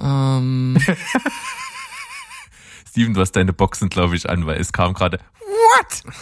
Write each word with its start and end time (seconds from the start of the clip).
Ähm, 0.00 0.76
Steven, 2.88 3.14
du 3.14 3.20
hast 3.20 3.32
deine 3.32 3.52
Boxen, 3.52 3.88
glaube 3.88 4.16
ich, 4.16 4.28
an, 4.28 4.46
weil 4.46 4.60
es 4.60 4.72
kam 4.72 4.94
gerade. 4.94 5.18
What? 5.40 6.14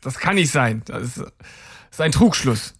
das 0.00 0.18
kann 0.18 0.34
nicht 0.36 0.50
sein. 0.50 0.82
Das 0.86 1.02
ist, 1.02 1.18
das 1.18 1.26
ist 1.92 2.00
ein 2.00 2.12
Trugschluss. 2.12 2.74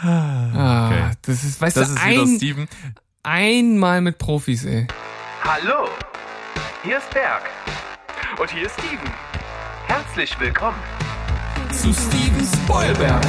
Ah, 0.00 0.86
Okay. 0.88 1.10
Das 1.22 1.42
ist, 1.44 1.60
weißt 1.60 1.76
Das 1.76 1.88
du, 1.88 1.94
ist 1.94 2.06
wieder 2.06 2.22
ein, 2.22 2.36
Steven. 2.36 2.68
einmal 3.24 4.00
mit 4.00 4.18
Profis, 4.18 4.64
ey. 4.64 4.86
Hallo, 5.42 5.88
hier 6.84 6.98
ist 6.98 7.10
Berg. 7.10 7.42
Und 8.38 8.50
hier 8.50 8.66
ist 8.66 8.74
Steven. 8.78 9.10
Herzlich 9.86 10.38
willkommen. 10.38 10.78
Zu 11.72 11.92
Steven 11.92 12.46
Spoilberg. 12.64 13.24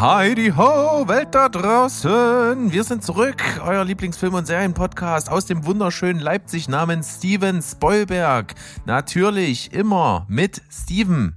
Heidi 0.00 0.48
ho, 0.56 1.06
Welt 1.08 1.34
da 1.34 1.50
draußen. 1.50 2.72
Wir 2.72 2.84
sind 2.84 3.04
zurück, 3.04 3.42
euer 3.62 3.84
Lieblingsfilm- 3.84 4.34
und 4.34 4.46
Serienpodcast 4.46 5.28
aus 5.28 5.44
dem 5.44 5.66
wunderschönen 5.66 6.20
Leipzig 6.20 6.68
namens 6.68 7.16
Steven 7.16 7.60
Spoilberg. 7.60 8.54
Natürlich 8.86 9.74
immer 9.74 10.24
mit 10.26 10.62
Steven. 10.72 11.36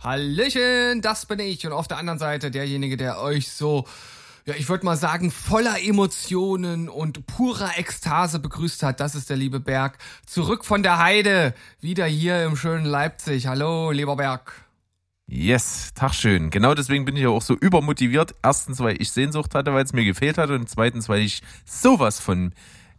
Hallöchen, 0.00 1.00
das 1.00 1.24
bin 1.24 1.38
ich. 1.38 1.66
Und 1.66 1.72
auf 1.72 1.88
der 1.88 1.96
anderen 1.96 2.18
Seite 2.18 2.50
derjenige, 2.50 2.98
der 2.98 3.22
euch 3.22 3.50
so, 3.50 3.86
ja, 4.44 4.52
ich 4.54 4.68
würde 4.68 4.84
mal 4.84 4.98
sagen, 4.98 5.30
voller 5.30 5.82
Emotionen 5.82 6.90
und 6.90 7.26
purer 7.26 7.78
Ekstase 7.78 8.38
begrüßt 8.38 8.82
hat. 8.82 9.00
Das 9.00 9.14
ist 9.14 9.30
der 9.30 9.38
liebe 9.38 9.60
Berg. 9.60 9.96
Zurück 10.26 10.66
von 10.66 10.82
der 10.82 10.98
Heide. 10.98 11.54
Wieder 11.80 12.04
hier 12.04 12.44
im 12.44 12.56
schönen 12.56 12.84
Leipzig. 12.84 13.46
Hallo, 13.46 13.92
lieber 13.92 14.16
Berg. 14.16 14.63
Yes, 15.26 15.92
Tag 15.94 16.14
schön. 16.14 16.50
Genau 16.50 16.74
deswegen 16.74 17.06
bin 17.06 17.16
ich 17.16 17.22
ja 17.22 17.30
auch 17.30 17.42
so 17.42 17.54
übermotiviert. 17.54 18.34
Erstens, 18.42 18.80
weil 18.80 19.00
ich 19.00 19.10
Sehnsucht 19.10 19.54
hatte, 19.54 19.72
weil 19.72 19.84
es 19.84 19.94
mir 19.94 20.04
gefehlt 20.04 20.36
hat. 20.36 20.50
Und 20.50 20.68
zweitens, 20.68 21.08
weil 21.08 21.22
ich 21.22 21.42
sowas 21.64 22.20
von 22.20 22.52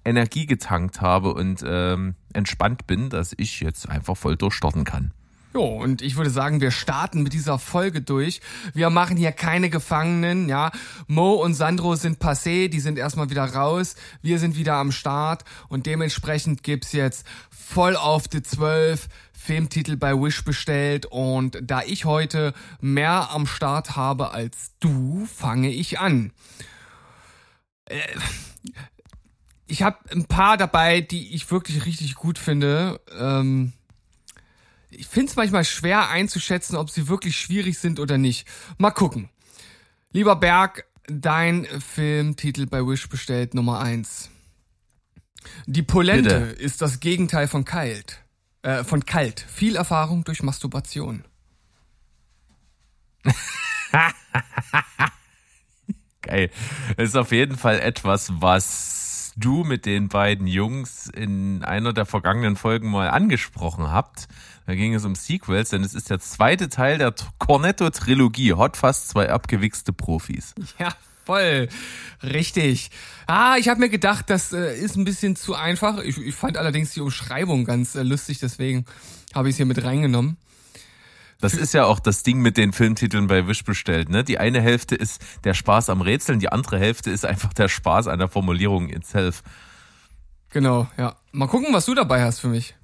Energie 0.04 0.46
getankt 0.46 1.02
habe 1.02 1.34
und 1.34 1.64
ähm, 1.66 2.16
entspannt 2.34 2.88
bin, 2.88 3.10
dass 3.10 3.34
ich 3.38 3.60
jetzt 3.60 3.90
einfach 3.90 4.18
voll 4.18 4.38
durchstarten 4.38 4.86
kann. 4.86 5.12
Jo, 5.56 5.64
und 5.68 6.02
ich 6.02 6.18
würde 6.18 6.32
sagen, 6.32 6.60
wir 6.60 6.70
starten 6.70 7.24
mit 7.24 7.32
dieser 7.32 7.60
Folge 7.60 8.02
durch. 8.02 8.42
Wir 8.74 8.90
machen 8.90 9.16
hier 9.16 9.32
keine 9.32 9.70
Gefangenen, 9.70 10.50
ja. 10.50 10.70
Mo 11.08 11.32
und 11.36 11.54
Sandro 11.54 11.96
sind 11.96 12.20
passé, 12.22 12.68
die 12.68 12.82
sind 12.82 12.98
erstmal 12.98 13.30
wieder 13.30 13.46
raus. 13.46 13.96
Wir 14.22 14.38
sind 14.38 14.58
wieder 14.58 14.74
am 14.74 14.92
Start 14.92 15.46
und 15.70 15.86
dementsprechend 15.86 16.62
gibt's 16.62 16.92
jetzt 16.92 17.26
voll 17.50 17.96
auf 17.96 18.28
die 18.28 18.44
12 18.44 19.08
Filmtitel 19.32 19.96
bei 19.96 20.14
Wish 20.14 20.44
bestellt 20.44 21.06
und 21.06 21.58
da 21.62 21.84
ich 21.84 22.04
heute 22.04 22.54
mehr 22.82 23.32
am 23.32 23.48
Start 23.48 23.96
habe 23.96 24.32
als 24.32 24.74
du, 24.82 25.26
fange 25.26 25.70
ich 25.70 26.00
an. 26.00 26.34
Äh, 27.86 28.02
Ich 29.68 29.84
habe 29.84 29.98
ein 30.12 30.26
paar 30.26 30.58
dabei, 30.58 31.00
die 31.00 31.34
ich 31.34 31.50
wirklich 31.50 31.86
richtig 31.86 32.16
gut 32.16 32.38
finde. 32.38 33.00
Ähm, 33.18 33.72
ich 35.00 35.08
finde 35.08 35.30
es 35.30 35.36
manchmal 35.36 35.64
schwer 35.66 36.10
einzuschätzen, 36.10 36.76
ob 36.76 36.90
sie 36.90 37.08
wirklich 37.08 37.38
schwierig 37.38 37.78
sind 37.80 38.00
oder 38.00 38.18
nicht. 38.18 38.48
Mal 38.78 38.92
gucken. 38.92 39.30
Lieber 40.12 40.36
Berg, 40.36 40.86
dein 41.08 41.66
Filmtitel 41.66 42.66
bei 42.66 42.80
Wish 42.86 43.10
bestellt 43.10 43.54
Nummer 43.54 43.80
eins. 43.80 44.30
Die 45.66 45.84
Polente 45.84 46.40
Bitte. 46.40 46.62
ist 46.62 46.82
das 46.82 47.00
Gegenteil 47.00 47.48
von 47.48 47.66
kalt. 47.66 48.22
Äh, 48.62 48.84
von 48.84 49.06
kalt. 49.06 49.46
Viel 49.48 49.76
Erfahrung 49.76 50.24
durch 50.24 50.42
Masturbation. 50.42 51.24
Geil. 56.22 56.50
Das 56.98 57.10
ist 57.10 57.16
auf 57.16 57.32
jeden 57.32 57.58
Fall 57.58 57.80
etwas, 57.80 58.32
was 58.42 59.05
du 59.36 59.64
mit 59.64 59.86
den 59.86 60.08
beiden 60.10 60.48
Jungs 60.48 61.08
in 61.08 61.64
einer 61.64 61.94
der 61.94 62.06
vergangenen 62.06 62.56
Folgen 62.56 62.90
mal 62.90 63.10
angesprochen 63.10 63.92
habt. 63.92 64.28
Da 64.66 64.76
ging 64.76 64.94
es 64.94 65.06
um 65.06 65.16
Sequels, 65.16 65.70
denn 65.70 65.84
es 65.84 65.94
ist 65.94 66.10
der 66.10 66.20
zweite 66.20 66.70
Teil 66.70 66.98
der 66.98 67.14
Cornetto-Trilogie. 67.40 68.54
Hot 68.54 68.78
Fast 68.78 69.10
zwei 69.10 69.30
abgewichste 69.30 69.94
Profis. 69.94 70.56
Ja, 70.80 70.94
voll. 71.26 71.70
Richtig. 72.24 72.90
Ah, 73.28 73.58
ich 73.58 73.68
habe 73.68 73.80
mir 73.80 73.90
gedacht, 73.90 74.30
das 74.30 74.54
äh, 74.54 74.76
ist 74.78 74.96
ein 74.96 75.06
bisschen 75.06 75.36
zu 75.36 75.56
einfach. 75.56 76.00
Ich, 76.00 76.18
ich 76.18 76.36
fand 76.36 76.58
allerdings 76.58 76.94
die 76.94 77.02
Umschreibung 77.02 77.66
ganz 77.66 77.96
äh, 77.96 78.04
lustig, 78.04 78.40
deswegen 78.40 78.86
habe 79.34 79.50
ich 79.50 79.54
es 79.54 79.58
hier 79.58 79.66
mit 79.66 79.84
reingenommen. 79.84 80.38
Das 81.42 81.54
ist 81.54 81.74
ja 81.74 81.86
auch 81.86 82.00
das 82.00 82.24
Ding 82.24 82.40
mit 82.40 82.58
den 82.58 82.74
Filmtiteln 82.74 83.28
bei 83.28 83.48
Wish 83.48 83.64
bestellt. 83.64 84.10
Ne? 84.10 84.24
Die 84.24 84.40
eine 84.40 84.62
Hälfte 84.62 84.96
ist 84.96 85.22
der 85.44 85.54
Spaß 85.54 85.90
am 85.90 86.02
Rätseln, 86.02 86.40
die 86.40 86.52
andere 86.52 86.80
Hälfte 86.80 87.12
ist 87.12 87.26
einfach 87.26 87.54
der 87.54 87.68
Spaß 87.68 88.08
an 88.08 88.20
der 88.20 88.30
Formulierung 88.30 88.90
itself. 88.90 89.44
Genau, 90.50 90.88
ja. 90.98 91.16
Mal 91.32 91.48
gucken, 91.48 91.74
was 91.74 91.86
du 91.86 91.94
dabei 91.94 92.24
hast 92.24 92.40
für 92.40 92.48
mich. 92.48 92.76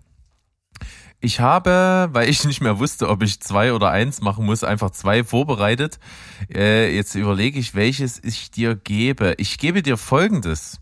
Ich 1.23 1.39
habe, 1.39 2.09
weil 2.12 2.28
ich 2.29 2.44
nicht 2.45 2.62
mehr 2.62 2.79
wusste, 2.79 3.07
ob 3.07 3.22
ich 3.22 3.39
zwei 3.39 3.73
oder 3.73 3.91
eins 3.91 4.22
machen 4.22 4.45
muss, 4.45 4.63
einfach 4.63 4.89
zwei 4.89 5.23
vorbereitet. 5.23 6.00
Äh, 6.51 6.95
jetzt 6.95 7.13
überlege 7.13 7.59
ich, 7.59 7.75
welches 7.75 8.22
ich 8.23 8.50
dir 8.50 8.75
gebe. 8.75 9.35
Ich 9.38 9.59
gebe 9.59 9.83
dir 9.83 9.97
folgendes. 9.97 10.81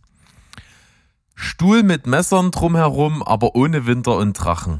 Stuhl 1.36 1.84
mit 1.84 2.08
Messern 2.08 2.52
drumherum, 2.52 3.22
aber 3.22 3.56
ohne 3.56 3.86
Winter 3.86 4.16
und 4.16 4.34
Drachen. 4.34 4.80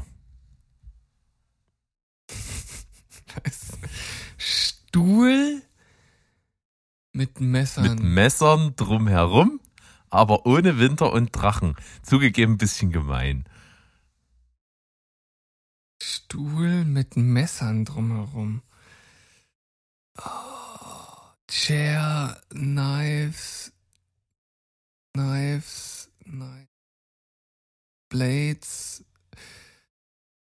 Stuhl 4.90 5.62
mit 7.12 7.40
Messern. 7.40 7.84
Mit 7.84 8.02
Messern 8.02 8.74
drumherum, 8.74 9.60
aber 10.08 10.46
ohne 10.46 10.80
Winter 10.80 11.12
und 11.12 11.30
Drachen. 11.30 11.76
Zugegeben 12.02 12.54
ein 12.54 12.58
bisschen 12.58 12.90
gemein. 12.90 13.44
Stuhl 16.02 16.84
mit 16.84 17.16
Messern 17.16 17.84
drumherum. 17.84 18.62
Oh, 20.18 20.24
Chair, 21.48 22.42
Knives, 22.48 23.72
Knives, 25.12 26.10
Knives, 26.24 26.68
Blades, 28.08 29.04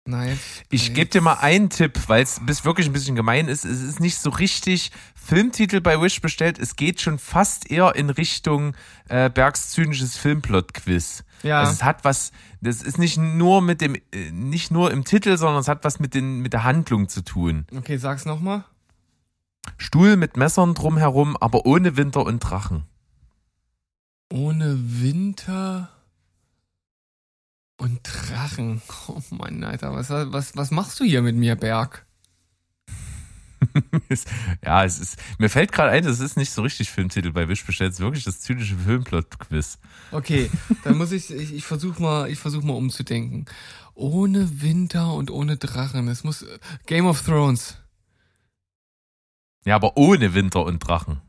Knives. 0.10 0.40
Ich 0.70 0.94
gebe 0.94 1.10
dir 1.10 1.22
mal 1.22 1.36
einen 1.36 1.70
Tipp, 1.70 2.00
weil 2.08 2.24
es 2.24 2.42
bis 2.46 2.66
wirklich 2.66 2.88
ein 2.88 2.94
bisschen 2.94 3.16
gemein 3.16 3.48
ist. 3.48 3.66
Es 3.66 3.82
ist 3.82 4.00
nicht 4.00 4.18
so 4.18 4.30
richtig 4.30 4.92
Filmtitel 5.16 5.82
bei 5.82 6.02
Wish 6.02 6.22
bestellt. 6.22 6.60
Es 6.60 6.76
geht 6.76 7.02
schon 7.02 7.20
fast 7.20 7.70
eher 7.70 7.96
in 7.96 8.10
Richtung 8.10 8.76
äh, 9.08 9.30
Bergs 9.30 9.72
zynisches 9.72 10.18
Filmplot-Quiz. 10.18 11.24
Ja. 11.44 11.60
Also 11.60 11.74
es 11.74 11.84
hat 11.84 12.04
was, 12.04 12.32
das 12.62 12.82
ist 12.82 12.98
nicht 12.98 13.18
nur 13.18 13.62
mit 13.62 13.82
dem, 13.82 13.96
äh, 13.96 14.32
nicht 14.32 14.72
nur 14.72 14.92
im 14.92 15.06
Titel, 15.06 15.38
sondern 15.38 15.62
es 15.62 15.68
hat 15.68 15.84
was 15.84 16.00
mit 16.00 16.14
den, 16.14 16.40
mit 16.42 16.54
der 16.54 16.64
Handlung 16.64 17.08
zu 17.10 17.24
tun. 17.24 17.66
Okay, 17.76 17.98
sag's 17.98 18.26
nochmal. 18.26 18.66
Stuhl 19.78 20.18
mit 20.18 20.38
Messern 20.38 20.74
drumherum, 20.74 21.38
aber 21.38 21.66
ohne 21.66 21.96
Winter 21.96 22.26
und 22.26 22.40
Drachen. 22.40 22.84
Ohne 24.32 24.78
Winter 25.02 25.90
und 27.80 28.00
Drachen. 28.04 28.82
Oh 29.08 29.22
Mann, 29.32 29.64
Alter, 29.64 29.94
was, 29.94 30.10
was, 30.10 30.56
was 30.56 30.72
machst 30.72 31.00
du 31.00 31.04
hier 31.04 31.22
mit 31.22 31.36
mir, 31.36 31.56
Berg? 31.56 32.06
Ja, 34.64 34.84
es 34.86 35.00
ist, 35.00 35.18
mir 35.38 35.50
fällt 35.50 35.72
gerade 35.72 35.92
ein, 35.92 36.04
das 36.04 36.20
ist 36.20 36.38
nicht 36.38 36.52
so 36.52 36.62
richtig 36.62 36.90
Filmtitel 36.90 37.32
bei 37.32 37.48
Wish 37.48 37.66
bestellt, 37.66 37.92
es 37.92 38.00
ist 38.00 38.04
wirklich 38.04 38.24
das 38.24 38.40
zynische 38.42 38.76
Filmplot-Quiz. 38.78 39.80
Okay, 40.12 40.50
dann 40.84 40.98
muss 40.98 41.12
ich, 41.12 41.30
ich, 41.32 41.54
ich 41.54 41.66
versuch 41.66 42.00
mal, 42.00 42.30
ich 42.30 42.40
versuch 42.40 42.64
mal 42.64 42.74
umzudenken. 42.74 43.46
Ohne 43.96 44.62
Winter 44.62 45.14
und 45.14 45.30
ohne 45.30 45.58
Drachen. 45.58 46.08
Es 46.08 46.24
muss 46.24 46.46
Game 46.86 47.06
of 47.06 47.22
Thrones. 47.22 47.78
Ja, 49.66 49.76
aber 49.76 49.98
ohne 49.98 50.34
Winter 50.34 50.64
und 50.66 50.80
Drachen. 50.80 51.22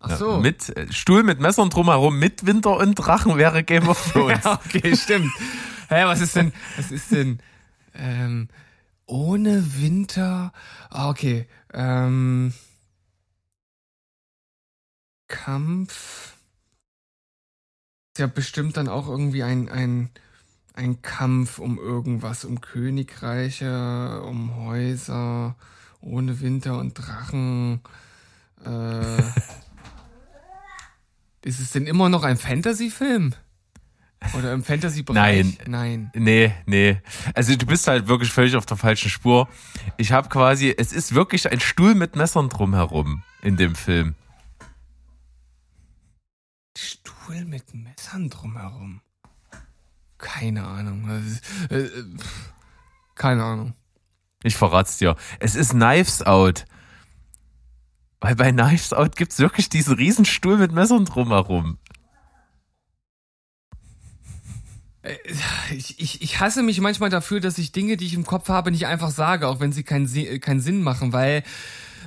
Ach 0.00 0.10
Ja, 0.10 0.16
so. 0.16 0.38
mit 0.38 0.76
äh, 0.76 0.92
Stuhl 0.92 1.22
mit 1.22 1.40
Messern 1.40 1.70
drumherum, 1.70 2.18
mit 2.18 2.44
Winter 2.44 2.76
und 2.78 2.94
Drachen 2.96 3.36
wäre 3.36 3.62
Game 3.62 3.88
of 3.88 4.00
Thrones. 4.12 4.40
Ja, 4.44 4.60
okay, 4.64 4.96
stimmt. 4.96 5.32
Hä, 5.88 6.04
was 6.04 6.20
ist 6.20 6.36
denn, 6.36 6.52
was 6.76 6.90
ist 6.90 7.12
denn, 7.12 7.40
ähm, 7.94 8.48
ohne 9.06 9.80
Winter, 9.80 10.52
ah, 10.90 11.08
okay, 11.08 11.46
ähm, 11.72 12.52
Kampf. 15.28 16.34
Ist 18.14 18.20
ja 18.20 18.26
bestimmt 18.26 18.76
dann 18.76 18.88
auch 18.88 19.08
irgendwie 19.08 19.42
ein, 19.42 19.68
ein, 19.68 20.10
ein 20.74 21.02
Kampf 21.02 21.58
um 21.58 21.78
irgendwas, 21.78 22.44
um 22.44 22.60
Königreiche, 22.60 24.22
um 24.22 24.56
Häuser, 24.56 25.56
ohne 26.00 26.40
Winter 26.40 26.78
und 26.78 26.94
Drachen. 26.94 27.80
Äh, 28.64 29.22
ist 31.44 31.60
es 31.60 31.70
denn 31.70 31.86
immer 31.86 32.08
noch 32.08 32.24
ein 32.24 32.38
Fantasy-Film? 32.38 33.34
Oder 34.34 34.52
im 34.52 34.64
Fantasy-Bereich? 34.64 35.58
Nein. 35.66 35.66
Nein. 35.66 36.10
Nee, 36.14 36.54
nee. 36.66 37.00
Also 37.34 37.56
du 37.56 37.66
bist 37.66 37.86
halt 37.86 38.08
wirklich 38.08 38.32
völlig 38.32 38.56
auf 38.56 38.66
der 38.66 38.76
falschen 38.76 39.10
Spur. 39.10 39.48
Ich 39.96 40.12
habe 40.12 40.28
quasi, 40.28 40.74
es 40.76 40.92
ist 40.92 41.14
wirklich 41.14 41.50
ein 41.50 41.60
Stuhl 41.60 41.94
mit 41.94 42.16
Messern 42.16 42.48
drumherum 42.48 43.22
in 43.42 43.56
dem 43.56 43.74
Film. 43.74 44.14
Stuhl 46.76 47.44
mit 47.44 47.74
Messern 47.74 48.30
drumherum? 48.30 49.00
Keine 50.18 50.64
Ahnung. 50.64 51.08
Äh, 51.70 51.74
äh, 51.74 52.04
keine 53.14 53.44
Ahnung. 53.44 53.74
Ich 54.42 54.56
verrat's 54.56 54.98
dir. 54.98 55.16
Es 55.40 55.54
ist 55.54 55.70
Knives 55.70 56.22
Out. 56.22 56.66
Weil 58.20 58.36
bei 58.36 58.52
Knives 58.52 58.92
Out 58.92 59.16
gibt's 59.16 59.38
wirklich 59.38 59.68
diesen 59.68 59.94
Riesenstuhl 59.94 60.56
mit 60.56 60.72
Messern 60.72 61.04
drumherum. 61.04 61.78
Äh, 64.95 64.95
ich, 65.74 66.00
ich, 66.00 66.22
ich 66.22 66.40
hasse 66.40 66.62
mich 66.62 66.80
manchmal 66.80 67.10
dafür, 67.10 67.40
dass 67.40 67.58
ich 67.58 67.72
Dinge, 67.72 67.96
die 67.96 68.06
ich 68.06 68.14
im 68.14 68.26
Kopf 68.26 68.48
habe, 68.48 68.70
nicht 68.70 68.86
einfach 68.86 69.10
sage, 69.10 69.48
auch 69.48 69.60
wenn 69.60 69.72
sie 69.72 69.82
keinen, 69.82 70.08
keinen 70.40 70.60
Sinn 70.60 70.82
machen, 70.82 71.12
weil 71.12 71.42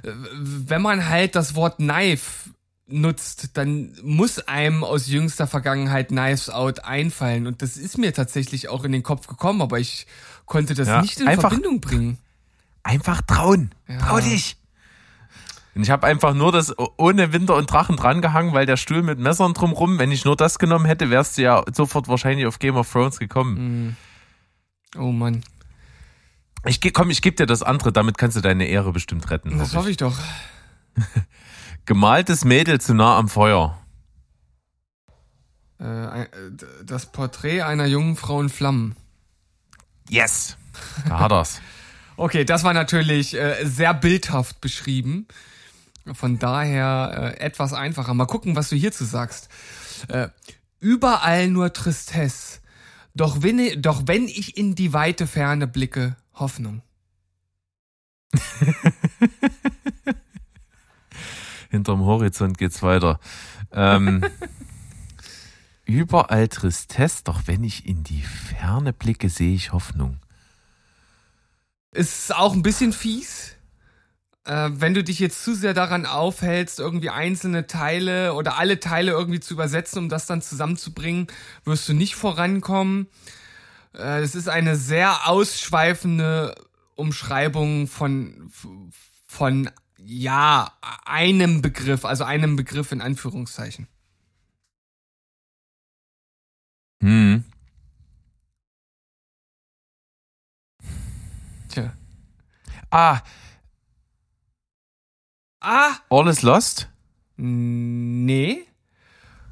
äh, 0.03 0.11
wenn 0.11 0.81
man 0.81 1.07
halt 1.07 1.35
das 1.35 1.55
Wort 1.55 1.77
Knife 1.77 2.49
nutzt, 2.87 3.57
dann 3.57 3.95
muss 4.03 4.39
einem 4.39 4.83
aus 4.83 5.07
jüngster 5.07 5.47
Vergangenheit 5.47 6.09
Knives 6.09 6.49
Out 6.49 6.83
einfallen. 6.83 7.47
Und 7.47 7.61
das 7.61 7.77
ist 7.77 7.97
mir 7.97 8.13
tatsächlich 8.13 8.67
auch 8.67 8.83
in 8.83 8.91
den 8.91 9.03
Kopf 9.03 9.27
gekommen, 9.27 9.61
aber 9.61 9.79
ich 9.79 10.07
konnte 10.45 10.73
das 10.73 10.87
ja, 10.87 11.01
nicht 11.01 11.19
in 11.19 11.39
Verbindung 11.39 11.81
bringen. 11.81 12.17
Einfach 12.83 13.21
trauen. 13.21 13.71
Ja. 13.87 13.99
Trau 13.99 14.19
dich. 14.19 14.57
Und 15.79 15.83
ich 15.83 15.91
habe 15.91 16.05
einfach 16.05 16.33
nur 16.33 16.51
das 16.51 16.75
ohne 16.97 17.31
Winter 17.31 17.55
und 17.55 17.71
Drachen 17.71 17.95
drangehangen, 17.95 18.51
weil 18.51 18.65
der 18.65 18.75
Stuhl 18.75 19.01
mit 19.01 19.17
Messern 19.17 19.53
drumrum, 19.53 19.97
wenn 19.97 20.11
ich 20.11 20.25
nur 20.25 20.35
das 20.35 20.59
genommen 20.59 20.83
hätte, 20.83 21.09
wärst 21.09 21.37
du 21.37 21.43
ja 21.43 21.63
sofort 21.73 22.09
wahrscheinlich 22.09 22.47
auf 22.47 22.59
Game 22.59 22.75
of 22.75 22.91
Thrones 22.91 23.17
gekommen. 23.17 23.95
Mm. 24.97 24.99
Oh 24.99 25.13
Mann. 25.13 25.41
Ich 26.65 26.81
komm, 26.91 27.11
ich 27.11 27.21
gebe 27.21 27.37
dir 27.37 27.45
das 27.45 27.63
andere, 27.63 27.93
damit 27.93 28.17
kannst 28.17 28.35
du 28.35 28.41
deine 28.41 28.67
Ehre 28.67 28.91
bestimmt 28.91 29.31
retten. 29.31 29.57
Das 29.57 29.73
hoffe 29.73 29.87
ich, 29.87 29.91
ich 29.91 29.97
doch. 29.97 30.17
Gemaltes 31.85 32.43
Mädel 32.43 32.81
zu 32.81 32.93
nah 32.93 33.17
am 33.17 33.29
Feuer. 33.29 33.79
Äh, 35.77 36.25
das 36.83 37.05
Porträt 37.05 37.61
einer 37.61 37.85
jungen 37.85 38.17
Frau 38.17 38.41
in 38.41 38.49
Flammen. 38.49 38.97
Yes. 40.09 40.57
Da 41.07 41.19
hat 41.19 41.31
er's. 41.31 41.61
okay, 42.17 42.43
das 42.43 42.65
war 42.65 42.73
natürlich 42.73 43.33
äh, 43.33 43.63
sehr 43.63 43.93
bildhaft 43.93 44.59
beschrieben. 44.59 45.25
Von 46.13 46.39
daher 46.39 47.35
äh, 47.37 47.39
etwas 47.39 47.73
einfacher. 47.73 48.13
Mal 48.13 48.25
gucken, 48.25 48.55
was 48.55 48.69
du 48.69 48.75
hierzu 48.75 49.05
sagst. 49.05 49.49
Äh, 50.07 50.29
überall 50.79 51.49
nur 51.49 51.73
Tristesse. 51.73 52.59
Doch 53.15 53.41
wenn, 53.41 53.81
doch 53.81 54.03
wenn 54.05 54.27
ich 54.27 54.57
in 54.57 54.75
die 54.75 54.93
weite 54.93 55.27
Ferne 55.27 55.67
blicke, 55.67 56.15
Hoffnung. 56.33 56.81
Hinterm 61.69 62.01
Horizont 62.01 62.57
geht's 62.57 62.81
weiter. 62.81 63.19
Ähm, 63.71 64.25
überall 65.85 66.47
Tristesse, 66.47 67.23
doch 67.23 67.41
wenn 67.45 67.63
ich 67.63 67.85
in 67.85 68.03
die 68.03 68.21
Ferne 68.21 68.93
blicke, 68.93 69.29
sehe 69.29 69.53
ich 69.53 69.73
Hoffnung. 69.73 70.19
Ist 71.91 72.35
auch 72.35 72.53
ein 72.53 72.61
bisschen 72.61 72.93
fies, 72.93 73.55
äh, 74.45 74.69
wenn 74.73 74.93
du 74.93 75.03
dich 75.03 75.19
jetzt 75.19 75.43
zu 75.43 75.53
sehr 75.53 75.73
daran 75.73 76.05
aufhältst, 76.05 76.79
irgendwie 76.79 77.09
einzelne 77.09 77.67
Teile 77.67 78.33
oder 78.33 78.57
alle 78.57 78.79
Teile 78.79 79.11
irgendwie 79.11 79.39
zu 79.39 79.53
übersetzen, 79.53 79.99
um 79.99 80.09
das 80.09 80.25
dann 80.25 80.41
zusammenzubringen, 80.41 81.27
wirst 81.65 81.87
du 81.89 81.93
nicht 81.93 82.15
vorankommen. 82.15 83.07
Äh, 83.93 84.21
es 84.21 84.35
ist 84.35 84.49
eine 84.49 84.75
sehr 84.75 85.27
ausschweifende 85.27 86.55
Umschreibung 86.95 87.87
von, 87.87 88.51
von, 89.27 89.69
ja, 89.97 90.71
einem 91.05 91.61
Begriff, 91.61 92.05
also 92.05 92.23
einem 92.23 92.55
Begriff 92.55 92.91
in 92.91 93.01
Anführungszeichen. 93.01 93.87
Hm. 97.01 97.43
Tja. 101.69 101.93
Ah, 102.89 103.21
Ah! 105.61 105.97
All 106.09 106.27
is 106.27 106.41
Lost? 106.41 106.89
Nee. 107.37 108.65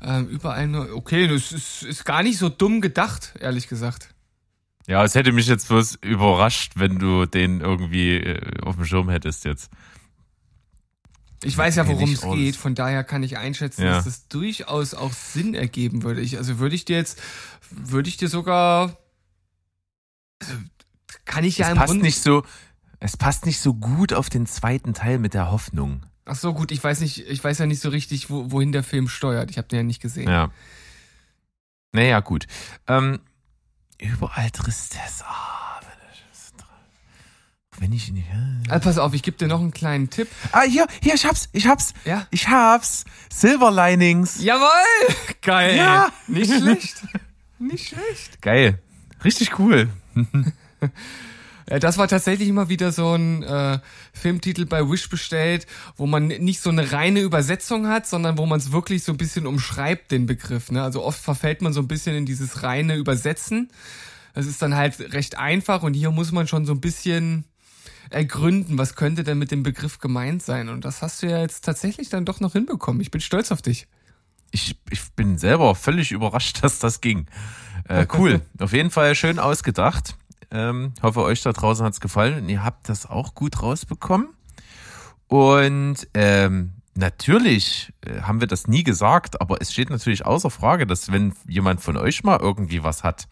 Ähm, 0.01 0.27
überall 0.27 0.67
nur. 0.67 0.95
Okay, 0.95 1.27
das 1.27 1.51
ist, 1.51 1.83
ist 1.83 2.05
gar 2.05 2.23
nicht 2.23 2.37
so 2.37 2.49
dumm 2.49 2.81
gedacht, 2.81 3.33
ehrlich 3.39 3.67
gesagt. 3.67 4.13
Ja, 4.87 5.03
es 5.03 5.15
hätte 5.15 5.31
mich 5.31 5.47
jetzt 5.47 5.67
bloß 5.67 5.95
überrascht, 6.01 6.73
wenn 6.75 6.97
du 6.97 7.25
den 7.25 7.59
irgendwie 7.59 8.15
äh, 8.15 8.61
auf 8.61 8.75
dem 8.75 8.85
Schirm 8.85 9.09
hättest 9.09 9.43
jetzt. 9.43 9.69
Ich 11.43 11.57
weiß 11.57 11.75
ja, 11.75 11.87
worum 11.87 12.11
es 12.11 12.21
geht, 12.21 12.55
von 12.55 12.73
daher 12.73 13.03
kann 13.03 13.21
ich 13.21 13.37
einschätzen, 13.37 13.83
ja. 13.83 13.91
dass 13.91 14.05
das 14.05 14.27
durchaus 14.27 14.93
auch 14.93 15.13
Sinn 15.13 15.53
ergeben 15.53 16.03
würde. 16.03 16.21
Ich, 16.21 16.37
also 16.37 16.57
würde 16.57 16.75
ich 16.75 16.85
dir 16.85 16.97
jetzt, 16.97 17.21
würde 17.69 18.09
ich 18.09 18.17
dir 18.17 18.27
sogar, 18.27 18.97
also 20.39 20.53
kann 21.25 21.43
ich 21.43 21.59
ja 21.59 21.67
es 21.67 21.71
im 21.73 21.77
passt 21.77 21.91
Grunde 21.91 22.05
nicht 22.05 22.19
so, 22.19 22.43
es 22.99 23.17
passt 23.17 23.45
nicht 23.45 23.59
so 23.59 23.73
gut 23.73 24.13
auf 24.13 24.29
den 24.29 24.45
zweiten 24.45 24.93
Teil 24.93 25.19
mit 25.19 25.33
der 25.33 25.51
Hoffnung. 25.51 26.05
Ach 26.25 26.35
so, 26.35 26.53
gut, 26.53 26.71
ich 26.71 26.83
weiß 26.83 26.99
nicht, 27.01 27.27
ich 27.29 27.43
weiß 27.43 27.59
ja 27.59 27.65
nicht 27.65 27.81
so 27.81 27.89
richtig, 27.89 28.29
wo, 28.29 28.51
wohin 28.51 28.71
der 28.71 28.83
Film 28.83 29.07
steuert. 29.07 29.49
Ich 29.49 29.57
habe 29.57 29.67
den 29.67 29.77
ja 29.77 29.83
nicht 29.83 30.01
gesehen. 30.01 30.29
Ja. 30.29 30.51
Naja, 31.93 32.19
gut. 32.19 32.47
Ähm, 32.87 33.19
überall 33.97 34.51
Tristesse. 34.51 35.23
Ah, 35.25 35.57
wenn 37.79 37.93
ich 37.93 38.11
nicht. 38.11 38.27
Also 38.69 38.83
pass 38.83 38.97
auf, 38.97 39.13
ich 39.13 39.23
gebe 39.23 39.37
dir 39.37 39.47
noch 39.47 39.59
einen 39.59 39.71
kleinen 39.71 40.09
Tipp. 40.09 40.27
Ah, 40.51 40.63
hier, 40.63 40.87
hier, 41.01 41.13
ich 41.13 41.25
hab's, 41.25 41.49
ich 41.51 41.67
hab's. 41.67 41.93
Ja? 42.05 42.27
Ich 42.31 42.47
hab's. 42.47 43.05
Silver 43.31 43.71
Linings. 43.71 44.41
Jawoll! 44.41 45.15
Geil. 45.41 45.77
Ja. 45.77 46.11
Nicht 46.27 46.53
schlecht. 46.53 47.03
nicht 47.59 47.89
schlecht. 47.89 48.41
Geil. 48.41 48.79
Richtig 49.23 49.59
cool. 49.59 49.89
Äh, 51.67 51.79
das 51.79 51.97
war 51.97 52.07
tatsächlich 52.07 52.49
immer 52.49 52.69
wieder 52.69 52.91
so 52.91 53.13
ein 53.13 53.43
äh, 53.43 53.79
Filmtitel 54.13 54.65
bei 54.65 54.89
Wish 54.89 55.09
bestellt, 55.09 55.67
wo 55.95 56.07
man 56.07 56.27
nicht 56.27 56.61
so 56.61 56.69
eine 56.69 56.91
reine 56.91 57.21
Übersetzung 57.21 57.87
hat, 57.87 58.07
sondern 58.07 58.37
wo 58.37 58.45
man 58.45 58.59
es 58.59 58.71
wirklich 58.71 59.03
so 59.03 59.11
ein 59.11 59.17
bisschen 59.17 59.45
umschreibt, 59.45 60.11
den 60.11 60.25
Begriff. 60.25 60.71
Ne? 60.71 60.81
Also 60.81 61.03
oft 61.03 61.19
verfällt 61.19 61.61
man 61.61 61.73
so 61.73 61.81
ein 61.81 61.87
bisschen 61.87 62.15
in 62.15 62.25
dieses 62.25 62.63
reine 62.63 62.95
Übersetzen. 62.95 63.69
Das 64.33 64.45
ist 64.45 64.61
dann 64.61 64.75
halt 64.75 64.99
recht 65.13 65.37
einfach 65.37 65.83
und 65.83 65.93
hier 65.93 66.11
muss 66.11 66.31
man 66.31 66.47
schon 66.47 66.65
so 66.65 66.73
ein 66.73 66.81
bisschen 66.81 67.45
ergründen, 68.09 68.77
was 68.77 68.95
könnte 68.95 69.23
denn 69.23 69.37
mit 69.37 69.51
dem 69.51 69.63
Begriff 69.63 69.99
gemeint 69.99 70.43
sein. 70.43 70.69
Und 70.69 70.85
das 70.85 71.01
hast 71.01 71.21
du 71.21 71.27
ja 71.27 71.39
jetzt 71.39 71.65
tatsächlich 71.65 72.09
dann 72.09 72.25
doch 72.25 72.39
noch 72.39 72.53
hinbekommen. 72.53 73.01
Ich 73.01 73.11
bin 73.11 73.21
stolz 73.21 73.51
auf 73.51 73.61
dich. 73.61 73.87
Ich, 74.51 74.77
ich 74.89 75.11
bin 75.11 75.37
selber 75.37 75.75
völlig 75.75 76.11
überrascht, 76.11 76.59
dass 76.63 76.79
das 76.79 77.01
ging. 77.01 77.25
Äh, 77.87 78.07
cool. 78.13 78.41
Auf 78.59 78.73
jeden 78.73 78.91
Fall 78.91 79.15
schön 79.15 79.39
ausgedacht. 79.39 80.15
Ähm, 80.49 80.93
hoffe, 81.01 81.21
euch 81.21 81.41
da 81.41 81.51
draußen 81.51 81.85
hat's 81.85 81.99
gefallen 81.99 82.43
und 82.43 82.49
ihr 82.49 82.63
habt 82.63 82.89
das 82.89 83.05
auch 83.05 83.35
gut 83.35 83.61
rausbekommen. 83.61 84.29
Und 85.27 86.07
ähm, 86.13 86.73
natürlich 86.95 87.93
äh, 88.01 88.21
haben 88.21 88.39
wir 88.39 88.47
das 88.47 88.67
nie 88.67 88.83
gesagt, 88.83 89.41
aber 89.41 89.61
es 89.61 89.73
steht 89.73 89.89
natürlich 89.89 90.25
außer 90.25 90.49
Frage, 90.49 90.87
dass 90.87 91.11
wenn 91.11 91.33
jemand 91.47 91.81
von 91.81 91.97
euch 91.97 92.23
mal 92.23 92.39
irgendwie 92.39 92.83
was 92.83 93.03
hat, 93.03 93.27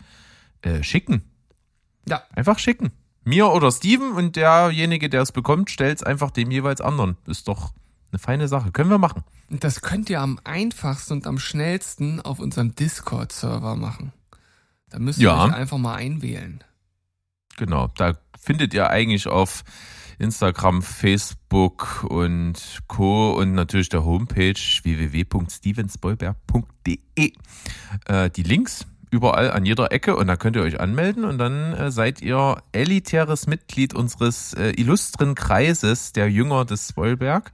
äh, 0.61 0.83
schicken. 0.83 1.23
Ja. 2.07 2.23
Einfach 2.35 2.59
schicken. 2.59 2.91
Mir 3.23 3.47
oder 3.49 3.71
Steven 3.71 4.11
und 4.11 4.35
derjenige, 4.35 5.09
der 5.09 5.21
es 5.21 5.31
bekommt, 5.31 5.71
stellt 5.71 5.97
es 5.97 6.03
einfach 6.03 6.31
dem 6.31 6.51
jeweils 6.51 6.81
anderen. 6.81 7.17
Ist 7.25 7.47
doch 7.47 7.73
eine 8.11 8.19
feine 8.19 8.47
Sache. 8.47 8.71
Können 8.71 8.89
wir 8.89 8.99
machen. 8.99 9.23
Das 9.49 9.81
könnt 9.81 10.09
ihr 10.09 10.21
am 10.21 10.39
einfachsten 10.43 11.13
und 11.13 11.27
am 11.27 11.39
schnellsten 11.39 12.21
auf 12.21 12.39
unserem 12.39 12.75
Discord-Server 12.75 13.75
machen. 13.75 14.13
Da 14.89 14.99
müsst 14.99 15.19
ihr 15.19 15.25
ja. 15.25 15.43
euch 15.43 15.53
einfach 15.53 15.77
mal 15.77 15.95
einwählen. 15.95 16.63
Genau, 17.57 17.89
da 17.97 18.13
findet 18.39 18.73
ihr 18.73 18.89
eigentlich 18.89 19.27
auf 19.27 19.63
Instagram, 20.17 20.81
Facebook 20.81 22.05
und 22.09 22.79
Co. 22.87 23.33
und 23.33 23.53
natürlich 23.53 23.89
der 23.89 24.05
Homepage 24.05 24.53
www.stevensbollberg.de 24.53 27.33
äh, 28.05 28.29
die 28.29 28.43
Links 28.43 28.85
überall 29.11 29.51
an 29.51 29.65
jeder 29.65 29.91
Ecke 29.91 30.15
und 30.15 30.27
da 30.27 30.35
könnt 30.35 30.55
ihr 30.55 30.61
euch 30.61 30.79
anmelden 30.79 31.25
und 31.25 31.37
dann 31.37 31.73
äh, 31.73 31.91
seid 31.91 32.21
ihr 32.21 32.61
elitäres 32.71 33.47
Mitglied 33.47 33.93
unseres 33.93 34.53
äh, 34.53 34.71
illustren 34.71 35.35
Kreises 35.35 36.13
der 36.13 36.29
Jünger 36.29 36.65
des 36.65 36.89
Spoilberg. 36.89 37.51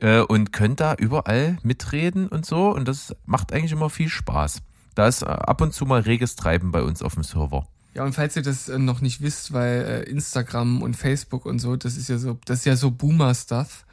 äh, 0.00 0.20
und 0.20 0.52
könnt 0.52 0.80
da 0.80 0.94
überall 0.94 1.58
mitreden 1.62 2.28
und 2.28 2.44
so. 2.44 2.70
Und 2.70 2.88
das 2.88 3.14
macht 3.24 3.52
eigentlich 3.52 3.72
immer 3.72 3.90
viel 3.90 4.08
Spaß. 4.08 4.62
Da 4.94 5.08
ist 5.08 5.22
äh, 5.22 5.26
ab 5.26 5.60
und 5.60 5.72
zu 5.72 5.86
mal 5.86 6.00
reges 6.00 6.36
Treiben 6.36 6.72
bei 6.72 6.82
uns 6.82 7.02
auf 7.02 7.14
dem 7.14 7.22
Server. 7.22 7.66
Ja, 7.94 8.04
und 8.04 8.12
falls 8.12 8.34
ihr 8.36 8.42
das 8.42 8.68
äh, 8.68 8.78
noch 8.78 9.00
nicht 9.00 9.20
wisst, 9.20 9.52
weil 9.52 10.04
äh, 10.06 10.10
Instagram 10.10 10.82
und 10.82 10.96
Facebook 10.96 11.46
und 11.46 11.60
so, 11.60 11.76
das 11.76 11.96
ist 11.96 12.08
ja 12.08 12.18
so, 12.18 12.38
das 12.44 12.60
ist 12.60 12.64
ja 12.66 12.76
so 12.76 12.90
Boomer-Stuff. 12.90 13.84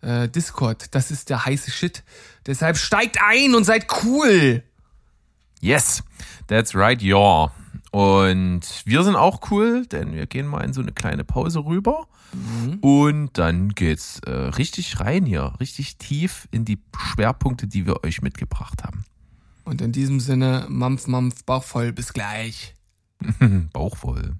Äh, 0.00 0.28
Discord, 0.28 0.94
das 0.94 1.10
ist 1.10 1.28
der 1.28 1.44
heiße 1.44 1.70
Shit. 1.70 2.02
Deshalb 2.46 2.78
steigt 2.78 3.18
ein 3.22 3.54
und 3.54 3.64
seid 3.64 3.86
cool. 4.02 4.62
Yes, 5.60 6.02
that's 6.46 6.74
right, 6.74 7.02
ja. 7.02 7.52
Und 7.90 8.62
wir 8.86 9.02
sind 9.02 9.16
auch 9.16 9.50
cool, 9.50 9.84
denn 9.86 10.14
wir 10.14 10.26
gehen 10.26 10.46
mal 10.46 10.64
in 10.64 10.72
so 10.72 10.80
eine 10.80 10.92
kleine 10.92 11.24
Pause 11.24 11.64
rüber. 11.64 12.06
Und 12.80 13.30
dann 13.34 13.70
geht's 13.70 14.20
äh, 14.20 14.30
richtig 14.30 15.00
rein 15.00 15.26
hier, 15.26 15.54
richtig 15.60 15.98
tief 15.98 16.46
in 16.52 16.64
die 16.64 16.78
Schwerpunkte, 16.96 17.66
die 17.66 17.86
wir 17.86 18.04
euch 18.04 18.22
mitgebracht 18.22 18.84
haben. 18.84 19.04
Und 19.64 19.80
in 19.82 19.92
diesem 19.92 20.20
Sinne, 20.20 20.66
Mampf, 20.68 21.08
Mampf, 21.08 21.44
Bauch 21.44 21.64
voll, 21.64 21.92
bis 21.92 22.12
gleich. 22.12 22.74
Bauch 23.72 23.96
voll. 23.96 24.34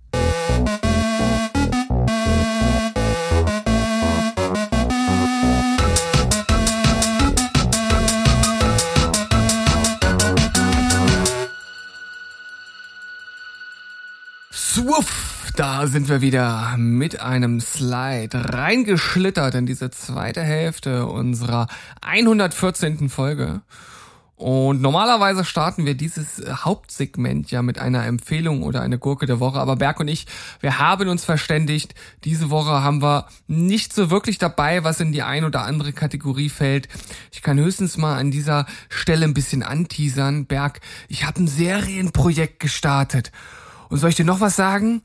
Swuff, 14.52 15.52
da 15.56 15.86
sind 15.86 16.08
wir 16.08 16.20
wieder 16.20 16.76
mit 16.78 17.20
einem 17.20 17.60
Slide 17.60 18.30
reingeschlittert 18.32 19.54
in 19.54 19.66
diese 19.66 19.90
zweite 19.90 20.42
Hälfte 20.42 21.06
unserer 21.06 21.66
114. 22.00 23.08
Folge. 23.10 23.60
Und 24.40 24.80
normalerweise 24.80 25.44
starten 25.44 25.84
wir 25.84 25.94
dieses 25.94 26.42
Hauptsegment 26.48 27.50
ja 27.50 27.60
mit 27.60 27.78
einer 27.78 28.06
Empfehlung 28.06 28.62
oder 28.62 28.80
einer 28.80 28.96
Gurke 28.96 29.26
der 29.26 29.38
Woche. 29.38 29.58
Aber 29.60 29.76
Berg 29.76 30.00
und 30.00 30.08
ich, 30.08 30.24
wir 30.60 30.78
haben 30.78 31.10
uns 31.10 31.26
verständigt. 31.26 31.94
Diese 32.24 32.48
Woche 32.48 32.70
haben 32.70 33.02
wir 33.02 33.26
nicht 33.48 33.92
so 33.92 34.10
wirklich 34.10 34.38
dabei, 34.38 34.82
was 34.82 34.98
in 34.98 35.12
die 35.12 35.20
ein 35.20 35.44
oder 35.44 35.64
andere 35.64 35.92
Kategorie 35.92 36.48
fällt. 36.48 36.88
Ich 37.32 37.42
kann 37.42 37.58
höchstens 37.58 37.98
mal 37.98 38.16
an 38.16 38.30
dieser 38.30 38.64
Stelle 38.88 39.26
ein 39.26 39.34
bisschen 39.34 39.62
anteasern. 39.62 40.46
Berg, 40.46 40.80
ich 41.08 41.26
habe 41.26 41.42
ein 41.42 41.46
Serienprojekt 41.46 42.60
gestartet. 42.60 43.32
Und 43.90 43.98
soll 43.98 44.08
ich 44.08 44.16
dir 44.16 44.24
noch 44.24 44.40
was 44.40 44.56
sagen? 44.56 45.02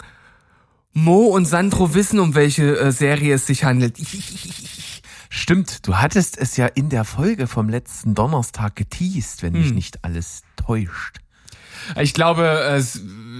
Mo 0.93 1.25
und 1.25 1.43
Sandro 1.43 1.93
wissen, 1.93 2.21
um 2.21 2.35
welche 2.35 2.79
äh, 2.79 2.93
Serie 2.93 3.35
es 3.35 3.47
sich 3.47 3.65
handelt. 3.65 3.97
Stimmt, 5.35 5.85
du 5.85 5.97
hattest 5.97 6.37
es 6.37 6.55
ja 6.55 6.65
in 6.65 6.87
der 6.87 7.03
Folge 7.03 7.47
vom 7.47 7.67
letzten 7.67 8.15
Donnerstag 8.15 8.75
geteased, 8.77 9.43
wenn 9.43 9.51
mich 9.51 9.73
nicht 9.73 10.03
alles 10.05 10.43
täuscht. 10.55 11.17
Ich 11.99 12.13
glaube, 12.13 12.81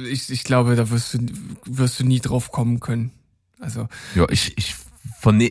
ich, 0.09 0.29
ich 0.29 0.43
glaube, 0.43 0.75
da 0.75 0.89
wirst 0.89 1.13
du, 1.13 1.19
wirst 1.65 1.99
du 1.99 2.03
nie 2.03 2.19
drauf 2.19 2.51
kommen 2.51 2.81
können. 2.81 3.11
Also, 3.61 3.87
Ja, 4.13 4.27
ich, 4.29 4.57
ich 4.57 4.75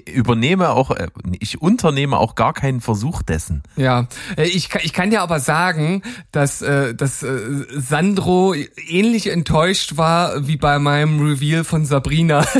übernehme 0.06 0.70
auch, 0.70 0.90
äh, 0.92 1.08
ich 1.40 1.60
unternehme 1.60 2.16
auch 2.18 2.34
gar 2.36 2.52
keinen 2.52 2.80
Versuch 2.80 3.22
dessen. 3.22 3.62
ja. 3.76 4.06
Äh, 4.36 4.44
Ich, 4.44 4.68
kann- 4.68 4.82
ich 4.84 4.92
kann 4.92 5.10
dir 5.10 5.20
aber 5.22 5.40
sagen, 5.40 6.02
dass, 6.32 6.62
äh, 6.62 6.94
dass 6.94 7.24
Sandro 7.70 8.54
ähnlich 8.88 9.28
enttäuscht 9.30 9.96
war 9.96 10.46
wie 10.46 10.56
bei 10.56 10.78
meinem 10.78 11.20
Reveal 11.20 11.64
von 11.64 11.84
Sabrina. 11.84 12.44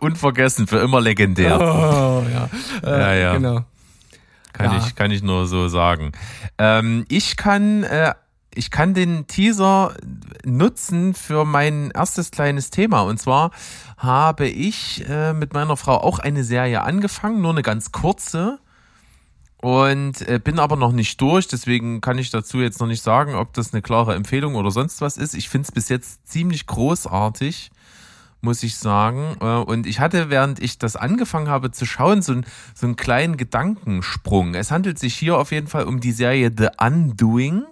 Unvergessen, 0.00 0.66
für 0.66 0.78
immer 0.78 1.00
legendär. 1.00 1.58
Oh, 1.60 2.24
ja. 2.32 2.48
Ja, 2.82 3.14
ja. 3.14 3.32
Genau. 3.34 3.64
Kann 4.52 4.72
Ja. 4.72 4.78
ich, 4.86 4.94
kann 4.94 5.10
ich 5.10 5.22
nur 5.22 5.46
so 5.46 5.68
sagen. 5.68 6.12
Ähm, 6.58 7.04
ich 7.08 7.36
kann, 7.36 7.84
ich 8.54 8.70
kann 8.70 8.94
den 8.94 9.26
Teaser 9.26 9.94
nutzen 10.44 11.14
für 11.14 11.44
mein 11.44 11.90
erstes 11.92 12.30
kleines 12.30 12.70
Thema. 12.70 13.00
Und 13.02 13.18
zwar 13.18 13.52
habe 13.96 14.46
ich 14.46 15.08
äh, 15.08 15.32
mit 15.32 15.54
meiner 15.54 15.76
Frau 15.76 15.98
auch 15.98 16.18
eine 16.18 16.42
Serie 16.42 16.82
angefangen, 16.82 17.40
nur 17.40 17.52
eine 17.52 17.62
ganz 17.62 17.92
kurze. 17.92 18.58
Und 19.62 20.26
äh, 20.26 20.40
bin 20.42 20.58
aber 20.58 20.76
noch 20.76 20.92
nicht 20.92 21.20
durch, 21.20 21.46
deswegen 21.46 22.00
kann 22.00 22.16
ich 22.16 22.30
dazu 22.30 22.60
jetzt 22.60 22.80
noch 22.80 22.86
nicht 22.86 23.02
sagen, 23.02 23.34
ob 23.34 23.52
das 23.52 23.74
eine 23.74 23.82
klare 23.82 24.14
Empfehlung 24.14 24.54
oder 24.54 24.70
sonst 24.70 25.02
was 25.02 25.18
ist. 25.18 25.34
Ich 25.34 25.50
finde 25.50 25.66
es 25.68 25.72
bis 25.72 25.90
jetzt 25.90 26.26
ziemlich 26.26 26.66
großartig, 26.66 27.70
muss 28.40 28.62
ich 28.62 28.78
sagen. 28.78 29.36
Äh, 29.40 29.44
Und 29.44 29.86
ich 29.86 30.00
hatte, 30.00 30.30
während 30.30 30.60
ich 30.60 30.78
das 30.78 30.96
angefangen 30.96 31.48
habe 31.48 31.70
zu 31.72 31.84
schauen, 31.84 32.22
so, 32.22 32.32
ein, 32.32 32.46
so 32.74 32.86
einen 32.86 32.96
kleinen 32.96 33.36
Gedankensprung. 33.36 34.54
Es 34.54 34.70
handelt 34.70 34.98
sich 34.98 35.14
hier 35.14 35.36
auf 35.36 35.52
jeden 35.52 35.68
Fall 35.68 35.84
um 35.84 36.00
die 36.00 36.12
Serie 36.12 36.50
The 36.56 36.68
Undoing. 36.82 37.64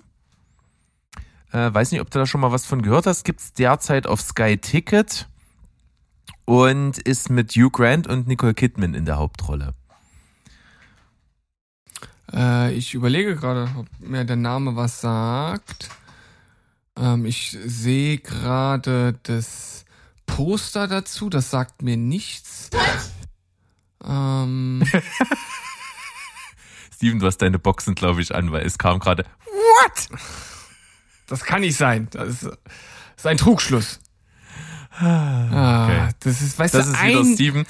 Äh, 1.52 1.72
weiß 1.72 1.92
nicht, 1.92 2.00
ob 2.00 2.10
du 2.10 2.18
da 2.18 2.26
schon 2.26 2.40
mal 2.40 2.52
was 2.52 2.66
von 2.66 2.82
gehört 2.82 3.06
hast. 3.06 3.24
Gibt's 3.24 3.52
derzeit 3.52 4.06
auf 4.06 4.20
Sky 4.20 4.58
Ticket 4.58 5.28
und 6.44 6.98
ist 6.98 7.30
mit 7.30 7.52
Hugh 7.52 7.70
Grant 7.70 8.06
und 8.06 8.26
Nicole 8.26 8.54
Kidman 8.54 8.94
in 8.94 9.04
der 9.04 9.18
Hauptrolle. 9.18 9.74
Äh, 12.32 12.74
ich 12.74 12.94
überlege 12.94 13.36
gerade, 13.36 13.70
ob 13.76 13.86
mir 14.00 14.24
der 14.24 14.36
Name 14.36 14.76
was 14.76 15.00
sagt. 15.00 15.88
Ähm, 16.96 17.24
ich 17.24 17.56
sehe 17.64 18.18
gerade 18.18 19.18
das 19.22 19.84
Poster 20.26 20.86
dazu, 20.86 21.30
das 21.30 21.50
sagt 21.50 21.82
mir 21.82 21.96
nichts. 21.96 22.70
Ähm, 24.04 24.84
Steven, 26.94 27.18
du 27.18 27.26
hast 27.26 27.38
deine 27.38 27.58
Boxen, 27.58 27.94
glaube 27.94 28.20
ich, 28.20 28.34
an, 28.34 28.52
weil 28.52 28.66
es 28.66 28.78
kam 28.78 28.98
gerade. 28.98 29.24
das 31.28 31.44
kann 31.44 31.60
nicht 31.60 31.76
sein. 31.76 32.08
Das 32.10 32.28
ist, 32.28 32.42
das 32.44 32.52
ist 33.16 33.26
ein 33.26 33.36
Trugschluss. 33.36 34.00
Ah, 35.00 35.84
okay. 35.84 36.08
Das 36.20 36.42
ist, 36.42 36.58
weißt 36.58 36.74
Das 36.74 36.86
du, 36.86 36.92
ist 36.92 37.04
wieder 37.04 37.20
ein, 37.20 37.34
Steven. 37.34 37.66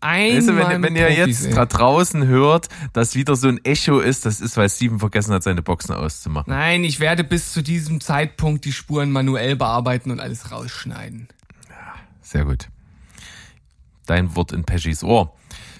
ein 0.00 0.36
Weißt 0.36 0.48
du, 0.48 0.56
wenn, 0.56 0.82
wenn 0.82 0.96
ihr 0.96 1.12
jetzt 1.12 1.56
da 1.56 1.66
draußen 1.66 2.26
hört, 2.26 2.68
dass 2.92 3.14
wieder 3.16 3.34
so 3.34 3.48
ein 3.48 3.64
Echo 3.64 3.98
ist, 3.98 4.26
das 4.26 4.40
ist, 4.40 4.56
weil 4.56 4.68
Steven 4.68 4.98
vergessen 5.00 5.32
hat, 5.34 5.42
seine 5.42 5.62
Boxen 5.62 5.94
auszumachen. 5.94 6.52
Nein, 6.52 6.84
ich 6.84 7.00
werde 7.00 7.24
bis 7.24 7.52
zu 7.52 7.62
diesem 7.62 8.00
Zeitpunkt 8.00 8.64
die 8.64 8.72
Spuren 8.72 9.10
manuell 9.10 9.56
bearbeiten 9.56 10.10
und 10.12 10.20
alles 10.20 10.52
rausschneiden. 10.52 11.28
Sehr 12.22 12.44
gut. 12.44 12.68
Dein 14.06 14.36
Wort 14.36 14.52
in 14.52 14.64
Peschis 14.64 15.02
Ohr. 15.02 15.34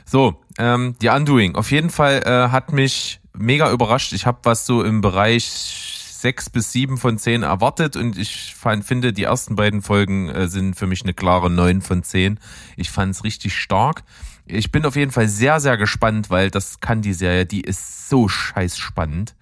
So, 0.04 0.42
ähm, 0.58 0.96
die 1.00 1.08
Undoing. 1.08 1.54
Auf 1.54 1.70
jeden 1.70 1.90
Fall 1.90 2.22
äh, 2.24 2.50
hat 2.50 2.72
mich 2.72 3.20
mega 3.34 3.70
überrascht. 3.70 4.12
Ich 4.14 4.26
habe 4.26 4.38
was 4.42 4.66
so 4.66 4.82
im 4.82 5.00
Bereich 5.00 5.87
sechs 6.20 6.50
bis 6.50 6.72
sieben 6.72 6.98
von 6.98 7.18
zehn 7.18 7.42
erwartet 7.42 7.96
und 7.96 8.18
ich 8.18 8.54
fand, 8.54 8.84
finde, 8.84 9.12
die 9.12 9.22
ersten 9.22 9.54
beiden 9.54 9.82
Folgen 9.82 10.28
äh, 10.28 10.48
sind 10.48 10.74
für 10.74 10.86
mich 10.86 11.02
eine 11.02 11.14
klare 11.14 11.50
neun 11.50 11.80
von 11.80 12.02
zehn. 12.02 12.40
Ich 12.76 12.90
fand 12.90 13.14
es 13.14 13.24
richtig 13.24 13.56
stark. 13.56 14.02
Ich 14.44 14.72
bin 14.72 14.84
auf 14.84 14.96
jeden 14.96 15.12
Fall 15.12 15.28
sehr, 15.28 15.60
sehr 15.60 15.76
gespannt, 15.76 16.30
weil 16.30 16.50
das 16.50 16.80
kann 16.80 17.02
die 17.02 17.12
Serie, 17.12 17.46
die 17.46 17.60
ist 17.60 18.08
so 18.08 18.28
scheiß 18.28 18.78
spannend. 18.78 19.34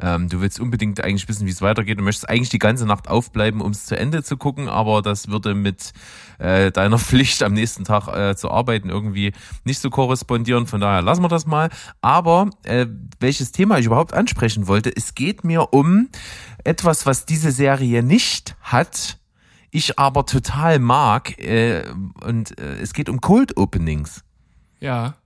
Ähm, 0.00 0.28
du 0.28 0.40
willst 0.40 0.60
unbedingt 0.60 1.02
eigentlich 1.02 1.28
wissen, 1.28 1.46
wie 1.46 1.50
es 1.50 1.60
weitergeht. 1.60 1.98
Du 1.98 2.02
möchtest 2.02 2.28
eigentlich 2.28 2.48
die 2.48 2.58
ganze 2.58 2.86
Nacht 2.86 3.08
aufbleiben, 3.08 3.60
um 3.60 3.72
es 3.72 3.86
zu 3.86 3.98
Ende 3.98 4.22
zu 4.22 4.36
gucken, 4.36 4.68
aber 4.68 5.02
das 5.02 5.28
würde 5.28 5.54
mit 5.54 5.92
äh, 6.38 6.70
deiner 6.70 6.98
Pflicht 6.98 7.42
am 7.42 7.52
nächsten 7.52 7.84
Tag 7.84 8.08
äh, 8.08 8.36
zu 8.36 8.50
arbeiten 8.50 8.88
irgendwie 8.90 9.32
nicht 9.64 9.80
so 9.80 9.90
korrespondieren. 9.90 10.66
Von 10.66 10.80
daher 10.80 11.02
lassen 11.02 11.22
wir 11.22 11.28
das 11.28 11.46
mal. 11.46 11.70
Aber 12.00 12.50
äh, 12.62 12.86
welches 13.20 13.52
Thema 13.52 13.78
ich 13.78 13.86
überhaupt 13.86 14.14
ansprechen 14.14 14.68
wollte, 14.68 14.94
es 14.94 15.14
geht 15.14 15.44
mir 15.44 15.72
um 15.72 16.08
etwas, 16.64 17.06
was 17.06 17.26
diese 17.26 17.50
Serie 17.50 18.02
nicht 18.02 18.56
hat, 18.62 19.18
ich 19.70 19.98
aber 19.98 20.26
total 20.26 20.78
mag. 20.78 21.38
Äh, 21.38 21.84
und 22.24 22.58
äh, 22.58 22.78
es 22.80 22.94
geht 22.94 23.08
um 23.08 23.20
Cold 23.20 23.56
Openings. 23.56 24.24
Ja. 24.80 25.17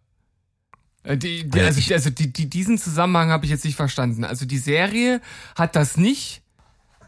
Äh, 1.04 1.16
Die, 1.16 1.48
die, 1.48 1.60
also, 1.60 1.94
also 1.94 2.10
die, 2.10 2.32
die, 2.32 2.48
diesen 2.48 2.78
Zusammenhang 2.78 3.30
habe 3.30 3.44
ich 3.44 3.50
jetzt 3.50 3.64
nicht 3.64 3.76
verstanden. 3.76 4.24
Also 4.24 4.46
die 4.46 4.58
Serie 4.58 5.20
hat 5.56 5.76
das 5.76 5.96
nicht, 5.96 6.42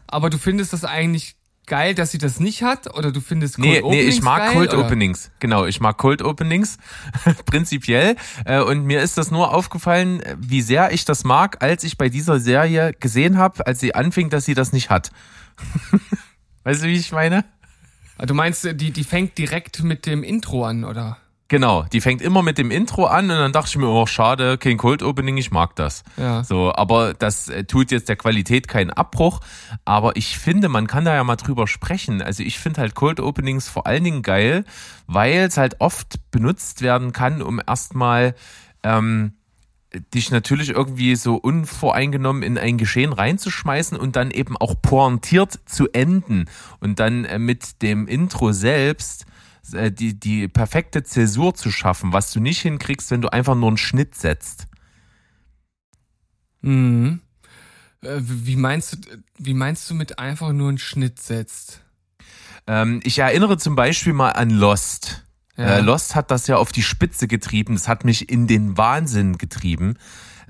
aber 0.07 0.29
du 0.29 0.37
findest 0.37 0.73
das 0.73 0.83
eigentlich 0.85 1.35
geil, 1.67 1.95
dass 1.95 2.11
sie 2.11 2.17
das 2.19 2.39
nicht 2.39 2.61
hat? 2.61 2.95
Oder 2.95 3.11
du 3.11 3.21
findest 3.21 3.55
Cold 3.55 3.67
Nee, 3.67 3.73
nee, 3.79 3.81
Openings 3.81 4.15
ich 4.15 4.21
mag 4.21 4.37
geil, 4.39 4.53
Cold 4.53 4.73
oder? 4.73 4.85
Openings. 4.85 5.31
Genau, 5.39 5.65
ich 5.65 5.79
mag 5.79 5.97
Cold 5.97 6.21
Openings 6.21 6.77
prinzipiell. 7.45 8.15
Äh, 8.45 8.61
Und 8.61 8.85
mir 8.85 9.01
ist 9.01 9.17
das 9.17 9.31
nur 9.31 9.53
aufgefallen, 9.53 10.21
äh, 10.21 10.35
wie 10.39 10.61
sehr 10.61 10.91
ich 10.91 11.05
das 11.05 11.23
mag, 11.23 11.63
als 11.63 11.83
ich 11.83 11.97
bei 11.97 12.09
dieser 12.09 12.39
Serie 12.39 12.93
gesehen 12.93 13.37
habe, 13.37 13.65
als 13.65 13.79
sie 13.79 13.95
anfing, 13.95 14.29
dass 14.29 14.45
sie 14.45 14.53
das 14.53 14.73
nicht 14.73 14.89
hat. 14.91 15.11
weißt 16.63 16.83
du, 16.83 16.87
wie 16.87 16.95
ich 16.97 17.11
meine? 17.11 17.45
Ah, 18.17 18.25
Du 18.25 18.33
meinst, 18.33 18.63
die, 18.63 18.91
die 18.91 19.03
fängt 19.03 19.37
direkt 19.37 19.83
mit 19.83 20.05
dem 20.05 20.23
Intro 20.23 20.65
an, 20.65 20.83
oder? 20.83 21.17
Genau, 21.47 21.83
die 21.83 22.01
fängt 22.01 22.23
immer 22.23 22.41
mit 22.41 22.57
dem 22.57 22.71
Intro 22.71 23.05
an 23.05 23.29
und 23.29 23.37
dann 23.37 23.51
dachte 23.51 23.69
ich 23.69 23.77
mir, 23.77 23.87
oh 23.87 24.07
schade, 24.07 24.57
kein 24.57 24.77
Cold 24.77 25.03
Opening, 25.03 25.37
ich 25.37 25.51
mag 25.51 25.75
das. 25.75 26.03
Ja. 26.17 26.43
So, 26.43 26.73
aber 26.73 27.13
das 27.13 27.49
äh, 27.49 27.65
tut 27.65 27.91
jetzt 27.91 28.09
der 28.09 28.15
Qualität 28.15 28.67
keinen 28.67 28.89
Abbruch. 28.89 29.41
Aber 29.85 30.15
ich 30.15 30.39
finde, 30.39 30.69
man 30.69 30.87
kann 30.87 31.05
da 31.05 31.13
ja 31.13 31.23
mal 31.23 31.35
drüber 31.35 31.67
sprechen. 31.67 32.23
Also 32.23 32.41
ich 32.41 32.57
finde 32.57 32.81
halt 32.81 32.95
Cold 32.95 33.19
Openings 33.19 33.67
vor 33.67 33.85
allen 33.85 34.03
Dingen 34.03 34.23
geil, 34.23 34.65
weil 35.05 35.33
es 35.33 35.57
halt 35.57 35.81
oft 35.81 36.15
benutzt 36.31 36.81
werden 36.81 37.13
kann, 37.13 37.43
um 37.43 37.61
erstmal 37.65 38.33
ähm, 38.81 39.33
dich 40.15 40.31
natürlich 40.31 40.69
irgendwie 40.69 41.15
so 41.15 41.35
unvoreingenommen 41.35 42.41
in 42.41 42.57
ein 42.57 42.79
Geschehen 42.79 43.13
reinzuschmeißen 43.13 43.97
und 43.99 44.15
dann 44.15 44.31
eben 44.31 44.57
auch 44.57 44.73
pointiert 44.81 45.59
zu 45.65 45.89
enden 45.93 46.45
und 46.79 46.99
dann 46.99 47.25
äh, 47.25 47.37
mit 47.37 47.83
dem 47.83 48.07
Intro 48.07 48.51
selbst 48.51 49.27
die, 49.73 50.19
die 50.19 50.47
perfekte 50.47 51.03
Zäsur 51.03 51.53
zu 51.55 51.71
schaffen, 51.71 52.13
was 52.13 52.31
du 52.31 52.39
nicht 52.39 52.61
hinkriegst, 52.61 53.11
wenn 53.11 53.21
du 53.21 53.29
einfach 53.31 53.55
nur 53.55 53.69
einen 53.69 53.77
Schnitt 53.77 54.15
setzt. 54.15 54.67
Mhm. 56.61 57.21
Äh, 58.01 58.17
Wie 58.19 58.55
meinst 58.55 58.93
du, 58.93 58.97
wie 59.37 59.53
meinst 59.53 59.89
du 59.89 59.93
mit 59.93 60.19
einfach 60.19 60.51
nur 60.51 60.69
einen 60.69 60.77
Schnitt 60.77 61.19
setzt? 61.19 61.81
Ähm, 62.67 62.99
ich 63.03 63.19
erinnere 63.19 63.57
zum 63.57 63.75
Beispiel 63.75 64.13
mal 64.13 64.31
an 64.31 64.49
Lost. 64.49 65.23
Ja. 65.57 65.77
Äh, 65.77 65.81
Lost 65.81 66.15
hat 66.15 66.31
das 66.31 66.47
ja 66.47 66.57
auf 66.57 66.71
die 66.71 66.83
Spitze 66.83 67.27
getrieben. 67.27 67.75
Das 67.75 67.87
hat 67.87 68.03
mich 68.05 68.29
in 68.29 68.47
den 68.47 68.77
Wahnsinn 68.77 69.37
getrieben. 69.37 69.97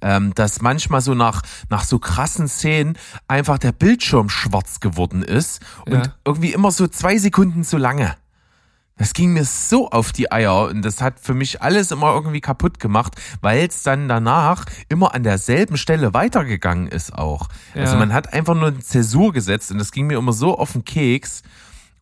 Ähm, 0.02 0.34
dass 0.36 0.62
manchmal 0.62 1.00
so 1.00 1.14
nach, 1.14 1.42
nach 1.70 1.84
so 1.86 2.00
krassen 2.00 2.50
Szenen 2.50 2.98
einfach 3.30 3.58
der 3.58 3.72
Bildschirm 3.72 4.30
schwarz 4.30 4.82
geworden 4.82 5.24
ist 5.24 5.62
und 5.86 5.94
Ja. 5.94 6.16
irgendwie 6.26 6.52
immer 6.52 6.70
so 6.72 6.88
zwei 6.88 7.18
Sekunden 7.18 7.64
zu 7.64 7.78
lange. 7.78 8.16
Das 8.98 9.14
ging 9.14 9.34
mir 9.34 9.44
so 9.44 9.90
auf 9.90 10.14
die 10.14 10.32
Eier 10.32 10.70
und 10.70 10.82
das 10.82 11.02
hat 11.02 11.20
für 11.20 11.34
mich 11.34 11.62
alles 11.62 11.92
immer 11.92 12.14
irgendwie 12.14 12.40
kaputt 12.40 12.80
gemacht, 12.80 13.16
weil 13.42 13.68
es 13.68 13.84
dann 13.84 14.08
danach 14.08 14.66
immer 14.88 15.14
an 15.14 15.24
derselben 15.24 15.76
Stelle 15.76 16.14
weitergegangen 16.14 16.88
ist 16.88 17.14
auch. 17.14 17.50
Also 17.74 17.94
Ja. 17.94 18.00
man 18.00 18.14
hat 18.14 18.32
einfach 18.32 18.56
nur 18.56 18.68
eine 18.68 18.80
Zäsur 18.80 19.34
gesetzt 19.34 19.70
und 19.72 19.80
das 19.80 19.92
ging 19.92 20.08
mir 20.08 20.18
immer 20.18 20.32
so 20.34 20.58
auf 20.58 20.72
den 20.72 20.86
Keks. 20.86 21.42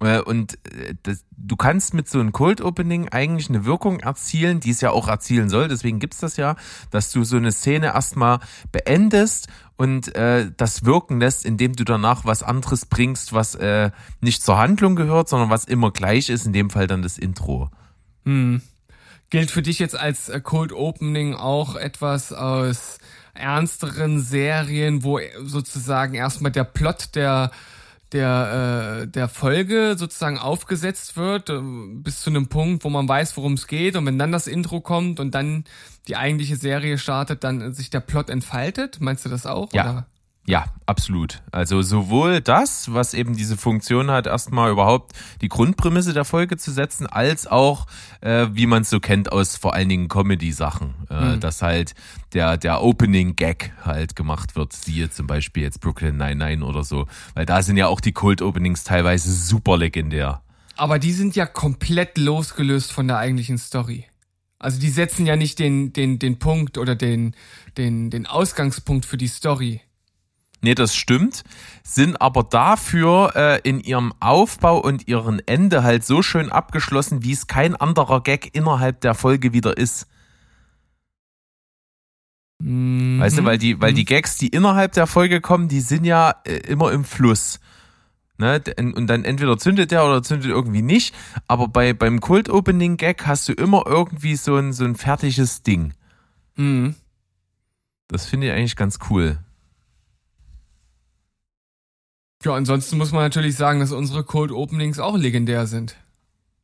Äh, 0.03 0.21
Und 0.21 0.53
äh, 0.73 0.95
das, 1.03 1.23
du 1.35 1.55
kannst 1.55 1.93
mit 1.93 2.09
so 2.09 2.19
einem 2.19 2.31
Cold 2.31 2.61
Opening 2.61 3.09
eigentlich 3.09 3.49
eine 3.49 3.65
Wirkung 3.65 3.99
erzielen, 3.99 4.59
die 4.59 4.71
es 4.71 4.81
ja 4.81 4.91
auch 4.91 5.07
erzielen 5.07 5.49
soll, 5.49 5.67
deswegen 5.67 5.99
gibt's 5.99 6.19
das 6.19 6.37
ja, 6.37 6.55
dass 6.91 7.11
du 7.11 7.23
so 7.23 7.37
eine 7.37 7.51
Szene 7.51 7.87
erstmal 7.87 8.39
beendest 8.71 9.47
und 9.75 10.15
äh, 10.15 10.51
das 10.55 10.85
wirken 10.85 11.19
lässt, 11.19 11.45
indem 11.45 11.75
du 11.75 11.83
danach 11.83 12.25
was 12.25 12.43
anderes 12.43 12.85
bringst, 12.85 13.33
was 13.33 13.55
äh, 13.55 13.91
nicht 14.21 14.43
zur 14.43 14.57
Handlung 14.57 14.95
gehört, 14.95 15.29
sondern 15.29 15.49
was 15.49 15.65
immer 15.65 15.91
gleich 15.91 16.29
ist, 16.29 16.45
in 16.45 16.53
dem 16.53 16.69
Fall 16.69 16.87
dann 16.87 17.01
das 17.01 17.17
Intro. 17.17 17.69
Gilt 19.29 19.51
für 19.51 19.63
dich 19.63 19.79
jetzt 19.79 19.97
als 19.97 20.29
äh, 20.29 20.39
Cold 20.41 20.73
Opening 20.73 21.33
auch 21.33 21.75
etwas 21.75 22.31
aus 22.31 22.99
ernsteren 23.33 24.19
Serien, 24.21 25.03
wo 25.03 25.19
sozusagen 25.43 26.13
erstmal 26.13 26.51
der 26.51 26.65
Plot 26.65 27.15
der 27.15 27.49
der 28.13 29.01
äh, 29.01 29.07
der 29.07 29.27
Folge 29.27 29.95
sozusagen 29.97 30.37
aufgesetzt 30.37 31.17
wird 31.17 31.49
äh, 31.49 31.59
bis 31.61 32.21
zu 32.21 32.29
einem 32.29 32.47
Punkt, 32.47 32.83
wo 32.83 32.89
man 32.89 33.07
weiß, 33.07 33.35
worum 33.37 33.53
es 33.53 33.67
geht 33.67 33.95
und 33.95 34.05
wenn 34.05 34.19
dann 34.19 34.31
das 34.31 34.47
Intro 34.47 34.81
kommt 34.81 35.19
und 35.19 35.35
dann 35.35 35.65
die 36.07 36.15
eigentliche 36.15 36.55
Serie 36.55 36.97
startet, 36.97 37.43
dann 37.43 37.73
sich 37.73 37.89
der 37.89 38.01
Plot 38.01 38.29
entfaltet. 38.29 38.99
Meinst 39.01 39.25
du 39.25 39.29
das 39.29 39.45
auch? 39.45 39.73
Ja. 39.73 39.83
Oder? 39.83 40.07
Ja, 40.45 40.65
absolut. 40.85 41.41
Also 41.51 41.81
sowohl 41.81 42.41
das, 42.41 42.93
was 42.93 43.13
eben 43.13 43.35
diese 43.35 43.55
Funktion 43.55 44.11
hat, 44.11 44.27
erstmal 44.27 44.71
überhaupt 44.71 45.13
die 45.41 45.47
Grundprämisse 45.47 46.11
der 46.11 46.25
Folge 46.25 46.57
zu 46.57 46.71
setzen, 46.71 47.07
als 47.07 47.47
auch, 47.47 47.87
äh, 48.19 48.47
wie 48.51 48.65
man 48.65 48.81
es 48.81 48.89
so 48.89 48.99
kennt 48.99 49.31
aus 49.31 49.55
vor 49.55 49.73
allen 49.73 49.87
Dingen 49.87 50.09
Comedy-Sachen, 50.09 50.95
äh, 51.09 51.37
dass 51.37 51.61
halt 51.61 51.95
der, 52.33 52.57
der 52.57 52.83
Opening-Gag 52.83 53.71
halt 53.85 54.17
gemacht 54.17 54.57
wird, 54.57 54.73
siehe 54.73 55.09
zum 55.09 55.27
Beispiel 55.27 55.63
jetzt 55.63 55.79
Brooklyn 55.79 56.17
99 56.17 56.67
oder 56.67 56.83
so, 56.83 57.07
weil 57.35 57.45
da 57.45 57.61
sind 57.61 57.77
ja 57.77 57.87
auch 57.87 58.01
die 58.01 58.11
Kult-Openings 58.11 58.83
teilweise 58.83 59.31
super 59.31 59.77
legendär. 59.77 60.41
Aber 60.75 60.99
die 60.99 61.13
sind 61.13 61.37
ja 61.37 61.45
komplett 61.45 62.17
losgelöst 62.17 62.91
von 62.91 63.07
der 63.07 63.17
eigentlichen 63.17 63.57
Story. 63.57 64.07
Also 64.59 64.79
die 64.79 64.89
setzen 64.89 65.25
ja 65.25 65.37
nicht 65.37 65.59
den, 65.59 65.93
den, 65.93 66.19
den 66.19 66.39
Punkt 66.39 66.77
oder 66.77 66.95
den, 66.95 67.35
den, 67.77 68.09
den 68.09 68.25
Ausgangspunkt 68.25 69.05
für 69.05 69.17
die 69.17 69.27
Story. 69.27 69.81
Nee, 70.63 70.75
das 70.75 70.95
stimmt, 70.95 71.43
sind 71.83 72.21
aber 72.21 72.43
dafür 72.43 73.33
äh, 73.35 73.59
in 73.67 73.81
ihrem 73.81 74.13
Aufbau 74.21 74.79
und 74.79 75.09
ihren 75.09 75.45
Ende 75.45 75.83
halt 75.83 76.05
so 76.05 76.21
schön 76.21 76.49
abgeschlossen, 76.49 77.21
wie 77.21 77.33
es 77.33 77.47
kein 77.47 77.75
anderer 77.75 78.23
Gag 78.23 78.55
innerhalb 78.55 79.01
der 79.01 79.13
Folge 79.13 79.51
wieder 79.51 79.75
ist. 79.75 80.07
Mhm. 82.59 83.19
Weißt 83.19 83.39
du, 83.39 83.43
weil 83.43 83.57
die, 83.57 83.81
weil 83.81 83.93
die 83.93 84.05
Gags, 84.05 84.37
die 84.37 84.47
innerhalb 84.47 84.93
der 84.93 85.05
Folge 85.05 85.41
kommen, 85.41 85.67
die 85.67 85.81
sind 85.81 86.05
ja 86.05 86.33
äh, 86.45 86.55
immer 86.59 86.93
im 86.93 87.03
Fluss. 87.03 87.59
Ne? 88.37 88.63
Und 88.95 89.07
dann 89.07 89.25
entweder 89.25 89.57
zündet 89.57 89.91
der 89.91 90.05
oder 90.05 90.23
zündet 90.23 90.49
irgendwie 90.49 90.81
nicht. 90.81 91.13
Aber 91.49 91.67
bei, 91.67 91.91
beim 91.91 92.21
Kult-Opening-Gag 92.21 93.27
hast 93.27 93.49
du 93.49 93.51
immer 93.51 93.83
irgendwie 93.85 94.37
so 94.37 94.55
ein, 94.55 94.71
so 94.71 94.85
ein 94.85 94.95
fertiges 94.95 95.61
Ding. 95.61 95.91
Mhm. 96.55 96.95
Das 98.07 98.27
finde 98.27 98.47
ich 98.47 98.53
eigentlich 98.53 98.77
ganz 98.77 98.99
cool. 99.09 99.42
Ja, 102.43 102.53
ansonsten 102.53 102.97
muss 102.97 103.11
man 103.11 103.23
natürlich 103.23 103.55
sagen, 103.55 103.79
dass 103.79 103.91
unsere 103.91 104.23
Cold 104.23 104.51
Openings 104.51 104.99
auch 104.99 105.17
legendär 105.17 105.65
sind. 105.65 105.95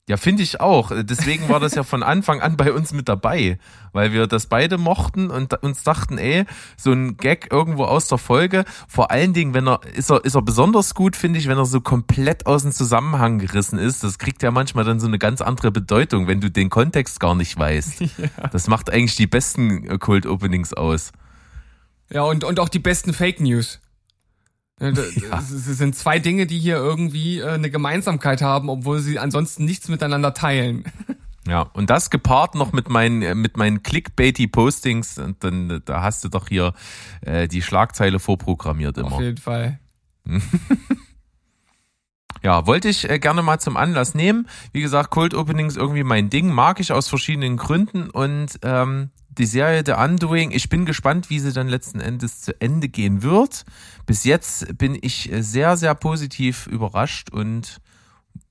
Ja, 0.10 0.18
finde 0.18 0.42
ich 0.42 0.60
auch. 0.60 0.92
Deswegen 1.04 1.50
war 1.50 1.60
das 1.60 1.76
ja 1.76 1.84
von 1.84 2.02
Anfang 2.02 2.42
an 2.42 2.58
bei 2.58 2.74
uns 2.74 2.94
mit 2.94 3.08
dabei, 3.08 3.60
weil 3.94 4.12
wir 4.12 4.26
das 4.26 4.48
beide 4.48 4.80
mochten 4.80 5.30
und 5.30 5.54
uns 5.62 5.84
dachten, 5.84 6.18
ey, 6.18 6.46
so 6.78 6.92
ein 6.92 7.18
Gag 7.18 7.50
irgendwo 7.52 7.84
aus 7.84 8.08
der 8.08 8.18
Folge, 8.18 8.66
vor 8.88 9.12
allen 9.12 9.34
Dingen, 9.34 9.54
wenn 9.54 9.68
er, 9.68 9.82
ist 9.94 10.10
er, 10.10 10.26
ist 10.26 10.34
er 10.34 10.42
besonders 10.42 10.96
gut, 10.96 11.16
finde 11.16 11.38
ich, 11.38 11.48
wenn 11.48 11.60
er 11.60 11.66
so 11.66 11.80
komplett 11.80 12.48
aus 12.48 12.64
dem 12.64 12.72
Zusammenhang 12.72 13.38
gerissen 13.38 13.78
ist. 13.78 14.04
Das 14.04 14.18
kriegt 14.18 14.42
ja 14.42 14.50
manchmal 14.50 14.84
dann 14.84 15.00
so 15.00 15.06
eine 15.06 15.20
ganz 15.20 15.42
andere 15.42 15.72
Bedeutung, 15.72 16.26
wenn 16.26 16.42
du 16.42 16.50
den 16.50 16.72
Kontext 16.72 17.20
gar 17.20 17.36
nicht 17.36 17.58
weißt. 17.58 18.04
Das 18.52 18.68
macht 18.68 18.90
eigentlich 18.90 19.16
die 19.16 19.28
besten 19.28 20.00
Cold 20.00 20.26
Openings 20.26 20.74
aus. 20.74 21.12
Ja, 22.12 22.24
und, 22.24 22.44
und 22.44 22.60
auch 22.60 22.70
die 22.70 22.80
besten 22.80 23.14
Fake 23.14 23.40
News. 23.40 23.80
Ja, 24.82 24.92
da- 24.92 25.02
Es 25.40 25.52
es 25.52 25.66
sind 25.78 25.96
zwei 25.96 26.20
Dinge, 26.20 26.46
die 26.48 26.58
hier 26.60 26.78
irgendwie 26.78 27.40
äh, 27.40 27.50
eine 27.50 27.70
Gemeinsamkeit 27.70 28.42
haben, 28.42 28.70
obwohl 28.70 29.00
sie 29.00 29.20
ansonsten 29.20 29.66
nichts 29.66 29.88
miteinander 29.90 30.34
teilen. 30.34 30.86
Ja, 31.48 31.62
und 31.74 31.90
das 31.90 32.10
gepaart 32.10 32.56
noch 32.56 32.74
mit 32.74 32.90
meinen, 32.90 33.22
äh, 33.22 33.34
mit 33.36 33.58
meinen 33.58 33.82
clickbaity 33.84 34.48
Postings, 34.48 35.18
und 35.18 35.44
dann, 35.44 35.70
äh, 35.70 35.82
da 35.84 36.02
hast 36.04 36.24
du 36.24 36.30
doch 36.30 36.48
hier 36.48 36.74
äh, 37.22 37.48
die 37.48 37.62
Schlagzeile 37.62 38.20
vorprogrammiert 38.20 38.98
immer. 38.98 39.14
Auf 39.14 39.22
jeden 39.22 39.38
Fall. 39.38 39.80
Ja, 42.42 42.66
wollte 42.68 42.88
ich 42.88 43.10
äh, 43.10 43.20
gerne 43.20 43.42
mal 43.42 43.60
zum 43.60 43.76
Anlass 43.76 44.14
nehmen. 44.16 44.48
Wie 44.72 44.80
gesagt, 44.82 45.10
Cold 45.10 45.34
Opening 45.34 45.68
ist 45.68 45.76
irgendwie 45.76 46.04
mein 46.06 46.30
Ding, 46.30 46.50
mag 46.54 46.80
ich 46.80 46.94
aus 46.94 47.10
verschiedenen 47.10 47.58
Gründen 47.58 48.10
und 48.10 48.60
ähm, 48.62 49.10
die 49.40 49.46
Serie 49.46 49.84
The 49.86 49.94
Undoing, 49.94 50.52
ich 50.52 50.70
bin 50.70 50.86
gespannt, 50.86 51.30
wie 51.30 51.40
sie 51.40 51.54
dann 51.54 51.68
letzten 51.68 52.00
Endes 52.00 52.42
zu 52.42 52.62
Ende 52.62 52.90
gehen 52.90 53.24
wird. 53.24 53.66
Bis 54.06 54.26
jetzt 54.26 54.78
bin 54.78 54.98
ich 55.02 55.32
äh, 55.32 55.42
sehr, 55.42 55.78
sehr 55.78 55.96
positiv 55.96 56.68
überrascht 56.68 57.32
und 57.32 57.80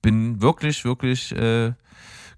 bin 0.03 0.41
wirklich, 0.41 0.85
wirklich 0.85 1.33
äh, 1.33 1.75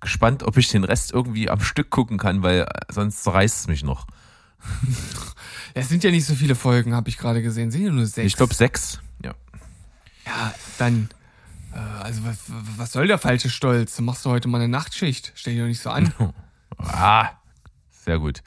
gespannt, 0.01 0.43
ob 0.43 0.57
ich 0.57 0.69
den 0.69 0.85
Rest 0.85 1.13
irgendwie 1.13 1.49
am 1.49 1.61
Stück 1.61 1.91
gucken 1.91 2.19
kann, 2.19 2.43
weil 2.43 2.63
äh, 2.63 2.67
sonst 2.93 3.23
zerreißt 3.23 3.61
es 3.61 3.67
mich 3.69 3.85
noch. 3.85 4.07
Es 5.73 5.89
sind 5.89 6.03
ja 6.03 6.11
nicht 6.11 6.27
so 6.27 6.35
viele 6.35 6.57
Folgen, 6.57 6.95
habe 6.95 7.09
ich 7.09 7.17
gerade 7.17 7.43
gesehen. 7.43 7.71
Sind 7.71 7.85
ja 7.85 7.93
nur 7.93 8.05
sechs. 8.05 8.27
Ich 8.27 8.37
glaube 8.37 8.53
sechs. 8.53 8.99
Ja. 9.25 9.35
Ja, 10.27 10.53
dann. 10.79 11.09
Äh, 11.73 11.79
also, 11.79 12.25
was, 12.25 12.39
was 12.77 12.91
soll 12.91 13.07
der 13.07 13.19
falsche 13.19 13.49
Stolz? 13.49 14.01
Machst 14.01 14.25
du 14.25 14.31
heute 14.31 14.49
mal 14.49 14.59
eine 14.59 14.69
Nachtschicht. 14.69 15.31
Stell 15.37 15.55
dich 15.55 15.63
doch 15.63 15.69
nicht 15.69 15.81
so 15.81 15.91
an. 15.91 16.13
Ah, 16.83 17.29
sehr 18.11 18.19
gut. 18.19 18.43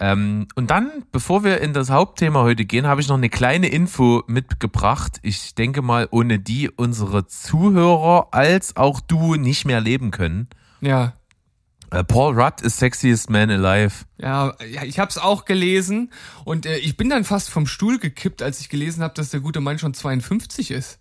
Ähm, 0.00 0.48
und 0.54 0.70
dann, 0.70 1.04
bevor 1.12 1.44
wir 1.44 1.60
in 1.60 1.74
das 1.74 1.90
Hauptthema 1.90 2.40
heute 2.40 2.64
gehen, 2.64 2.86
habe 2.86 3.02
ich 3.02 3.08
noch 3.08 3.18
eine 3.18 3.28
kleine 3.28 3.68
Info 3.68 4.22
mitgebracht. 4.26 5.18
Ich 5.22 5.54
denke 5.54 5.82
mal, 5.82 6.08
ohne 6.10 6.38
die 6.38 6.70
unsere 6.70 7.26
Zuhörer 7.26 8.28
als 8.30 8.74
auch 8.76 9.00
du 9.00 9.34
nicht 9.34 9.66
mehr 9.66 9.82
leben 9.82 10.12
können. 10.12 10.48
Ja. 10.80 11.12
Äh, 11.90 12.04
Paul 12.04 12.40
Rudd 12.40 12.62
is 12.62 12.78
sexiest 12.78 13.28
man 13.28 13.50
alive. 13.50 14.06
Ja, 14.16 14.54
ja 14.66 14.82
ich 14.84 14.98
habe 14.98 15.10
es 15.10 15.18
auch 15.18 15.44
gelesen 15.44 16.10
und 16.46 16.64
äh, 16.64 16.78
ich 16.78 16.96
bin 16.96 17.10
dann 17.10 17.24
fast 17.24 17.50
vom 17.50 17.66
Stuhl 17.66 17.98
gekippt, 17.98 18.40
als 18.40 18.60
ich 18.60 18.70
gelesen 18.70 19.02
habe, 19.02 19.12
dass 19.12 19.28
der 19.28 19.40
gute 19.40 19.60
Mann 19.60 19.78
schon 19.78 19.92
52 19.92 20.70
ist. 20.70 21.00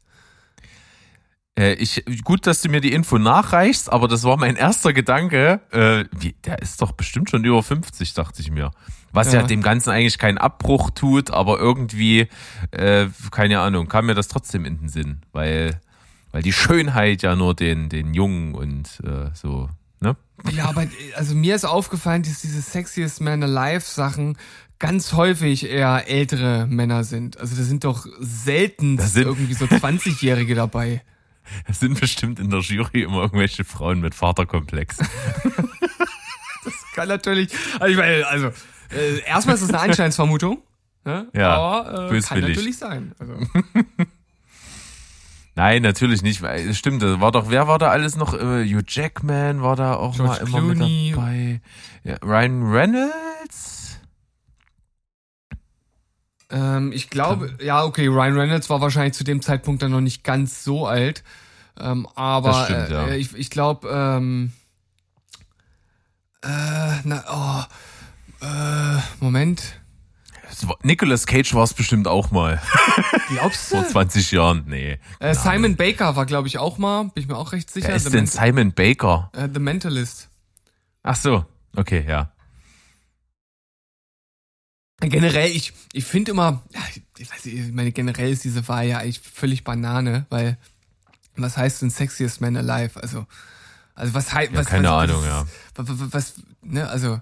Äh, 1.58 1.74
ich, 1.74 2.04
gut, 2.24 2.46
dass 2.48 2.62
du 2.62 2.70
mir 2.70 2.82
die 2.82 2.94
Info 2.94 3.18
nachreichst, 3.18 3.92
aber 3.92 4.08
das 4.08 4.24
war 4.24 4.38
mein 4.38 4.56
erster 4.56 4.94
Gedanke. 4.94 5.60
Äh, 5.72 6.06
wie, 6.18 6.34
der 6.46 6.62
ist 6.62 6.82
doch 6.82 6.92
bestimmt 6.92 7.30
schon 7.30 7.44
über 7.44 7.64
50, 7.64 8.14
dachte 8.14 8.42
ich 8.42 8.52
mir. 8.52 8.72
Was 9.12 9.34
ja, 9.34 9.42
Ja. 9.42 9.48
dem 9.48 9.62
Ganzen 9.64 9.90
eigentlich 9.90 10.18
keinen 10.20 10.38
Abbruch 10.38 10.92
tut, 10.92 11.32
aber 11.32 11.58
irgendwie, 11.60 12.28
äh, 12.72 13.08
keine 13.32 13.60
Ahnung, 13.62 13.88
kam 13.88 14.06
mir 14.06 14.14
das 14.16 14.28
trotzdem 14.28 14.66
in 14.66 14.78
den 14.78 14.90
Sinn, 14.90 15.22
weil, 15.32 15.80
weil 16.32 16.44
die 16.44 16.54
Schönheit 16.54 17.24
ja 17.24 17.36
nur 17.36 17.56
den, 17.56 17.90
den 17.90 18.14
Jungen 18.14 18.54
und 18.54 19.00
äh, 19.04 19.30
so 19.34 19.70
Ne? 20.00 20.16
Ja, 20.52 20.66
aber 20.70 20.86
also 21.16 21.34
mir 21.34 21.56
ist 21.56 21.66
aufgefallen, 21.66 22.22
dass 22.22 22.42
diese 22.42 22.62
Sexiest 22.62 23.20
Man 23.20 23.42
Alive 23.42 23.82
Sachen 23.84 24.38
ganz 24.78 25.14
häufig 25.14 25.68
eher 25.68 26.08
ältere 26.08 26.68
Männer 26.68 27.04
sind. 27.04 27.40
Also 27.40 27.56
da 27.56 27.64
sind 27.64 27.84
doch 27.84 28.06
selten 28.20 29.00
sind- 29.00 29.26
irgendwie 29.26 29.56
so 29.56 29.66
20-Jährige 29.66 30.54
dabei. 30.54 31.02
Es 31.68 31.80
sind 31.80 32.00
bestimmt 32.00 32.40
in 32.40 32.50
der 32.50 32.60
Jury 32.60 33.04
immer 33.04 33.24
irgendwelche 33.24 33.64
Frauen 33.64 34.00
mit 34.00 34.16
Vaterkomplex. 34.16 34.98
Kann 36.96 37.08
natürlich, 37.08 37.50
also 37.80 37.92
ich 37.92 37.98
meine, 37.98 38.28
also 38.28 38.48
äh, 38.90 39.20
erstmal 39.26 39.56
ist 39.56 39.62
es 39.62 39.70
eine 39.70 39.80
Anscheinsvermutung. 39.80 40.62
Ne? 41.06 41.28
Ja, 41.34 41.52
aber 41.52 42.12
äh, 42.12 42.22
kann 42.22 42.42
natürlich 42.42 42.78
sein. 42.78 43.14
Also, 43.18 43.34
Nein, 45.56 45.82
natürlich 45.82 46.22
nicht. 46.22 46.42
weil 46.42 46.70
es 46.70 46.78
Stimmt, 46.78 47.02
das 47.02 47.20
war 47.22 47.32
doch, 47.32 47.50
wer 47.50 47.68
war 47.68 47.80
da 47.80 47.90
alles 47.90 48.16
noch? 48.16 48.34
Äh, 48.34 48.66
Hugh 48.66 48.84
Jackman 48.86 49.62
war 49.62 49.76
da 49.76 49.96
auch 49.96 50.16
George 50.16 50.32
mal 50.32 50.48
immer 50.48 50.60
Clooney. 50.60 51.08
mit 51.10 51.18
dabei. 51.18 51.62
Ja, 52.04 52.16
Ryan 52.24 52.72
Reynolds? 52.72 53.77
Ähm, 56.50 56.92
ich 56.92 57.10
glaube, 57.10 57.56
ja, 57.62 57.84
okay, 57.84 58.08
Ryan 58.08 58.38
Reynolds 58.38 58.70
war 58.70 58.82
wahrscheinlich 58.82 59.14
zu 59.14 59.24
dem 59.24 59.42
Zeitpunkt 59.42 59.82
dann 59.82 59.92
noch 59.92 60.02
nicht 60.02 60.24
ganz 60.24 60.64
so 60.64 60.88
alt. 60.88 61.24
Ähm, 61.80 62.08
aber 62.16 62.66
stimmt, 62.66 62.90
äh, 62.90 62.94
ja. 62.94 63.10
ich, 63.10 63.36
ich 63.36 63.50
glaube, 63.50 63.88
ähm, 63.90 64.52
äh, 66.44 66.48
na, 67.04 67.24
oh, 68.42 68.46
äh, 68.46 69.00
Moment. 69.20 69.80
Nicolas 70.82 71.28
Cage 71.28 71.54
war 71.54 71.64
es 71.64 71.74
bestimmt 71.74 72.08
auch 72.08 72.32
mal. 72.32 72.62
Glaubst 73.30 73.70
Vor 73.70 73.84
du? 73.84 73.90
20 73.90 74.32
Jahren. 74.32 74.64
Nee. 74.68 74.98
Äh, 75.20 75.36
Simon 75.36 75.76
Baker 75.76 76.16
war, 76.16 76.26
glaube 76.26 76.48
ich, 76.48 76.58
auch 76.58 76.78
mal, 76.78 77.04
bin 77.04 77.24
ich 77.24 77.28
mir 77.28 77.38
auch 77.38 77.52
recht 77.52 77.70
sicher. 77.70 77.90
Wer 77.90 77.96
ist 77.98 78.06
The 78.06 78.12
denn 78.12 78.22
Men- 78.22 78.28
Simon 78.28 78.72
Baker? 78.74 79.30
äh, 79.34 79.48
The 79.54 79.60
Mentalist. 79.60 80.30
Ach 81.04 81.16
so. 81.16 81.46
Okay, 81.76 82.04
ja. 82.08 82.32
Generell, 85.00 85.52
ich, 85.52 85.74
ich 85.94 86.06
finde 86.06 86.32
immer, 86.32 86.64
ja, 86.74 86.82
ich, 87.18 87.32
weiß 87.32 87.46
nicht, 87.46 87.58
ich 87.58 87.72
meine, 87.72 87.92
generell 87.92 88.32
ist 88.32 88.44
diese 88.44 88.68
Wahl 88.68 88.88
ja 88.88 88.98
eigentlich 88.98 89.20
völlig 89.20 89.64
Banane, 89.64 90.26
weil 90.30 90.58
was 91.36 91.56
heißt 91.56 91.84
denn 91.84 91.92
Sexiest 91.92 92.42
Man 92.42 92.58
Alive? 92.58 93.00
Also, 93.02 93.28
also 93.94 94.14
was 94.16 94.34
heißt, 94.34 94.56
was, 94.56 94.66
keine 94.66 94.88
was, 94.90 95.04
Ahnung, 95.04 95.22
was, 95.22 95.26
ja. 95.28 95.46
Was, 95.76 96.14
was, 96.14 96.34
ne, 96.64 96.90
also, 96.90 97.22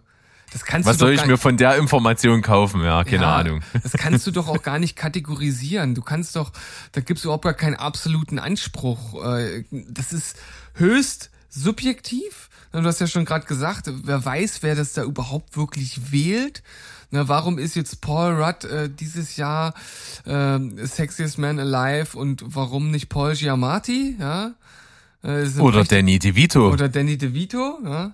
das 0.54 0.64
kannst 0.64 0.88
Was 0.88 0.98
du 0.98 1.06
soll 1.06 1.14
ich 1.14 1.26
mir 1.26 1.38
von 1.38 1.58
der 1.58 1.76
Information 1.76 2.42
kaufen? 2.42 2.82
Ja, 2.82 3.04
keine 3.04 3.24
ja, 3.24 3.36
Ahnung. 3.36 3.62
Das 3.84 3.92
kannst 3.92 4.26
du 4.26 4.32
doch 4.32 4.48
auch 4.48 4.62
gar 4.62 4.80
nicht 4.80 4.96
kategorisieren. 4.96 5.96
Du 5.96 6.02
kannst 6.02 6.38
doch, 6.38 6.54
da 6.94 7.02
gibt's 7.02 7.26
überhaupt 7.26 7.44
gar 7.44 7.54
keinen 7.54 7.76
absoluten 7.76 8.40
Anspruch. 8.40 9.22
Äh, 9.26 9.66
Das 9.72 10.14
ist 10.14 10.38
höchst 10.76 11.30
subjektiv. 11.56 12.50
Du 12.72 12.84
hast 12.84 13.00
ja 13.00 13.08
schon 13.08 13.26
gerade 13.26 13.46
gesagt, 13.46 13.90
wer 14.04 14.24
weiß, 14.26 14.62
wer 14.62 14.76
das 14.76 14.94
da 14.94 15.04
überhaupt 15.04 15.56
wirklich 15.56 16.12
wählt. 16.12 16.62
Na, 17.12 17.28
warum 17.30 17.58
ist 17.58 17.76
jetzt 17.76 18.02
Paul 18.02 18.34
Rudd 18.42 18.66
äh, 18.66 18.90
dieses 18.90 19.38
Jahr 19.38 19.74
äh, 20.26 20.60
Sexiest 20.86 21.38
Man 21.38 21.60
Alive 21.60 22.18
und 22.18 22.44
warum 22.46 22.92
nicht 22.92 23.08
Paul 23.10 23.34
Giamatti? 23.36 24.18
Ja? 24.20 24.56
Äh, 25.24 25.48
Oder 25.60 25.80
recht- 25.82 25.92
Danny 25.94 26.20
DeVito. 26.20 26.70
oder 26.72 26.90
Danny 26.90 27.18
DeVito, 27.18 27.80
ja. 27.86 28.12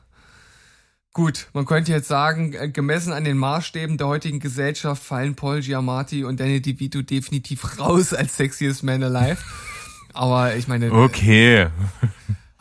Gut, 1.14 1.48
man 1.54 1.66
könnte 1.66 1.92
jetzt 1.92 2.08
sagen, 2.08 2.54
äh, 2.54 2.70
gemessen 2.70 3.12
an 3.12 3.24
den 3.24 3.38
Maßstäben 3.38 3.98
der 3.98 4.08
heutigen 4.08 4.40
Gesellschaft 4.40 5.04
fallen 5.04 5.36
Paul 5.36 5.62
Giamatti 5.62 6.24
und 6.24 6.40
Danny 6.40 6.62
DeVito 6.62 7.02
definitiv 7.02 7.80
raus 7.80 8.14
als 8.14 8.38
Sexiest 8.38 8.84
Man 8.84 9.04
Alive. 9.04 9.38
Aber 10.14 10.56
ich 10.56 10.68
meine, 10.68 10.92
okay. 10.92 11.68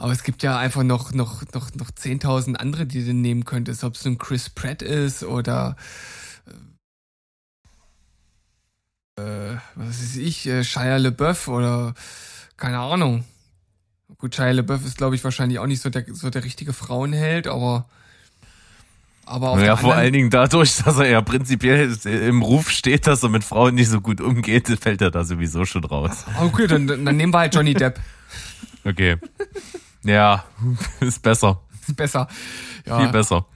Aber 0.01 0.13
es 0.13 0.23
gibt 0.23 0.43
ja 0.43 0.59
einfach 0.59 0.83
noch 0.83 1.13
noch 1.13 1.43
noch 1.53 1.75
noch 1.75 1.91
10.000 1.91 2.55
andere, 2.55 2.87
die 2.87 3.05
du 3.05 3.13
nehmen 3.13 3.45
könntest, 3.45 3.85
ob 3.85 3.97
es 3.97 4.05
nun 4.07 4.17
Chris 4.17 4.49
Pratt 4.49 4.81
ist 4.81 5.23
oder 5.25 5.77
äh, 9.17 9.57
was 9.75 10.01
weiß 10.01 10.17
ich, 10.17 10.47
äh, 10.47 10.65
Shia 10.65 10.97
LaBeouf 10.97 11.49
oder 11.49 11.95
keine 12.57 12.79
Ahnung. 12.79 13.25
Gut, 14.17 14.35
Shia 14.35 14.53
LaBeouf 14.53 14.87
ist, 14.87 14.97
glaube 14.97 15.17
ich, 15.17 15.25
wahrscheinlich 15.25 15.59
auch 15.59 15.67
nicht 15.67 15.83
so 15.83 15.91
der, 15.91 16.07
so 16.09 16.31
der 16.31 16.45
richtige 16.45 16.73
Frauenheld, 16.73 17.47
aber 17.47 17.87
aber 19.27 19.63
Ja, 19.63 19.77
vor 19.77 19.95
allen 19.95 20.15
Dingen 20.15 20.31
dadurch, 20.31 20.77
dass 20.79 20.97
er 20.97 21.11
ja 21.11 21.21
prinzipiell 21.21 21.95
im 22.07 22.41
Ruf 22.41 22.71
steht, 22.71 23.07
dass 23.07 23.23
er 23.23 23.29
mit 23.29 23.45
Frauen 23.45 23.75
nicht 23.75 23.91
so 23.91 24.01
gut 24.01 24.23
umgeht, 24.23 24.67
fällt 24.81 25.03
er 25.03 25.11
da 25.11 25.25
sowieso 25.25 25.67
schon 25.67 25.85
raus. 25.85 26.25
Okay, 26.41 26.67
dann, 26.67 26.87
dann 26.87 27.17
nehmen 27.17 27.35
wir 27.35 27.41
halt 27.41 27.55
Johnny 27.55 27.75
Depp. 27.75 28.01
Okay. 28.83 29.19
Ja, 30.05 30.45
ist 31.01 31.23
besser. 31.23 31.61
Ist 31.87 31.97
besser. 31.97 32.29
Ja. 32.87 32.99
Viel 33.01 33.09
besser. 33.09 33.47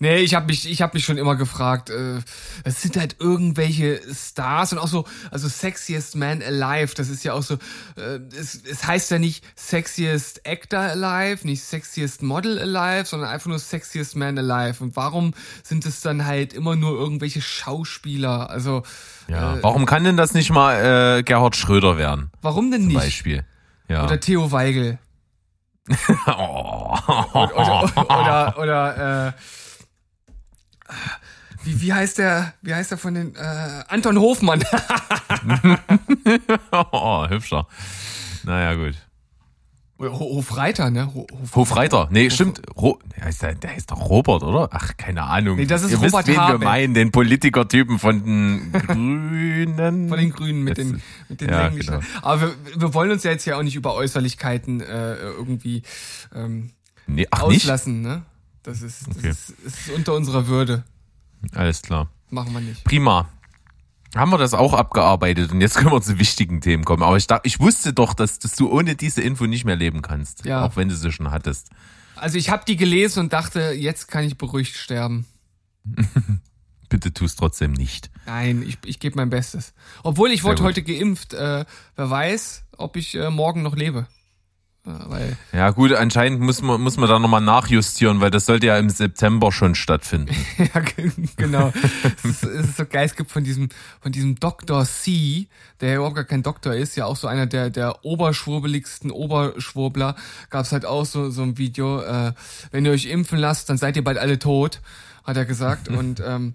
Nee, 0.00 0.16
ich 0.18 0.34
habe 0.34 0.46
mich, 0.46 0.68
ich 0.68 0.82
habe 0.82 0.94
mich 0.96 1.04
schon 1.04 1.16
immer 1.18 1.36
gefragt. 1.36 1.88
Äh, 1.88 2.18
es 2.64 2.82
sind 2.82 2.96
halt 2.96 3.16
irgendwelche 3.20 4.00
Stars 4.12 4.72
und 4.72 4.78
auch 4.78 4.88
so, 4.88 5.06
also 5.30 5.48
Sexiest 5.48 6.16
Man 6.16 6.42
Alive. 6.42 6.94
Das 6.96 7.08
ist 7.08 7.24
ja 7.24 7.32
auch 7.32 7.42
so. 7.44 7.54
Äh, 7.96 8.18
es, 8.36 8.60
es 8.68 8.84
heißt 8.86 9.12
ja 9.12 9.18
nicht 9.20 9.44
Sexiest 9.56 10.42
Actor 10.46 10.80
Alive, 10.80 11.46
nicht 11.46 11.62
Sexiest 11.62 12.22
Model 12.22 12.58
Alive, 12.58 13.06
sondern 13.06 13.30
einfach 13.30 13.46
nur 13.46 13.58
Sexiest 13.60 14.16
Man 14.16 14.36
Alive. 14.36 14.82
Und 14.82 14.94
warum 14.96 15.32
sind 15.62 15.86
es 15.86 16.00
dann 16.02 16.26
halt 16.26 16.52
immer 16.52 16.74
nur 16.76 16.98
irgendwelche 16.98 17.40
Schauspieler? 17.40 18.50
Also 18.50 18.82
Ja. 19.28 19.56
äh, 19.56 19.62
Warum 19.62 19.86
kann 19.86 20.04
denn 20.04 20.16
das 20.16 20.34
nicht 20.34 20.50
mal 20.50 21.18
äh, 21.18 21.22
Gerhard 21.22 21.56
Schröder 21.56 21.96
werden? 21.96 22.30
warum 22.42 22.70
denn 22.70 22.80
Zum 22.82 22.88
nicht? 22.88 22.98
Beispiel. 22.98 23.44
Ja. 23.88 24.04
Oder 24.04 24.18
Theo 24.20 24.50
Weigel. 24.50 24.98
Oh. 26.26 26.96
Oder 27.34 27.92
oder, 27.96 28.58
oder 28.58 29.28
äh, 29.28 29.32
wie, 31.64 31.80
wie 31.80 31.92
heißt 31.92 32.18
der, 32.18 32.54
wie 32.62 32.74
heißt 32.74 32.90
der 32.90 32.98
von 32.98 33.14
den 33.14 33.34
äh, 33.34 33.84
Anton 33.88 34.18
Hofmann? 34.18 34.62
oh, 36.92 37.28
hübscher. 37.28 37.66
Naja, 38.44 38.74
gut. 38.74 38.94
Ho- 39.98 40.10
Hofreiter, 40.36 40.90
ne? 40.90 41.06
Ho- 41.14 41.26
Hof 41.40 41.54
Hofreiter. 41.56 42.08
Nee, 42.10 42.28
stimmt. 42.28 42.60
Ro 42.76 42.98
der, 43.16 43.26
heißt, 43.26 43.42
der, 43.42 43.56
heißt 43.64 43.90
doch 43.92 44.08
Robert, 44.10 44.42
oder? 44.42 44.68
Ach, 44.72 44.96
keine 44.96 45.22
Ahnung. 45.22 45.56
Nee, 45.56 45.66
das 45.66 45.82
ist 45.84 45.92
Ihr 45.92 45.98
Robert 45.98 46.26
wisst, 46.26 46.28
wen 46.28 46.34
wir 46.34 46.42
Habeck. 46.42 46.64
meinen, 46.64 46.94
den 46.94 47.12
Politikertypen 47.12 47.98
von 48.00 48.24
den 48.24 48.72
Grünen. 48.72 50.08
Von 50.08 50.18
den 50.18 50.30
Grünen 50.30 50.62
mit 50.64 50.78
den, 50.78 51.00
mit 51.28 51.40
den 51.40 51.48
ja, 51.48 51.68
genau. 51.68 52.00
Aber 52.22 52.40
wir, 52.40 52.54
wir 52.76 52.94
wollen 52.94 53.10
uns 53.12 53.22
ja 53.22 53.30
jetzt 53.30 53.44
ja 53.44 53.56
auch 53.56 53.62
nicht 53.62 53.76
über 53.76 53.94
Äußerlichkeiten 53.94 54.80
äh, 54.80 55.14
irgendwie 55.16 55.82
ähm, 56.34 56.70
Nee, 57.06 57.26
ach 57.30 57.46
nicht? 57.48 57.62
auslassen, 57.64 58.00
ne? 58.02 58.22
Das 58.62 58.82
ist, 58.82 59.06
das 59.08 59.16
Okay. 59.18 59.28
ist, 59.30 59.50
ist 59.64 59.90
unter 59.94 60.14
unserer 60.14 60.46
Würde. 60.48 60.84
Alles 61.52 61.82
klar. 61.82 62.08
Machen 62.30 62.52
wir 62.54 62.60
nicht. 62.60 62.82
Prima. 62.84 63.28
Haben 64.14 64.30
wir 64.30 64.38
das 64.38 64.54
auch 64.54 64.74
abgearbeitet 64.74 65.50
und 65.50 65.60
jetzt 65.60 65.76
können 65.76 65.90
wir 65.90 66.00
zu 66.00 66.18
wichtigen 66.18 66.60
Themen 66.60 66.84
kommen. 66.84 67.02
Aber 67.02 67.16
ich 67.16 67.26
dachte, 67.26 67.46
ich 67.46 67.58
wusste 67.58 67.92
doch, 67.92 68.14
dass, 68.14 68.38
dass 68.38 68.54
du 68.54 68.70
ohne 68.70 68.94
diese 68.94 69.22
Info 69.22 69.46
nicht 69.46 69.64
mehr 69.64 69.76
leben 69.76 70.02
kannst. 70.02 70.44
Ja. 70.44 70.64
Auch 70.64 70.76
wenn 70.76 70.88
du 70.88 70.94
sie 70.94 71.10
schon 71.10 71.30
hattest. 71.30 71.70
Also 72.16 72.38
ich 72.38 72.50
habe 72.50 72.64
die 72.66 72.76
gelesen 72.76 73.20
und 73.20 73.32
dachte, 73.32 73.72
jetzt 73.72 74.06
kann 74.06 74.24
ich 74.24 74.38
beruhigt 74.38 74.76
sterben. 74.76 75.26
Bitte 76.88 77.12
tu 77.12 77.24
es 77.24 77.34
trotzdem 77.34 77.72
nicht. 77.72 78.10
Nein, 78.26 78.62
ich, 78.62 78.78
ich 78.84 79.00
gebe 79.00 79.16
mein 79.16 79.30
Bestes. 79.30 79.74
Obwohl 80.02 80.30
ich 80.30 80.44
wurde 80.44 80.62
heute 80.62 80.82
geimpft. 80.82 81.34
Äh, 81.34 81.64
wer 81.96 82.10
weiß, 82.10 82.64
ob 82.76 82.96
ich 82.96 83.14
äh, 83.16 83.30
morgen 83.30 83.62
noch 83.62 83.74
lebe. 83.74 84.06
Weil 84.86 85.38
Ja 85.52 85.70
gut, 85.70 85.92
anscheinend 85.92 86.40
muss 86.40 86.60
man, 86.60 86.78
muss 86.78 86.98
man 86.98 87.08
da 87.08 87.18
nochmal 87.18 87.40
nachjustieren, 87.40 88.20
weil 88.20 88.30
das 88.30 88.44
sollte 88.44 88.66
ja 88.66 88.78
im 88.78 88.90
September 88.90 89.50
schon 89.50 89.74
stattfinden. 89.74 90.34
ja, 90.58 90.82
genau. 91.36 91.72
es, 92.22 92.24
ist, 92.24 92.42
es 92.44 92.68
ist 92.68 92.76
so 92.76 92.84
geil, 92.84 93.06
es 93.06 93.16
gibt 93.16 93.30
von 93.30 93.44
diesem, 93.44 93.70
von 94.02 94.12
diesem 94.12 94.34
Dr. 94.34 94.84
C, 94.84 95.48
der 95.80 95.88
ja 95.88 95.96
überhaupt 95.96 96.16
gar 96.16 96.24
kein 96.24 96.42
Doktor 96.42 96.74
ist, 96.74 96.96
ja 96.96 97.06
auch 97.06 97.16
so 97.16 97.28
einer 97.28 97.46
der, 97.46 97.70
der 97.70 98.04
oberschwurbeligsten 98.04 99.10
Oberschwurbler, 99.10 100.16
gab 100.50 100.66
es 100.66 100.72
halt 100.72 100.84
auch 100.84 101.06
so, 101.06 101.30
so 101.30 101.42
ein 101.42 101.56
Video, 101.56 102.02
äh, 102.02 102.32
wenn 102.70 102.84
ihr 102.84 102.92
euch 102.92 103.06
impfen 103.06 103.38
lasst, 103.38 103.70
dann 103.70 103.78
seid 103.78 103.96
ihr 103.96 104.04
bald 104.04 104.18
alle 104.18 104.38
tot, 104.38 104.82
hat 105.24 105.38
er 105.38 105.46
gesagt. 105.46 105.88
Und 105.94 106.22
ähm, 106.24 106.54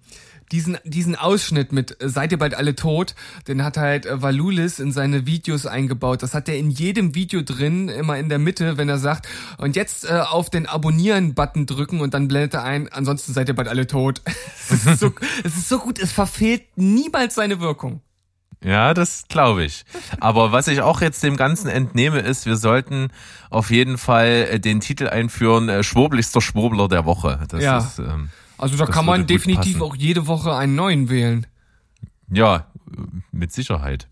diesen, 0.52 0.78
diesen 0.84 1.16
Ausschnitt 1.16 1.72
mit 1.72 2.02
äh, 2.02 2.10
Seid 2.10 2.32
ihr 2.32 2.38
bald 2.40 2.56
alle 2.56 2.76
tot, 2.76 3.16
den 3.48 3.64
hat 3.64 3.78
halt 3.78 4.06
äh, 4.06 4.22
Valulis 4.22 4.80
in 4.80 4.92
seine 4.92 5.26
Videos 5.26 5.66
eingebaut. 5.66 6.24
Das 6.24 6.34
hat 6.34 6.50
er 6.50 6.58
in 6.58 6.70
jedem 6.72 7.16
Video 7.16 7.42
drin, 7.42 7.90
immer 7.90 8.18
in 8.18 8.30
der 8.30 8.40
Mitte, 8.40 8.78
wenn 8.78 8.90
er 8.90 8.98
sagt, 9.00 9.28
und 9.58 9.76
jetzt 9.76 10.10
äh, 10.10 10.14
auf 10.20 10.50
den 10.50 10.66
Abonnieren-Button 10.66 11.66
drücken 11.66 12.02
und 12.02 12.14
dann 12.14 12.28
blendet 12.28 12.54
er 12.56 12.64
ein, 12.64 12.92
ansonsten 12.92 13.34
seid 13.34 13.48
ihr 13.48 13.56
bald 13.56 13.68
alle 13.68 13.88
tot. 13.88 14.22
es, 14.70 14.86
ist 14.86 15.00
so, 15.00 15.12
es 15.44 15.56
ist 15.58 15.70
so 15.70 15.80
gut, 15.80 16.00
es 16.00 16.12
verfehlt 16.12 16.64
niemals 16.76 17.36
seine 17.36 17.60
Wirkung. 17.60 18.02
Ja, 18.62 18.94
das 18.94 19.24
glaube 19.30 19.64
ich. 19.64 19.86
Aber 20.20 20.52
was 20.52 20.68
ich 20.68 20.82
auch 20.82 21.00
jetzt 21.00 21.24
dem 21.24 21.38
Ganzen 21.38 21.70
entnehme, 21.70 22.20
ist, 22.20 22.46
wir 22.46 22.58
sollten 22.58 23.08
auf 23.50 23.72
jeden 23.72 23.98
Fall 23.98 24.48
äh, 24.52 24.60
den 24.60 24.82
Titel 24.82 25.08
einführen, 25.08 25.82
Schwurbligster 25.82 26.42
Schwurbler 26.42 26.90
der 26.90 27.06
Woche. 27.06 27.40
Das 27.48 27.64
Ja. 27.64 27.78
ist, 27.78 28.00
ähm, 28.00 28.30
Also 28.60 28.78
da 28.78 28.86
Das 28.86 28.94
kann 28.96 29.06
man 29.06 29.26
definitiv 29.28 29.80
passen. 29.80 29.82
auch 29.84 29.96
jede 29.96 30.28
Woche 30.28 30.56
einen 30.56 30.76
neuen 30.76 31.10
wählen. 31.10 31.48
ja, 32.32 32.68
mit 33.32 33.52
Sicherheit. 33.52 34.08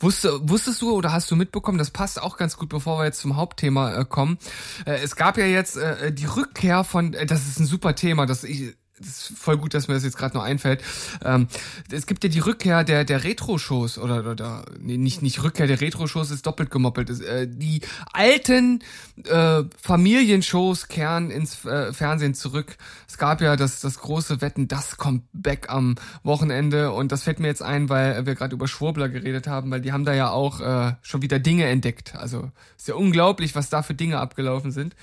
Wusste, 0.00 0.40
wusstest 0.48 0.82
du 0.82 0.90
oder 0.90 1.12
hast 1.12 1.30
du 1.30 1.36
mitbekommen, 1.36 1.78
das 1.78 1.92
passt 1.92 2.20
auch 2.20 2.36
ganz 2.36 2.56
gut, 2.56 2.68
bevor 2.70 2.98
wir 2.98 3.04
jetzt 3.04 3.20
zum 3.20 3.36
Hauptthema 3.36 3.94
äh, 3.94 4.04
kommen. 4.04 4.36
Äh, 4.84 4.94
es 4.94 5.14
gab 5.14 5.38
ja 5.38 5.46
jetzt 5.46 5.76
äh, 5.76 6.12
die 6.12 6.24
Rückkehr 6.24 6.82
von, 6.82 7.14
äh, 7.14 7.24
das 7.24 7.46
ist 7.46 7.60
ein 7.60 7.66
super 7.66 7.94
Thema, 7.94 8.26
das 8.26 8.42
ich, 8.42 8.74
das 9.02 9.30
ist 9.30 9.38
voll 9.38 9.56
gut, 9.56 9.74
dass 9.74 9.88
mir 9.88 9.94
das 9.94 10.04
jetzt 10.04 10.16
gerade 10.16 10.36
noch 10.36 10.44
einfällt. 10.44 10.82
Ähm, 11.24 11.48
es 11.90 12.06
gibt 12.06 12.24
ja 12.24 12.30
die 12.30 12.38
Rückkehr 12.38 12.84
der 12.84 13.04
der 13.04 13.24
Retro-Shows 13.24 13.98
oder 13.98 14.30
oder 14.30 14.64
nee, 14.78 14.96
nicht 14.96 15.22
nicht 15.22 15.42
Rückkehr 15.42 15.66
der 15.66 15.80
Retro-Shows 15.80 16.30
ist 16.30 16.46
doppelt 16.46 16.70
gemoppelt. 16.70 17.10
Ist, 17.10 17.20
äh, 17.20 17.46
die 17.48 17.80
alten 18.12 18.82
äh, 19.24 19.62
Familienshows 19.80 20.88
kehren 20.88 21.30
ins 21.30 21.64
äh, 21.64 21.92
Fernsehen 21.92 22.34
zurück. 22.34 22.76
Es 23.08 23.18
gab 23.18 23.40
ja 23.40 23.56
das 23.56 23.80
das 23.80 23.98
große 23.98 24.40
Wetten, 24.40 24.68
das 24.68 24.96
kommt 24.96 25.24
back 25.32 25.68
am 25.68 25.96
Wochenende 26.22 26.92
und 26.92 27.12
das 27.12 27.24
fällt 27.24 27.40
mir 27.40 27.48
jetzt 27.48 27.62
ein, 27.62 27.88
weil 27.88 28.26
wir 28.26 28.34
gerade 28.34 28.54
über 28.54 28.68
Schwurbler 28.68 29.08
geredet 29.08 29.46
haben, 29.46 29.70
weil 29.70 29.80
die 29.80 29.92
haben 29.92 30.04
da 30.04 30.14
ja 30.14 30.30
auch 30.30 30.60
äh, 30.60 30.94
schon 31.02 31.22
wieder 31.22 31.38
Dinge 31.38 31.66
entdeckt. 31.66 32.14
Also 32.16 32.50
ist 32.76 32.88
ja 32.88 32.94
unglaublich, 32.94 33.54
was 33.54 33.68
da 33.68 33.82
für 33.82 33.94
Dinge 33.94 34.18
abgelaufen 34.18 34.70
sind 34.70 34.94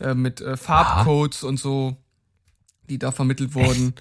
äh, 0.00 0.14
mit 0.14 0.40
äh, 0.40 0.56
Farbcodes 0.56 1.42
Aha. 1.42 1.48
und 1.48 1.58
so 1.58 1.96
die 2.88 2.98
da 2.98 3.12
vermittelt 3.12 3.54
wurden. 3.54 3.94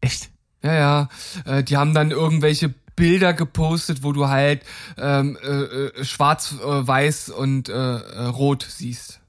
Echt? 0.00 0.24
Echt? 0.24 0.30
Ja, 0.62 0.74
ja. 0.74 1.08
Äh, 1.44 1.64
die 1.64 1.76
haben 1.76 1.94
dann 1.94 2.10
irgendwelche 2.10 2.72
Bilder 2.96 3.32
gepostet, 3.32 4.02
wo 4.02 4.12
du 4.12 4.28
halt 4.28 4.62
ähm, 4.98 5.36
äh, 5.42 5.48
äh, 5.48 6.04
schwarz, 6.04 6.54
äh, 6.60 6.86
weiß 6.86 7.30
und 7.30 7.68
äh, 7.68 7.72
äh, 7.72 8.24
rot 8.26 8.66
siehst. 8.68 9.20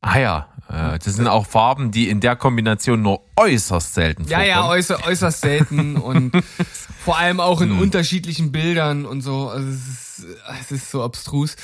Ah 0.00 0.18
ja, 0.18 0.48
äh, 0.68 0.98
das 0.98 1.14
sind 1.14 1.28
auch 1.28 1.46
Farben, 1.46 1.90
die 1.90 2.08
in 2.08 2.20
der 2.20 2.36
Kombination 2.36 3.02
nur 3.02 3.22
äußerst 3.36 3.94
selten 3.94 4.24
vorkommen. 4.24 4.46
Ja, 4.46 4.62
ja, 4.62 4.68
äußerst, 4.68 5.06
äußerst 5.06 5.40
selten 5.40 5.96
und 5.96 6.32
vor 7.04 7.18
allem 7.18 7.40
auch 7.40 7.60
in 7.60 7.70
hm. 7.70 7.80
unterschiedlichen 7.80 8.50
Bildern 8.50 9.04
und 9.04 9.20
so. 9.20 9.48
Also 9.48 9.68
es 9.68 9.76
ist, 9.76 10.26
es 10.60 10.72
ist 10.72 10.90
so 10.90 11.02
abstrus. 11.02 11.56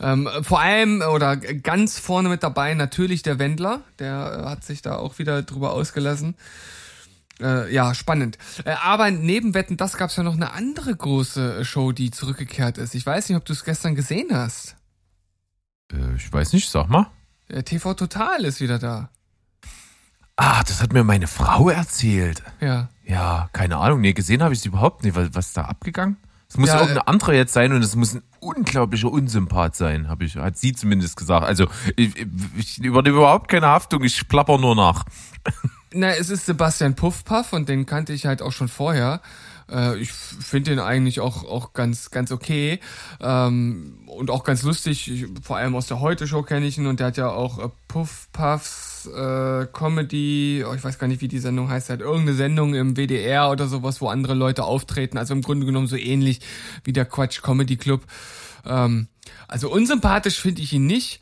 Ähm, 0.00 0.28
vor 0.42 0.60
allem 0.60 1.02
oder 1.02 1.36
ganz 1.36 1.98
vorne 1.98 2.28
mit 2.28 2.42
dabei 2.42 2.74
natürlich 2.74 3.22
der 3.22 3.38
Wendler, 3.38 3.80
der 3.98 4.44
äh, 4.44 4.48
hat 4.48 4.64
sich 4.64 4.82
da 4.82 4.96
auch 4.96 5.18
wieder 5.18 5.42
drüber 5.42 5.72
ausgelassen. 5.72 6.34
Äh, 7.40 7.72
ja, 7.72 7.94
spannend. 7.94 8.38
Äh, 8.64 8.74
aber 8.82 9.10
neben 9.10 9.54
Wetten, 9.54 9.76
das 9.76 9.96
gab's 9.96 10.16
ja 10.16 10.22
noch 10.22 10.34
eine 10.34 10.52
andere 10.52 10.94
große 10.94 11.64
Show, 11.64 11.92
die 11.92 12.10
zurückgekehrt 12.10 12.78
ist. 12.78 12.94
Ich 12.94 13.04
weiß 13.04 13.28
nicht, 13.28 13.36
ob 13.36 13.44
du 13.44 13.52
es 13.52 13.64
gestern 13.64 13.94
gesehen 13.94 14.28
hast. 14.32 14.76
Äh, 15.92 16.16
ich 16.16 16.32
weiß 16.32 16.52
nicht, 16.52 16.70
sag 16.70 16.88
mal. 16.88 17.06
Der 17.48 17.64
TV 17.64 17.94
Total 17.94 18.44
ist 18.44 18.60
wieder 18.60 18.78
da. 18.78 19.10
Ah, 20.36 20.62
das 20.64 20.82
hat 20.82 20.92
mir 20.92 21.04
meine 21.04 21.26
Frau 21.26 21.70
erzählt. 21.70 22.42
Ja. 22.60 22.88
Ja, 23.04 23.48
keine 23.52 23.76
Ahnung. 23.78 24.00
Nee, 24.00 24.12
gesehen 24.12 24.42
habe 24.42 24.52
ich 24.52 24.60
es 24.60 24.66
überhaupt 24.66 25.04
nicht. 25.04 25.16
Was, 25.16 25.28
was 25.32 25.46
ist 25.48 25.56
da 25.56 25.62
abgegangen? 25.62 26.16
Es 26.48 26.56
muss 26.56 26.68
ja, 26.68 26.74
irgendeine 26.76 27.00
äh, 27.00 27.10
andere 27.10 27.34
jetzt 27.34 27.52
sein 27.52 27.72
und 27.72 27.82
es 27.82 27.96
muss 27.96 28.14
ein 28.14 28.22
unglaublicher 28.46 29.10
Unsympath 29.10 29.76
sein, 29.76 30.08
habe 30.08 30.24
ich, 30.24 30.36
hat 30.36 30.56
sie 30.56 30.72
zumindest 30.72 31.16
gesagt. 31.16 31.44
Also 31.44 31.66
ich, 31.96 32.26
ich 32.56 32.78
übernehme 32.78 33.18
überhaupt 33.18 33.48
keine 33.48 33.66
Haftung, 33.66 34.04
ich 34.04 34.28
plapper 34.28 34.58
nur 34.58 34.76
nach. 34.76 35.04
Na, 35.92 36.10
es 36.10 36.30
ist 36.30 36.46
Sebastian 36.46 36.94
Puffpaff 36.94 37.52
und 37.52 37.68
den 37.68 37.86
kannte 37.86 38.12
ich 38.12 38.26
halt 38.26 38.42
auch 38.42 38.52
schon 38.52 38.68
vorher. 38.68 39.20
Äh, 39.70 39.98
ich 39.98 40.12
finde 40.12 40.70
den 40.70 40.78
eigentlich 40.78 41.20
auch 41.20 41.44
auch 41.44 41.72
ganz 41.72 42.10
ganz 42.10 42.30
okay 42.30 42.80
ähm, 43.20 43.98
und 44.06 44.30
auch 44.30 44.44
ganz 44.44 44.62
lustig. 44.62 45.10
Ich, 45.10 45.26
vor 45.42 45.56
allem 45.56 45.74
aus 45.74 45.86
der 45.86 46.00
Heute 46.00 46.26
Show 46.28 46.42
kenne 46.42 46.66
ich 46.66 46.78
ihn 46.78 46.86
und 46.86 47.00
der 47.00 47.08
hat 47.08 47.16
ja 47.16 47.28
auch 47.28 47.58
äh, 47.58 47.68
Puffpuffs 47.88 49.06
äh, 49.06 49.66
Comedy. 49.72 50.64
Oh, 50.68 50.74
ich 50.74 50.84
weiß 50.84 50.98
gar 50.98 51.06
nicht, 51.06 51.20
wie 51.20 51.28
die 51.28 51.38
Sendung 51.38 51.68
heißt. 51.68 51.90
Hat 51.90 52.00
irgendeine 52.00 52.34
Sendung 52.34 52.74
im 52.74 52.96
WDR 52.96 53.50
oder 53.50 53.66
sowas, 53.66 54.00
wo 54.00 54.08
andere 54.08 54.34
Leute 54.34 54.64
auftreten. 54.64 55.18
Also 55.18 55.34
im 55.34 55.42
Grunde 55.42 55.66
genommen 55.66 55.86
so 55.86 55.96
ähnlich 55.96 56.40
wie 56.84 56.92
der 56.92 57.04
Quatsch 57.04 57.42
Comedy 57.42 57.76
Club. 57.76 58.02
Ähm, 58.64 59.08
also 59.48 59.70
unsympathisch 59.70 60.40
finde 60.40 60.62
ich 60.62 60.72
ihn 60.72 60.86
nicht. 60.86 61.20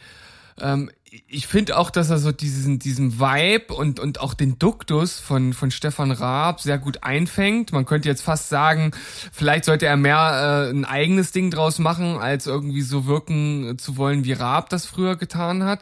Ähm, 0.60 0.90
ich 1.28 1.46
finde 1.46 1.78
auch, 1.78 1.90
dass 1.90 2.10
er 2.10 2.18
so 2.18 2.32
diesen, 2.32 2.78
diesen 2.78 3.20
Vibe 3.20 3.74
und, 3.74 4.00
und 4.00 4.20
auch 4.20 4.34
den 4.34 4.58
Duktus 4.58 5.20
von, 5.20 5.52
von 5.52 5.70
Stefan 5.70 6.10
Raab 6.10 6.60
sehr 6.60 6.78
gut 6.78 7.02
einfängt. 7.02 7.72
Man 7.72 7.84
könnte 7.84 8.08
jetzt 8.08 8.22
fast 8.22 8.48
sagen, 8.48 8.90
vielleicht 9.32 9.64
sollte 9.64 9.86
er 9.86 9.96
mehr 9.96 10.68
äh, 10.68 10.70
ein 10.70 10.84
eigenes 10.84 11.32
Ding 11.32 11.50
draus 11.50 11.78
machen, 11.78 12.18
als 12.18 12.46
irgendwie 12.46 12.82
so 12.82 13.06
wirken 13.06 13.78
zu 13.78 13.96
wollen, 13.96 14.24
wie 14.24 14.32
Raab 14.32 14.70
das 14.70 14.86
früher 14.86 15.16
getan 15.16 15.62
hat. 15.62 15.80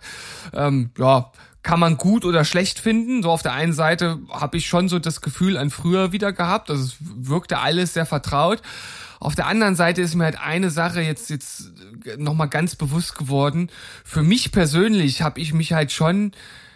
Ähm, 0.53 0.91
ja, 0.99 1.33
kann 1.63 1.81
man 1.81 1.97
gut 1.97 2.25
oder 2.25 2.45
schlecht 2.45 2.79
finden. 2.79 3.23
So 3.23 3.31
auf 3.31 3.43
der 3.43 3.53
einen 3.53 3.73
Seite 3.73 4.19
habe 4.31 4.57
ich 4.57 4.67
schon 4.67 4.89
so 4.89 4.99
das 4.99 5.21
Gefühl 5.21 5.57
an 5.57 5.71
früher 5.71 6.13
wieder 6.13 6.33
gehabt. 6.33 6.71
Also 6.71 6.85
es 6.85 6.97
wirkte 7.01 7.59
alles 7.59 7.95
sehr 7.95 8.07
vertraut. 8.07 8.61
Auf 9.23 9.37
der 9.37 9.47
anderen 9.47 9.77
Seite 9.77 10.03
ist 10.03 10.17
mir 10.17 10.25
halt 10.25 10.41
eine 10.41 10.71
Sache 10.71 11.01
jetzt 11.01 11.31
jetzt 11.31 11.71
nochmal 12.19 12.49
ganz 12.49 12.75
bewusst 12.75 13.17
geworden. 13.17 13.71
Für 14.05 14.25
mich 14.25 14.51
persönlich 14.51 15.23
habe 15.23 15.39
ich 15.39 15.53
mich 15.55 15.73
halt 15.73 15.93
schon 15.93 16.33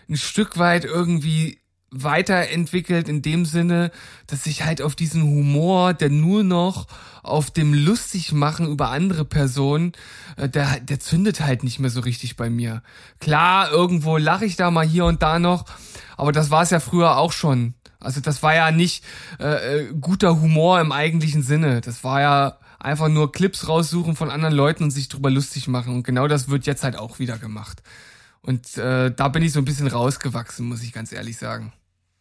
ein 0.09 0.17
Stück 0.17 0.57
weit 0.57 0.85
irgendwie 0.85 1.59
weiterentwickelt 1.91 3.09
in 3.09 3.21
dem 3.21 3.47
Sinne, 3.47 3.91
dass 4.29 4.47
ich 4.47 4.65
halt 4.65 4.81
auf 4.81 4.95
diesen 4.95 5.25
Humor, 5.25 5.93
der 5.93 6.09
nur 6.09 6.45
noch 6.45 6.87
auf 7.25 7.51
dem 7.51 7.75
lustig 7.75 8.31
machen 8.31 8.69
über 8.69 8.91
andere 8.91 9.25
Personen, 9.25 9.91
äh, 10.37 10.49
der, 10.49 10.79
der 10.79 11.01
zündet 11.01 11.41
halt 11.41 11.65
nicht 11.65 11.81
mehr 11.81 11.91
so 11.91 11.99
richtig 11.99 12.37
bei 12.37 12.49
mir. 12.49 12.85
Klar, 13.19 13.73
irgendwo 13.73 14.19
lache 14.19 14.45
ich 14.45 14.55
da 14.55 14.71
mal 14.71 14.87
hier 14.87 15.07
und 15.07 15.21
da 15.21 15.41
noch, 15.41 15.65
aber 16.17 16.31
das 16.31 16.51
war 16.51 16.63
es 16.63 16.71
ja 16.71 16.79
früher 16.79 17.17
auch 17.17 17.33
schon. 17.33 17.75
Also 18.01 18.21
das 18.21 18.43
war 18.43 18.55
ja 18.55 18.71
nicht 18.71 19.05
äh, 19.41 19.81
äh, 19.81 19.95
guter 20.01 20.41
Humor 20.41 20.81
im 20.81 20.93
eigentlichen 20.93 21.43
Sinne. 21.43 21.81
Das 21.81 22.05
war 22.05 22.21
ja 22.21 22.59
einfach 22.79 23.09
nur 23.09 23.33
Clips 23.33 23.69
raussuchen 23.69 24.17
von 24.17 24.31
anderen 24.31 24.55
Leuten 24.55 24.85
und 24.85 24.91
sich 24.91 25.09
drüber 25.09 25.31
lustig 25.31 25.69
machen. 25.69 25.95
Und 25.95 26.03
genau 26.03 26.29
das 26.29 26.49
wird 26.49 26.67
jetzt 26.67 26.85
halt 26.85 26.97
auch 26.97 27.19
wieder 27.19 27.39
gemacht. 27.39 27.83
Und 28.43 28.77
äh, 28.79 29.11
da 29.11 29.29
bin 29.29 29.43
ich 29.43 29.53
so 29.53 29.61
ein 29.61 29.65
bisschen 29.65 29.89
rausgewachsen, 29.89 30.69
muss 30.69 30.83
ich 30.83 30.93
ganz 30.93 31.13
ehrlich 31.13 31.37
sagen. 31.37 31.73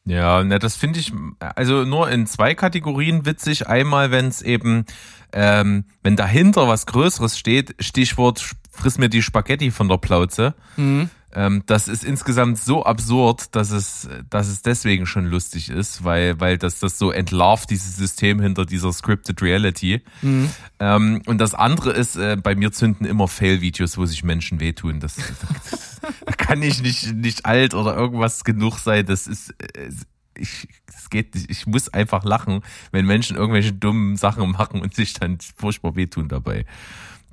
Ja, 0.05 0.43
na, 0.43 0.59
das 0.59 0.75
finde 0.75 0.99
ich 0.99 1.11
also 1.39 1.83
nur 1.83 2.09
in 2.09 2.27
zwei 2.27 2.53
Kategorien 2.53 3.25
witzig. 3.25 3.67
Einmal, 3.67 4.11
wenn 4.11 4.27
es 4.27 4.43
eben, 4.43 4.85
ähm, 5.33 5.85
wenn 6.03 6.15
dahinter 6.15 6.67
was 6.67 6.85
Größeres 6.85 7.37
steht, 7.37 7.75
Stichwort 7.79 8.55
friss 8.71 8.99
mir 8.99 9.09
die 9.09 9.23
Spaghetti 9.23 9.71
von 9.71 9.89
der 9.89 9.97
Plauze. 9.97 10.53
Mhm. 10.77 11.09
Ähm, 11.35 11.63
das 11.65 11.89
ist 11.89 12.05
insgesamt 12.05 12.57
so 12.57 12.85
absurd, 12.85 13.53
dass 13.55 13.71
es, 13.71 14.07
dass 14.29 14.47
es 14.47 14.61
deswegen 14.61 15.05
schon 15.05 15.25
lustig 15.25 15.69
ist, 15.69 16.05
weil, 16.05 16.39
weil 16.39 16.57
das, 16.57 16.79
das 16.79 16.97
so 16.97 17.11
entlarvt, 17.11 17.69
dieses 17.69 17.97
System 17.97 18.39
hinter 18.39 18.65
dieser 18.65 18.93
Scripted 18.93 19.41
Reality. 19.41 20.01
Mhm. 20.21 20.49
Ähm, 20.79 21.21
und 21.25 21.37
das 21.39 21.53
andere 21.53 21.91
ist, 21.91 22.15
äh, 22.15 22.37
bei 22.41 22.55
mir 22.55 22.71
zünden 22.71 23.05
immer 23.05 23.27
Fail-Videos, 23.27 23.97
wo 23.97 24.05
sich 24.05 24.23
Menschen 24.23 24.61
wehtun. 24.61 25.01
Das, 25.01 25.17
das, 25.17 25.99
da 26.25 26.31
kann 26.31 26.63
ich 26.63 26.81
nicht, 26.81 27.13
nicht 27.13 27.45
alt 27.45 27.73
oder 27.73 27.95
irgendwas 27.95 28.45
genug 28.45 28.79
sein. 28.79 29.05
Das 29.05 29.27
ist, 29.27 29.53
äh, 29.59 29.89
ich, 30.37 30.69
es 30.87 31.09
geht 31.09 31.35
nicht, 31.35 31.49
ich 31.49 31.67
muss 31.67 31.89
einfach 31.89 32.23
lachen, 32.23 32.61
wenn 32.91 33.05
Menschen 33.05 33.35
irgendwelche 33.35 33.73
dummen 33.73 34.15
Sachen 34.15 34.51
machen 34.51 34.81
und 34.81 34.95
sich 34.95 35.13
dann 35.13 35.37
furchtbar 35.57 35.97
wehtun 35.97 36.29
dabei. 36.29 36.65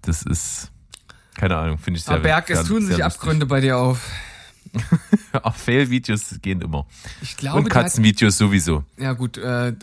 Das 0.03 0.25
ist, 0.25 0.73
keine 1.37 1.57
Ahnung, 1.57 1.79
finde 1.79 1.99
ich 1.99 2.05
sehr 2.05 2.15
Aber 2.15 2.23
Berg, 2.23 2.51
es 2.51 2.65
tun 2.65 2.87
sich 2.87 3.03
Abgründe 3.03 3.47
bei 3.47 3.61
dir 3.61 3.79
auf. 3.79 4.01
Auch 5.43 5.55
Fail-Videos 5.55 6.39
gehen 6.41 6.61
immer. 6.61 6.87
Ich 7.21 7.37
glaube, 7.37 7.59
Und 7.59 7.69
Katzenvideos 7.69 8.39
sowieso. 8.39 8.85
Ja 8.97 9.13
gut, 9.13 9.37
äh, 9.37 9.75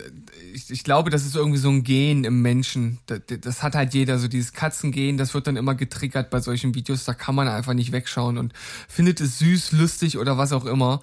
ich, 0.54 0.70
ich 0.72 0.84
glaube, 0.84 1.10
das 1.10 1.26
ist 1.26 1.36
irgendwie 1.36 1.60
so 1.60 1.70
ein 1.70 1.84
Gen 1.84 2.24
im 2.24 2.42
Menschen. 2.42 3.00
Das, 3.06 3.22
das 3.42 3.64
hat 3.64 3.76
halt 3.76 3.94
jeder, 3.94 4.20
so 4.20 4.28
dieses 4.28 4.54
Katzengen, 4.54 5.18
das 5.18 5.34
wird 5.34 5.48
dann 5.48 5.58
immer 5.58 5.76
getriggert 5.76 6.30
bei 6.30 6.40
solchen 6.40 6.74
Videos, 6.76 7.06
da 7.06 7.14
kann 7.14 7.36
man 7.36 7.48
einfach 7.48 7.74
nicht 7.74 7.92
wegschauen 7.92 8.38
und 8.38 8.54
findet 8.88 9.22
es 9.22 9.40
süß, 9.40 9.74
lustig 9.74 10.18
oder 10.18 10.38
was 10.38 10.54
auch 10.54 10.66
immer. 10.66 11.02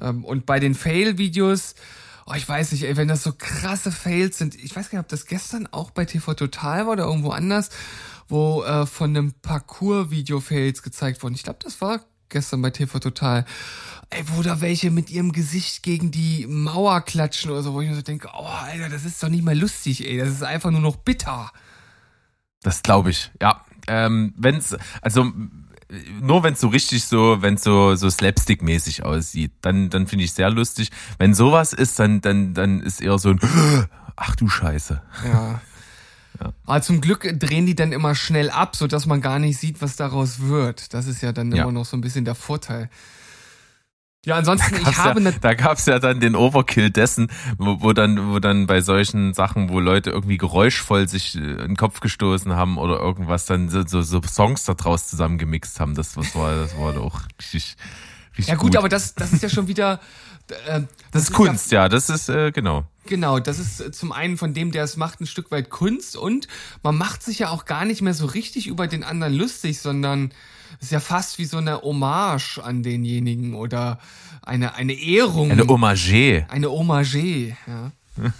Ähm, 0.00 0.24
und 0.24 0.46
bei 0.46 0.60
den 0.60 0.74
Fail-Videos, 0.74 1.74
oh, 2.26 2.34
ich 2.34 2.48
weiß 2.48 2.72
nicht, 2.72 2.84
ey, 2.84 2.96
wenn 2.96 3.08
das 3.08 3.22
so 3.22 3.32
krasse 3.36 3.90
Fails 3.92 4.38
sind, 4.38 4.54
ich 4.54 4.74
weiß 4.74 4.90
gar 4.90 4.98
nicht, 4.98 5.04
ob 5.04 5.08
das 5.08 5.26
gestern 5.26 5.66
auch 5.70 5.90
bei 5.90 6.04
TV 6.04 6.34
Total 6.34 6.86
war 6.86 6.92
oder 6.92 7.04
irgendwo 7.04 7.30
anders, 7.30 7.70
wo 8.28 8.62
äh, 8.64 8.86
von 8.86 9.10
einem 9.10 9.32
Parcours-Video-Fails 9.42 10.82
gezeigt 10.82 11.22
wurden. 11.22 11.34
Ich 11.34 11.42
glaube, 11.42 11.58
das 11.62 11.80
war 11.80 12.00
gestern 12.28 12.62
bei 12.62 12.70
TV 12.70 12.98
Total. 12.98 13.44
Ey, 14.10 14.24
wo 14.32 14.42
da 14.42 14.60
welche 14.60 14.90
mit 14.90 15.10
ihrem 15.10 15.32
Gesicht 15.32 15.82
gegen 15.82 16.10
die 16.10 16.46
Mauer 16.48 17.00
klatschen 17.00 17.50
oder 17.50 17.62
so, 17.62 17.72
wo 17.72 17.80
ich 17.80 17.88
mir 17.88 17.94
so 17.94 18.02
denke, 18.02 18.28
oh, 18.32 18.46
Alter, 18.46 18.88
das 18.88 19.04
ist 19.04 19.22
doch 19.22 19.28
nicht 19.28 19.44
mehr 19.44 19.54
lustig, 19.54 20.06
ey, 20.06 20.18
das 20.18 20.30
ist 20.30 20.42
einfach 20.42 20.70
nur 20.70 20.80
noch 20.80 20.96
bitter. 20.96 21.50
Das 22.62 22.82
glaube 22.82 23.10
ich, 23.10 23.30
ja. 23.40 23.64
Ähm, 23.88 24.34
wenn's, 24.36 24.76
also 25.00 25.32
nur 26.20 26.42
wenn 26.42 26.54
es 26.54 26.60
so 26.60 26.68
richtig 26.68 27.04
so, 27.04 27.40
wenn 27.42 27.54
es 27.54 27.62
so 27.62 27.94
so 27.94 28.08
slapstick-mäßig 28.08 29.04
aussieht, 29.04 29.52
dann 29.60 29.90
dann 29.90 30.08
finde 30.08 30.24
ich 30.24 30.32
sehr 30.32 30.50
lustig. 30.50 30.90
Wenn 31.18 31.34
sowas 31.34 31.72
ist, 31.72 31.98
dann 32.00 32.20
dann 32.20 32.54
dann 32.54 32.80
ist 32.80 33.00
eher 33.00 33.18
so 33.18 33.30
ein 33.30 33.40
Ach 34.16 34.34
du 34.34 34.48
Scheiße. 34.48 35.02
Ja. 35.24 35.60
Ja. 36.40 36.52
Aber 36.64 36.82
zum 36.82 37.00
Glück 37.00 37.38
drehen 37.38 37.66
die 37.66 37.74
dann 37.74 37.92
immer 37.92 38.14
schnell 38.14 38.50
ab, 38.50 38.76
so 38.76 38.86
dass 38.86 39.06
man 39.06 39.20
gar 39.20 39.38
nicht 39.38 39.58
sieht, 39.58 39.80
was 39.82 39.96
daraus 39.96 40.40
wird. 40.40 40.94
Das 40.94 41.06
ist 41.06 41.22
ja 41.22 41.32
dann 41.32 41.52
ja. 41.52 41.62
immer 41.62 41.72
noch 41.72 41.84
so 41.84 41.96
ein 41.96 42.00
bisschen 42.00 42.24
der 42.24 42.34
Vorteil. 42.34 42.90
Ja, 44.26 44.34
ansonsten, 44.34 44.74
ich 44.74 44.98
habe 44.98 45.20
ja, 45.20 45.30
ne 45.30 45.36
da 45.40 45.54
gab's 45.54 45.86
ja 45.86 46.00
dann 46.00 46.18
den 46.18 46.34
Overkill 46.34 46.90
dessen, 46.90 47.28
wo, 47.58 47.80
wo 47.80 47.92
dann, 47.92 48.32
wo 48.32 48.40
dann 48.40 48.66
bei 48.66 48.80
solchen 48.80 49.34
Sachen, 49.34 49.68
wo 49.68 49.78
Leute 49.78 50.10
irgendwie 50.10 50.36
geräuschvoll 50.36 51.08
sich 51.08 51.36
äh, 51.36 51.38
in 51.38 51.58
den 51.58 51.76
Kopf 51.76 52.00
gestoßen 52.00 52.56
haben 52.56 52.76
oder 52.76 52.98
irgendwas, 52.98 53.46
dann 53.46 53.68
so, 53.68 53.86
so, 53.86 54.02
so 54.02 54.20
Songs 54.22 54.64
da 54.64 54.74
draus 54.74 55.06
zusammengemixt 55.06 55.78
haben. 55.78 55.94
Das, 55.94 56.16
was 56.16 56.34
war, 56.34 56.56
das 56.56 56.76
war 56.76 56.92
doch 56.92 57.20
richtig, 57.38 57.76
richtig 58.30 58.48
Ja 58.48 58.56
gut, 58.56 58.76
aber 58.76 58.88
das, 58.88 59.14
das 59.14 59.32
ist 59.32 59.44
ja 59.44 59.48
schon 59.48 59.68
wieder. 59.68 60.00
Äh, 60.66 60.82
das, 61.12 61.24
ist 61.24 61.32
Kunst, 61.32 61.72
ja, 61.72 61.88
das 61.88 62.08
ist 62.08 62.28
äh, 62.28 62.52
genau. 62.52 62.84
Genau, 63.06 63.38
das 63.38 63.58
ist 63.58 63.80
äh, 63.80 63.92
zum 63.92 64.12
einen 64.12 64.36
von 64.36 64.54
dem, 64.54 64.72
der 64.72 64.84
es 64.84 64.96
macht, 64.96 65.20
ein 65.20 65.26
Stück 65.26 65.50
weit 65.50 65.70
Kunst 65.70 66.16
und 66.16 66.48
man 66.82 66.96
macht 66.96 67.22
sich 67.22 67.38
ja 67.40 67.50
auch 67.50 67.64
gar 67.64 67.84
nicht 67.84 68.02
mehr 68.02 68.14
so 68.14 68.26
richtig 68.26 68.66
über 68.66 68.86
den 68.86 69.04
anderen 69.04 69.34
lustig, 69.34 69.80
sondern 69.80 70.32
es 70.78 70.86
ist 70.86 70.92
ja 70.92 71.00
fast 71.00 71.38
wie 71.38 71.44
so 71.44 71.58
eine 71.58 71.82
Hommage 71.82 72.58
an 72.58 72.82
denjenigen 72.82 73.54
oder 73.54 73.98
eine, 74.42 74.74
eine 74.74 74.92
Ehrung. 74.92 75.50
Eine 75.50 75.66
Hommage. 75.66 76.46
Eine 76.48 76.70
Hommage, 76.70 77.56
ja. 77.66 77.92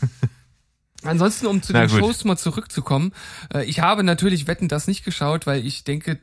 Ansonsten, 1.02 1.46
um 1.46 1.62
zu 1.62 1.72
Na 1.72 1.86
den 1.86 1.90
gut. 1.90 2.00
Shows 2.00 2.24
mal 2.24 2.36
zurückzukommen, 2.36 3.12
äh, 3.52 3.64
ich 3.64 3.80
habe 3.80 4.02
natürlich 4.02 4.46
Wetten 4.46 4.68
das 4.68 4.86
nicht 4.86 5.04
geschaut, 5.04 5.46
weil 5.46 5.64
ich 5.64 5.84
denke, 5.84 6.12
äh, 6.12 6.18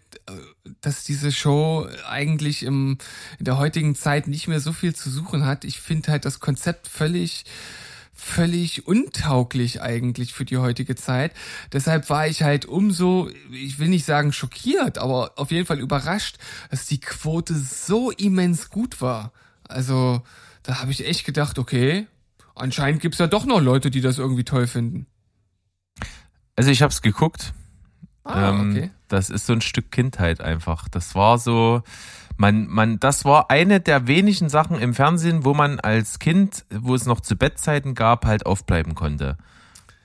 dass 0.81 1.03
diese 1.03 1.31
Show 1.31 1.88
eigentlich 2.07 2.63
im, 2.63 2.97
in 3.39 3.45
der 3.45 3.57
heutigen 3.57 3.95
Zeit 3.95 4.27
nicht 4.27 4.47
mehr 4.47 4.59
so 4.59 4.73
viel 4.73 4.95
zu 4.95 5.09
suchen 5.09 5.45
hat. 5.45 5.65
Ich 5.65 5.79
finde 5.79 6.12
halt 6.12 6.25
das 6.25 6.39
Konzept 6.39 6.88
völlig 6.88 7.45
völlig 8.15 8.88
untauglich 8.88 9.81
eigentlich 9.81 10.33
für 10.33 10.45
die 10.45 10.57
heutige 10.57 10.95
Zeit. 10.95 11.33
Deshalb 11.73 12.09
war 12.09 12.27
ich 12.27 12.43
halt 12.43 12.65
umso, 12.65 13.29
ich 13.51 13.79
will 13.79 13.89
nicht 13.89 14.05
sagen 14.05 14.31
schockiert, 14.31 14.97
aber 14.97 15.33
auf 15.36 15.51
jeden 15.51 15.65
Fall 15.65 15.79
überrascht, 15.79 16.38
dass 16.69 16.86
die 16.86 16.99
Quote 16.99 17.55
so 17.55 18.12
immens 18.12 18.69
gut 18.69 19.01
war. 19.01 19.33
Also 19.67 20.21
da 20.62 20.79
habe 20.79 20.91
ich 20.91 21.05
echt 21.05 21.25
gedacht, 21.25 21.59
okay, 21.59 22.07
anscheinend 22.55 23.01
gibt's 23.01 23.17
ja 23.17 23.27
doch 23.27 23.45
noch 23.45 23.59
Leute, 23.59 23.91
die 23.91 24.01
das 24.01 24.19
irgendwie 24.19 24.45
toll 24.45 24.67
finden. 24.67 25.07
Also 26.55 26.69
ich 26.69 26.81
hab's 26.81 27.01
geguckt. 27.01 27.53
Ah, 28.23 28.49
ähm, 28.49 28.71
okay. 28.71 28.91
Das 29.13 29.30
ist 29.30 29.45
so 29.45 29.54
ein 29.54 29.62
Stück 29.62 29.91
Kindheit 29.91 30.41
einfach. 30.41 30.89
Das 30.89 31.13
war 31.13 31.38
so, 31.38 31.84
man, 32.36 32.67
man, 32.67 32.99
das 32.99 33.26
war 33.26 33.52
eine 33.52 33.80
der 33.80 34.08
wenigen 34.08 34.49
Sachen 34.49 34.80
im 34.80 34.95
Fernsehen, 34.95 35.45
wo 35.45 35.54
man 35.54 35.80
als 35.80 36.17
Kind, 36.17 36.65
wo 36.71 36.95
es 36.95 37.06
noch 37.06 37.21
zu 37.21 37.36
Bettzeiten 37.36 37.93
gab, 37.93 38.26
halt 38.26 38.47
aufbleiben 38.47 38.95
konnte. 38.95 39.38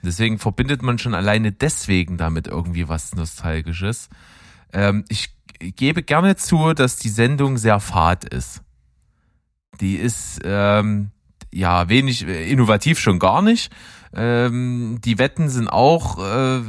Deswegen 0.03 0.39
verbindet 0.39 0.83
man 0.83 0.99
schon 0.99 1.15
alleine 1.15 1.53
deswegen 1.53 2.19
damit 2.19 2.47
irgendwie 2.49 2.89
was 2.89 3.15
Nostalgisches. 3.15 4.11
Ähm, 4.75 5.05
ich 5.09 5.35
gebe 5.59 6.03
gerne 6.03 6.37
zu, 6.37 6.75
dass 6.75 6.97
die 6.97 7.09
Sendung 7.09 7.57
sehr 7.57 7.81
fad 7.81 8.25
ist. 8.25 8.61
Die 9.81 9.97
ist 9.97 10.41
ähm, 10.45 11.13
ja 11.51 11.89
wenig 11.89 12.27
äh, 12.27 12.51
innovativ 12.51 12.99
schon 12.99 13.19
gar 13.19 13.41
nicht. 13.41 13.73
Ähm, 14.15 15.01
die 15.03 15.19
Wetten 15.19 15.49
sind 15.49 15.69
auch, 15.69 16.19
äh, 16.19 16.61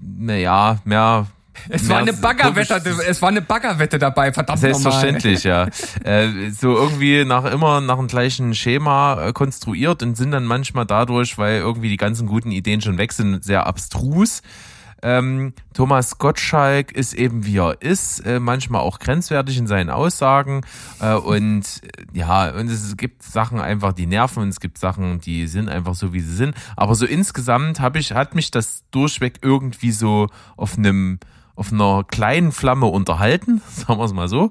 naja, 0.00 0.80
mehr. 0.84 1.28
Es 1.68 1.88
war 1.88 1.98
eine 1.98 2.12
Baggerwette, 2.12 2.82
es 3.08 3.22
war 3.22 3.28
eine 3.28 3.42
Baggerwette 3.42 3.98
dabei, 3.98 4.32
verdammt 4.32 4.60
Selbstverständlich, 4.60 5.44
ja. 5.44 5.68
Äh, 6.04 6.50
so 6.50 6.76
irgendwie 6.76 7.24
nach 7.24 7.44
immer 7.44 7.80
nach 7.80 7.96
dem 7.96 8.06
gleichen 8.06 8.54
Schema 8.54 9.22
äh, 9.22 9.32
konstruiert 9.32 10.02
und 10.02 10.16
sind 10.16 10.30
dann 10.30 10.44
manchmal 10.44 10.86
dadurch, 10.86 11.36
weil 11.36 11.58
irgendwie 11.58 11.88
die 11.88 11.96
ganzen 11.96 12.26
guten 12.26 12.50
Ideen 12.52 12.80
schon 12.80 12.96
weg 12.96 13.12
sind, 13.12 13.44
sehr 13.44 13.66
abstrus. 13.66 14.42
Ähm, 15.02 15.54
Thomas 15.72 16.18
Gottschalk 16.18 16.92
ist 16.92 17.14
eben 17.14 17.46
wie 17.46 17.58
er 17.58 17.80
ist, 17.80 18.20
äh, 18.26 18.38
manchmal 18.38 18.82
auch 18.82 18.98
grenzwertig 18.98 19.56
in 19.56 19.66
seinen 19.66 19.88
Aussagen 19.88 20.60
äh, 21.00 21.14
und 21.14 21.64
ja, 22.12 22.50
und 22.50 22.68
es 22.68 22.96
gibt 22.96 23.22
Sachen 23.22 23.60
einfach, 23.60 23.92
die 23.94 24.06
nerven 24.06 24.42
und 24.42 24.48
es 24.50 24.60
gibt 24.60 24.78
Sachen, 24.78 25.20
die 25.20 25.46
sind 25.46 25.68
einfach 25.68 25.94
so, 25.94 26.12
wie 26.12 26.20
sie 26.20 26.34
sind. 26.34 26.54
Aber 26.76 26.94
so 26.94 27.06
insgesamt 27.06 27.80
habe 27.80 27.98
ich, 27.98 28.12
hat 28.12 28.34
mich 28.34 28.50
das 28.50 28.84
durchweg 28.90 29.38
irgendwie 29.42 29.92
so 29.92 30.28
auf 30.56 30.76
einem, 30.76 31.18
auf 31.60 31.74
einer 31.74 32.04
kleinen 32.04 32.52
Flamme 32.52 32.86
unterhalten, 32.86 33.60
sagen 33.68 34.00
wir 34.00 34.04
es 34.06 34.14
mal 34.14 34.28
so. 34.28 34.50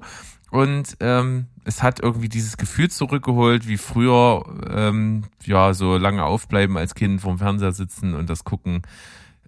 Und 0.52 0.96
ähm, 1.00 1.46
es 1.64 1.82
hat 1.82 2.00
irgendwie 2.00 2.28
dieses 2.28 2.56
Gefühl 2.56 2.88
zurückgeholt, 2.88 3.66
wie 3.66 3.78
früher, 3.78 4.44
ähm, 4.70 5.24
ja, 5.44 5.74
so 5.74 5.96
lange 5.96 6.24
aufbleiben 6.24 6.76
als 6.76 6.94
Kind 6.94 7.20
vorm 7.20 7.38
Fernseher 7.38 7.72
sitzen 7.72 8.14
und 8.14 8.30
das 8.30 8.44
gucken. 8.44 8.82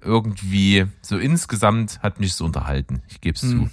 Irgendwie, 0.01 0.87
so 1.03 1.17
insgesamt 1.19 2.01
hat 2.03 2.19
mich 2.19 2.35
so 2.35 2.45
unterhalten. 2.45 3.03
Ich 3.09 3.21
gebe 3.21 3.37
es 3.37 3.43
zu. 3.43 3.71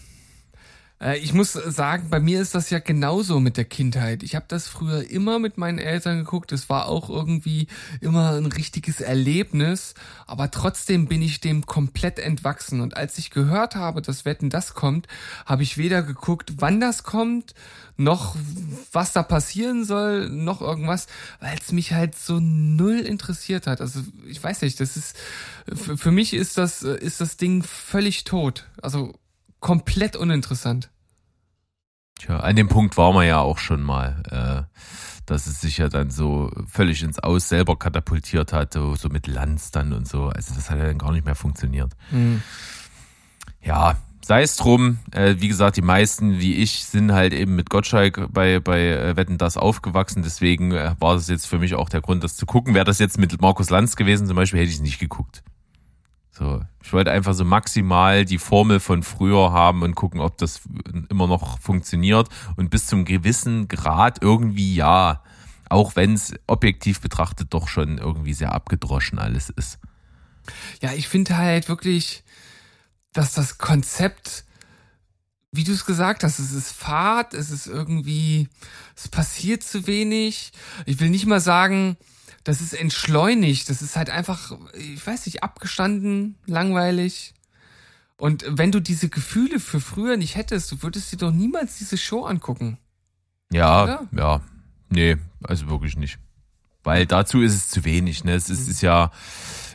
Äh, 1.01 1.17
Ich 1.19 1.33
muss 1.33 1.53
sagen, 1.53 2.09
bei 2.09 2.19
mir 2.19 2.41
ist 2.41 2.55
das 2.55 2.69
ja 2.69 2.79
genauso 2.79 3.39
mit 3.39 3.57
der 3.57 3.65
Kindheit. 3.65 4.23
Ich 4.23 4.35
habe 4.35 4.45
das 4.47 4.67
früher 4.67 5.09
immer 5.09 5.39
mit 5.39 5.57
meinen 5.57 5.79
Eltern 5.79 6.19
geguckt. 6.19 6.51
Es 6.51 6.69
war 6.69 6.88
auch 6.88 7.09
irgendwie 7.09 7.67
immer 8.01 8.33
ein 8.33 8.45
richtiges 8.45 9.01
Erlebnis. 9.01 9.93
Aber 10.27 10.51
trotzdem 10.51 11.07
bin 11.07 11.21
ich 11.21 11.39
dem 11.41 11.65
komplett 11.65 12.19
entwachsen. 12.19 12.81
Und 12.81 12.97
als 12.97 13.17
ich 13.17 13.31
gehört 13.31 13.75
habe, 13.75 14.01
dass 14.01 14.25
Wetten 14.25 14.49
das 14.49 14.73
kommt, 14.73 15.07
habe 15.45 15.63
ich 15.63 15.77
weder 15.77 16.03
geguckt, 16.03 16.53
wann 16.57 16.79
das 16.79 17.03
kommt, 17.03 17.53
noch 17.97 18.35
was 18.93 19.12
da 19.12 19.23
passieren 19.23 19.83
soll, 19.83 20.29
noch 20.29 20.62
irgendwas, 20.62 21.07
weil 21.41 21.57
es 21.62 21.73
mich 21.73 21.91
halt 21.91 22.15
so 22.15 22.39
null 22.39 22.99
interessiert 22.99 23.67
hat. 23.67 23.81
Also 23.81 24.01
ich 24.25 24.41
weiß 24.41 24.62
nicht, 24.62 24.79
das 24.79 24.95
ist 24.95 25.17
für 25.75 26.12
mich 26.12 26.33
ist 26.33 26.57
das 26.57 26.81
äh, 26.83 26.97
ist 26.97 27.19
das 27.19 27.35
Ding 27.35 27.62
völlig 27.62 28.23
tot. 28.23 28.67
Also 28.81 29.18
komplett 29.59 30.15
uninteressant. 30.15 30.89
Tja, 32.19 32.39
an 32.39 32.55
dem 32.55 32.67
Punkt 32.67 32.97
war 32.97 33.13
man 33.13 33.25
ja 33.25 33.39
auch 33.39 33.57
schon 33.57 33.81
mal, 33.81 34.23
äh, 34.29 34.79
dass 35.25 35.47
es 35.47 35.61
sich 35.61 35.77
ja 35.77 35.87
dann 35.87 36.09
so 36.09 36.51
völlig 36.67 37.01
ins 37.01 37.19
Aus 37.19 37.47
selber 37.47 37.77
katapultiert 37.77 38.51
hat, 38.51 38.73
so, 38.73 38.95
so 38.95 39.09
mit 39.09 39.27
Lanz 39.27 39.71
dann 39.71 39.93
und 39.93 40.07
so. 40.07 40.27
Also 40.27 40.53
das 40.53 40.69
hat 40.69 40.79
ja 40.79 40.85
dann 40.85 40.97
gar 40.97 41.11
nicht 41.11 41.25
mehr 41.25 41.35
funktioniert. 41.35 41.93
Ja, 43.61 43.95
sei 44.29 44.43
es 44.43 44.57
drum. 44.57 44.99
Äh, 45.11 45.35
wie 45.39 45.47
gesagt, 45.47 45.77
die 45.77 45.81
meisten 45.81 46.39
wie 46.39 46.55
ich 46.55 46.85
sind 46.85 47.13
halt 47.13 47.33
eben 47.33 47.55
mit 47.55 47.69
Gottschalk 47.69 48.31
bei, 48.31 48.59
bei 48.59 48.89
äh, 48.89 49.15
Wetten 49.15 49.37
das 49.37 49.57
aufgewachsen. 49.57 50.23
Deswegen 50.23 50.71
äh, 50.71 50.95
war 50.99 51.15
das 51.15 51.27
jetzt 51.29 51.47
für 51.47 51.59
mich 51.59 51.75
auch 51.75 51.89
der 51.89 52.01
Grund, 52.01 52.23
das 52.23 52.35
zu 52.35 52.45
gucken. 52.45 52.73
Wäre 52.73 52.85
das 52.85 52.99
jetzt 52.99 53.17
mit 53.17 53.41
Markus 53.41 53.69
Lanz 53.69 53.95
gewesen 53.95 54.27
zum 54.27 54.35
Beispiel, 54.35 54.59
hätte 54.59 54.69
ich 54.69 54.77
es 54.77 54.81
nicht 54.81 54.99
geguckt. 54.99 55.43
So, 56.39 56.63
ich 56.82 56.93
wollte 56.93 57.12
einfach 57.12 57.34
so 57.34 57.43
maximal 57.43 58.23
die 58.23 58.38
Formel 58.38 58.80
von 58.80 59.04
früher 59.04 59.52
haben 59.52 59.82
und 59.82 59.95
gucken, 59.95 60.21
ob 60.21 60.38
das 60.38 60.62
immer 61.10 61.28
noch 61.28 61.60
funktioniert. 61.60 62.30
Und 62.56 62.69
bis 62.69 62.88
zum 62.88 63.04
gewissen 63.04 63.67
Grad 63.67 64.21
irgendwie 64.21 64.73
ja. 64.73 65.21
Auch 65.67 65.97
wenn 65.97 66.13
es 66.13 66.34
objektiv 66.47 67.02
betrachtet 67.02 67.54
doch 67.54 67.67
schon 67.67 67.97
irgendwie 67.97 68.34
sehr 68.34 68.54
abgedroschen 68.54 69.19
alles 69.19 69.49
ist. 69.49 69.80
Ja, 70.82 70.93
ich 70.93 71.10
finde 71.10 71.36
halt 71.36 71.67
wirklich, 71.67 72.23
dass 73.12 73.34
das 73.34 73.58
Konzept, 73.58 74.45
wie 75.52 75.65
du 75.65 75.73
es 75.73 75.86
gesagt 75.86 76.23
hast, 76.23 76.39
es 76.39 76.54
ist 76.54 76.71
Fahrt, 76.71 77.34
es 77.34 77.52
ist 77.52 77.67
irgendwie, 77.67 78.47
es 78.95 79.10
passiert 79.10 79.62
zu 79.62 79.88
wenig. 79.88 80.54
Ich 80.86 81.02
will 81.02 81.10
nicht 81.10 81.25
mal 81.25 81.41
sagen, 81.41 81.97
das 82.43 82.62
ist 82.62 82.73
entschleunigt, 82.73 83.69
das 83.69 83.82
ist 83.82 83.95
halt 83.95 84.10
einfach, 84.10 84.58
ich 84.73 85.06
weiß 85.06 85.25
nicht, 85.25 85.43
abgestanden, 85.43 86.36
langweilig. 86.45 87.34
Und 88.17 88.45
wenn 88.47 88.71
du 88.71 88.80
diese 88.80 89.10
Gefühle 89.10 89.60
für 89.60 89.80
früher 89.80 90.17
nicht 90.17 90.36
hättest, 90.36 90.71
du 90.71 90.82
würdest 90.82 91.12
dir 91.12 91.17
doch 91.17 91.32
niemals 91.32 91.78
diese 91.78 91.97
Show 91.97 92.25
angucken. 92.25 92.78
Ja, 93.52 93.84
Oder? 93.84 94.08
ja. 94.15 94.41
Nee, 94.89 95.17
also 95.43 95.69
wirklich 95.69 95.95
nicht. 95.95 96.19
Weil 96.84 97.06
dazu 97.06 97.41
ist 97.41 97.56
es 97.56 97.69
zu 97.69 97.86
wenig. 97.86 98.23
Ne? 98.23 98.34
Es 98.34 98.49
ist, 98.49 98.67
ist 98.67 98.82
ja, 98.82 99.12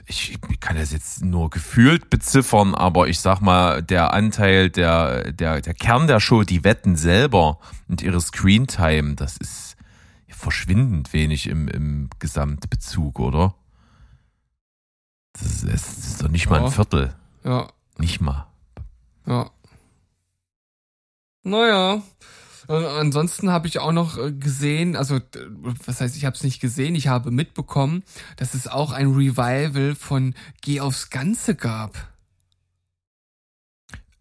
ich 0.07 0.39
kann 0.61 0.77
das 0.77 0.93
jetzt 0.93 1.25
nur 1.25 1.51
gefühlt 1.51 2.11
beziffern, 2.11 2.75
aber 2.75 3.09
ich 3.09 3.21
sag 3.21 3.41
mal, 3.41 3.83
der 3.83 4.13
Anteil, 4.13 4.71
der, 4.71 5.33
der, 5.33 5.61
der 5.61 5.75
Kern 5.75 6.07
der 6.07 6.21
Show, 6.21 6.43
die 6.43 6.65
Wetten 6.65 6.97
selber 6.97 7.59
und 7.89 8.03
ihre 8.03 8.21
Screentime, 8.21 9.15
das 9.15 9.37
ist 9.37 9.74
verschwindend 10.35 11.13
wenig 11.13 11.49
im, 11.49 11.69
im 11.69 12.11
Gesamtbezug, 12.19 13.19
oder? 13.21 13.55
Das 15.33 15.43
ist, 15.63 15.65
das 15.65 15.99
ist 15.99 16.23
doch 16.23 16.29
nicht 16.29 16.49
mal 16.49 16.61
Ja. 16.61 16.67
ein 16.67 16.73
Viertel. 16.73 17.15
Ja, 17.45 17.69
Nicht 17.99 18.21
mal. 18.21 18.47
Ja. 19.27 19.51
Naja. 21.43 22.03
Äh, 22.69 22.73
ansonsten 22.73 23.51
habe 23.51 23.67
ich 23.67 23.79
auch 23.79 23.93
noch 23.93 24.17
äh, 24.17 24.33
gesehen, 24.33 24.97
also 24.97 25.21
was 25.85 26.01
heißt, 26.01 26.17
ich 26.17 26.25
habe 26.25 26.35
es 26.35 26.43
nicht 26.45 26.61
gesehen, 26.61 26.95
ich 26.95 27.09
habe 27.09 27.31
mitbekommen, 27.31 28.03
dass 28.37 28.55
es 28.55 28.67
auch 28.69 28.93
ein 28.93 29.13
Revival 29.13 29.95
von 29.95 30.35
Geh 30.63 30.81
aufs 30.81 31.11
Ganze 31.11 31.55
gab. 31.57 32.09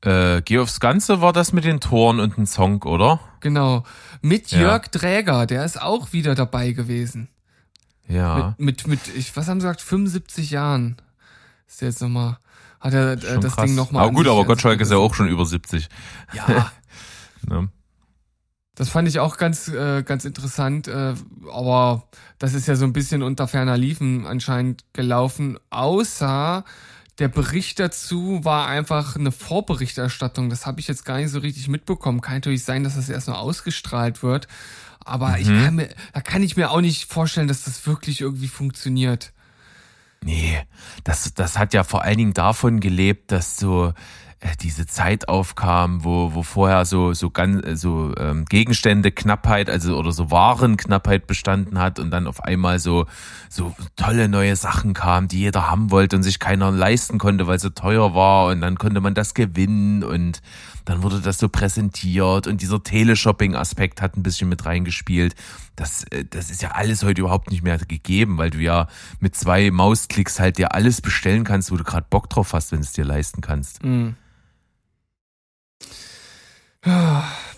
Äh, 0.04 0.42
Geh 0.44 0.60
aufs 0.60 0.80
Ganze 0.80 1.22
war 1.22 1.34
das 1.34 1.54
mit 1.54 1.64
den 1.64 1.80
Toren 1.80 2.20
und 2.20 2.38
dem 2.38 2.46
Song, 2.46 2.82
oder? 2.84 3.20
Genau. 3.40 3.84
Mit 4.22 4.52
Ja. 4.52 4.60
Jörg 4.60 4.88
Dräger, 4.90 5.46
der 5.46 5.64
ist 5.66 5.82
auch 5.82 6.14
wieder 6.14 6.36
dabei 6.36 6.72
gewesen. 6.72 7.30
Ja. 8.08 8.56
Mit, 8.58 8.86
mit, 8.88 9.08
mit, 9.08 9.16
ich, 9.16 9.36
was 9.36 9.48
haben 9.48 9.62
sie 9.62 9.66
gesagt, 9.68 9.82
75 9.82 10.52
Jahren. 10.52 10.98
Ist 11.68 11.82
der 11.82 11.88
jetzt 11.90 12.02
nochmal, 12.02 12.38
hat 12.80 12.94
er 12.94 13.14
äh, 13.14 13.40
das 13.40 13.56
krass. 13.56 13.66
Ding 13.66 13.76
nochmal. 13.76 14.04
Aber 14.04 14.12
gut, 14.12 14.28
aber 14.28 14.46
Gottschalk 14.46 14.82
ist 14.82 14.92
ja 14.92 14.98
auch 14.98 15.14
schon 15.14 15.28
über 15.30 15.46
70. 15.46 15.88
Ja, 16.34 16.72
Ne? 17.50 17.70
Das 18.76 18.90
fand 18.90 19.08
ich 19.08 19.20
auch 19.20 19.38
ganz, 19.38 19.68
äh, 19.68 20.02
ganz 20.04 20.26
interessant, 20.26 20.88
äh, 20.88 21.14
aber 21.52 22.08
das 22.40 22.54
ist 22.54 22.68
ja 22.68 22.76
so 22.76 22.86
ein 22.86 22.94
bisschen 22.94 23.22
unter 23.22 23.48
ferner 23.48 23.78
Liefen 23.78 24.26
anscheinend 24.26 24.84
gelaufen, 24.94 25.60
außer 25.70 26.64
der 27.20 27.28
Bericht 27.28 27.80
dazu 27.80 28.44
war 28.44 28.68
einfach 28.68 29.16
eine 29.16 29.32
Vorberichterstattung. 29.32 30.50
Das 30.50 30.66
habe 30.66 30.80
ich 30.80 30.88
jetzt 30.88 31.06
gar 31.06 31.18
nicht 31.18 31.30
so 31.30 31.40
richtig 31.40 31.68
mitbekommen. 31.68 32.22
Kann 32.22 32.36
natürlich 32.36 32.64
sein, 32.64 32.84
dass 32.84 32.96
das 32.96 33.10
erst 33.10 33.28
noch 33.28 33.38
ausgestrahlt 33.38 34.24
wird. 34.24 34.48
Aber 35.06 35.30
mhm. 35.30 35.36
ich 35.38 35.48
kann 35.48 35.76
mir, 35.76 35.90
da 36.14 36.22
kann 36.22 36.44
ich 36.44 36.58
mir 36.58 36.72
auch 36.72 36.82
nicht 36.82 37.12
vorstellen, 37.12 37.48
dass 37.48 37.64
das 37.64 37.86
wirklich 37.86 38.22
irgendwie 38.22 38.48
funktioniert. 38.48 39.32
Nee, 40.24 40.60
das, 41.04 41.34
das 41.34 41.58
hat 41.58 41.74
ja 41.74 41.84
vor 41.84 42.04
allen 42.04 42.18
Dingen 42.18 42.34
davon 42.34 42.80
gelebt, 42.80 43.32
dass 43.32 43.58
so 43.58 43.94
diese 44.62 44.86
Zeit 44.86 45.30
aufkam, 45.30 46.04
wo, 46.04 46.34
wo 46.34 46.44
vorher 46.44 46.86
so, 46.86 47.14
so 47.14 47.30
ganz, 47.30 47.66
äh, 47.66 47.76
so 47.76 48.14
ähm, 48.18 48.46
Gegenstände 48.46 49.12
Knappheit, 49.12 49.70
also 49.70 49.98
oder 49.98 50.12
so 50.12 50.32
Warenknappheit 50.32 51.28
bestanden 51.28 51.80
hat 51.80 52.00
und 52.00 52.12
dann 52.12 52.28
auf 52.28 52.44
einmal 52.44 52.80
so, 52.80 53.06
so 53.50 53.76
tolle 53.96 54.28
neue 54.28 54.56
Sachen 54.56 54.94
kamen, 54.94 55.28
die 55.28 55.40
jeder 55.40 55.70
haben 55.70 55.92
wollte 55.92 56.16
und 56.16 56.24
sich 56.24 56.40
keiner 56.40 56.72
leisten 56.72 57.18
konnte, 57.18 57.48
weil 57.48 57.56
es 57.56 57.62
so 57.62 57.70
teuer 57.70 58.14
war 58.14 58.48
und 58.48 58.62
dann 58.62 58.78
konnte 58.78 59.02
man 59.02 59.14
das 59.14 59.34
gewinnen 59.34 60.04
und 60.04 60.42
dann 60.86 61.02
wurde 61.02 61.22
das 61.22 61.38
so 61.38 61.48
präsentiert 61.48 62.48
und 62.48 62.62
dieser 62.62 62.84
Teleshopping-Aspekt 62.84 64.02
hat 64.02 64.18
ein 64.18 64.24
bisschen 64.24 64.50
mit 64.50 64.66
reingespielt. 64.66 65.36
Das, 65.76 66.04
äh, 66.06 66.26
das 66.30 66.50
ist 66.50 66.62
ja 66.62 66.72
alles 66.72 67.04
heute 67.04 67.22
überhaupt 67.22 67.52
nicht 67.52 67.64
mehr 67.64 67.78
gegeben, 67.78 68.38
weil 68.38 68.50
du 68.50 68.60
ja 68.60 68.88
mit 69.20 69.36
zwei 69.36 69.72
Mausklicks 69.72 70.40
halt 70.40 70.58
dir 70.58 70.74
alles 70.74 71.02
bestellen 71.02 71.44
kannst, 71.46 71.72
wo 71.72 71.78
du 71.78 71.84
gerade 71.84 72.06
Bock 72.10 72.30
drauf 72.30 72.54
hast, 72.54 72.72
wenn 72.72 72.80
du 72.80 72.86
es 72.86 72.94
dir 72.94 73.06
leisten 73.06 73.42
kannst. 73.42 73.84
Mhm. 73.84 74.16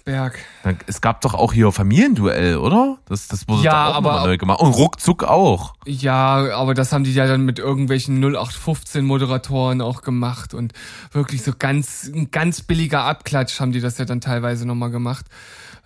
Berg. 0.06 0.38
Es 0.86 1.02
gab 1.02 1.22
doch 1.22 1.34
auch 1.34 1.52
hier 1.52 1.72
Familienduell, 1.72 2.58
oder? 2.58 3.00
Das, 3.06 3.28
das 3.28 3.48
wurde 3.48 3.64
ja, 3.64 3.90
auch 3.90 3.96
aber, 3.96 4.22
neu 4.22 4.38
gemacht. 4.38 4.60
Und 4.60 4.74
ruckzuck 4.74 5.24
auch. 5.24 5.74
Ja, 5.88 6.56
aber 6.56 6.76
das 6.76 6.94
haben 6.94 7.04
die 7.04 7.14
ja 7.14 7.26
dann 7.26 7.42
mit 7.42 7.58
irgendwelchen 7.58 8.24
0815 8.24 9.04
Moderatoren 9.04 9.82
auch 9.82 10.04
gemacht 10.04 10.54
und 10.54 10.74
wirklich 11.12 11.42
so 11.42 11.54
ganz, 11.58 12.04
ein 12.04 12.30
ganz 12.30 12.62
billiger 12.62 13.04
Abklatsch 13.04 13.60
haben 13.60 13.72
die 13.72 13.82
das 13.82 13.98
ja 13.98 14.06
dann 14.06 14.22
teilweise 14.22 14.68
nochmal 14.68 14.92
gemacht. 14.92 15.26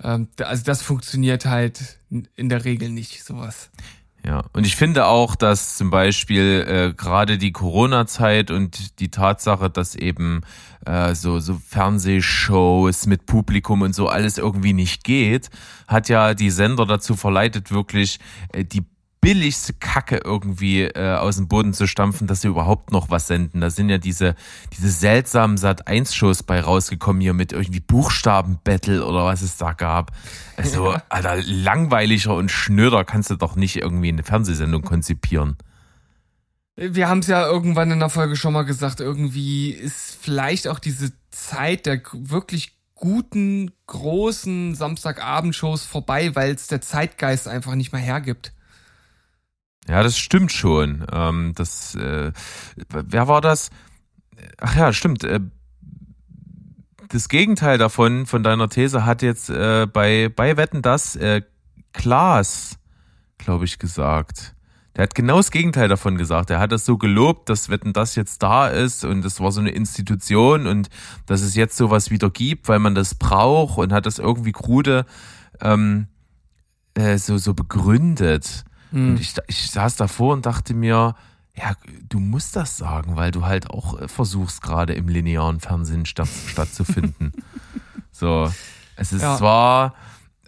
Ähm, 0.04 0.28
also 0.42 0.64
das 0.66 0.82
funktioniert 0.82 1.46
halt 1.46 2.00
in 2.10 2.50
der 2.50 2.66
Regel 2.66 2.90
nicht, 2.90 3.24
sowas. 3.24 3.70
Ja, 4.26 4.43
und 4.53 4.65
ich 4.65 4.76
finde 4.76 5.05
auch, 5.05 5.36
dass 5.36 5.78
zum 5.78 5.89
Beispiel 5.89 6.65
äh, 6.67 6.93
gerade 6.93 7.38
die 7.38 7.51
Corona-Zeit 7.51 8.51
und 8.51 8.99
die 8.99 9.09
Tatsache, 9.09 9.70
dass 9.70 9.95
eben 9.95 10.41
äh, 10.86 11.15
so, 11.15 11.39
so 11.39 11.59
Fernsehshows 11.65 13.07
mit 13.07 13.26
Publikum 13.26 13.82
und 13.82 13.95
so 13.95 14.07
alles 14.07 14.38
irgendwie 14.38 14.74
nicht 14.74 15.03
geht, 15.03 15.49
hat 15.88 16.09
ja 16.09 16.34
die 16.34 16.49
Sender 16.49 16.86
dazu 16.86 17.15
verleitet, 17.15 17.72
wirklich 17.72 18.20
äh, 18.51 18.65
die 18.65 18.84
billigste 19.22 19.74
Kacke 19.74 20.22
irgendwie 20.24 20.84
äh, 20.84 21.15
aus 21.15 21.36
dem 21.36 21.47
Boden 21.47 21.74
zu 21.74 21.88
stampfen, 21.88 22.28
dass 22.28 22.41
sie 22.41 22.47
überhaupt 22.47 22.91
noch 22.91 23.09
was 23.09 23.28
senden. 23.28 23.61
Da 23.61 23.70
sind 23.70 23.89
ja 23.89 23.97
diese, 23.97 24.36
diese 24.78 24.89
seltsamen 24.89 25.57
Sat1-Shows 25.57 26.43
bei 26.43 26.61
rausgekommen 26.61 27.22
hier 27.22 27.34
mit 27.34 27.51
irgendwie 27.51 27.82
Buchstaben-Battle 27.82 29.05
oder 29.05 29.26
was 29.26 29.41
es 29.41 29.57
da 29.57 29.74
gab. 29.74 30.11
Also, 30.55 30.91
ja. 30.91 31.03
Alter, 31.09 31.38
langweiliger 31.43 32.36
und 32.36 32.49
schnöder 32.49 33.03
kannst 33.03 33.30
du 33.30 33.36
doch 33.36 33.55
nicht 33.55 33.76
irgendwie 33.76 34.09
eine 34.09 34.24
Fernsehsendung 34.24 34.84
konzipieren. 34.84 35.57
Wir 36.76 37.09
haben 37.09 37.20
es 37.20 37.28
ja 37.28 37.45
irgendwann 37.45 37.91
in 37.91 37.99
der 37.99 38.09
Folge 38.09 38.38
schon 38.38 38.53
mal 38.53 38.63
gesagt, 38.63 39.01
irgendwie 39.01 39.72
ist 39.72 40.17
vielleicht 40.22 40.70
auch 40.70 40.80
diese 40.80 41.11
Zeit 41.30 41.86
der 41.86 42.01
wirklich 42.13 42.78
guten, 42.95 43.72
großen 43.88 44.76
Samstagabendshows 44.76 45.86
vorbei, 45.86 46.36
weil 46.36 46.53
es 46.53 46.67
der 46.67 46.80
Zeitgeist 46.80 47.49
einfach 47.49 47.76
nicht 47.76 47.91
mehr 47.91 48.01
hergibt. 48.01 48.53
Ja, 49.88 50.03
das 50.03 50.17
stimmt 50.17 50.51
schon. 50.51 51.05
Ähm, 51.11 51.53
das, 51.55 51.95
äh, 51.95 52.32
wer 52.89 53.27
war 53.27 53.41
das? 53.41 53.69
Ach 54.59 54.75
ja, 54.75 54.93
stimmt. 54.93 55.23
Äh, 55.23 55.39
das 57.09 57.27
Gegenteil 57.27 57.77
davon, 57.77 58.27
von 58.27 58.43
deiner 58.43 58.69
These, 58.69 59.05
hat 59.05 59.21
jetzt 59.21 59.49
äh, 59.49 59.88
bei, 59.91 60.30
bei 60.34 60.57
Wetten 60.57 60.82
das 60.82 61.15
äh, 61.15 61.41
Klaas, 61.93 62.77
glaube 63.39 63.65
ich, 63.65 63.80
gesagt. 63.80 64.55
Der 64.95 65.03
hat 65.03 65.15
genau 65.15 65.38
das 65.38 65.51
Gegenteil 65.51 65.88
davon 65.88 66.17
gesagt. 66.17 66.49
Er 66.49 66.59
hat 66.59 66.71
das 66.71 66.86
so 66.86 66.97
gelobt, 66.97 67.49
dass 67.49 67.69
Wetten 67.69 67.93
das 67.93 68.15
jetzt 68.15 68.43
da 68.43 68.67
ist 68.67 69.05
und 69.05 69.23
das 69.23 69.39
war 69.39 69.51
so 69.51 69.61
eine 69.61 69.69
Institution 69.69 70.67
und 70.67 70.89
dass 71.25 71.41
es 71.41 71.55
jetzt 71.55 71.77
sowas 71.77 72.11
wieder 72.11 72.30
gibt, 72.30 72.67
weil 72.67 72.80
man 72.80 72.95
das 72.95 73.15
braucht 73.15 73.77
und 73.77 73.93
hat 73.93 74.05
das 74.05 74.19
irgendwie 74.19 74.51
krude 74.51 75.05
ähm, 75.61 76.07
äh, 76.95 77.17
so, 77.17 77.38
so 77.38 77.53
begründet. 77.53 78.65
Mhm. 78.92 79.12
Und 79.12 79.20
ich, 79.20 79.34
ich 79.48 79.72
saß 79.72 79.96
davor 79.96 80.34
und 80.34 80.46
dachte 80.46 80.74
mir, 80.74 81.16
ja, 81.56 81.74
du 82.08 82.20
musst 82.20 82.56
das 82.56 82.78
sagen, 82.78 83.16
weil 83.16 83.32
du 83.32 83.46
halt 83.46 83.70
auch 83.70 84.00
äh, 84.00 84.08
versuchst, 84.08 84.62
gerade 84.62 84.94
im 84.94 85.08
linearen 85.08 85.60
Fernsehen 85.60 86.06
statt, 86.06 86.30
stattzufinden. 86.48 87.34
so. 88.12 88.52
Es 88.96 89.14
ist 89.14 89.22
ja. 89.22 89.38
zwar, 89.38 89.96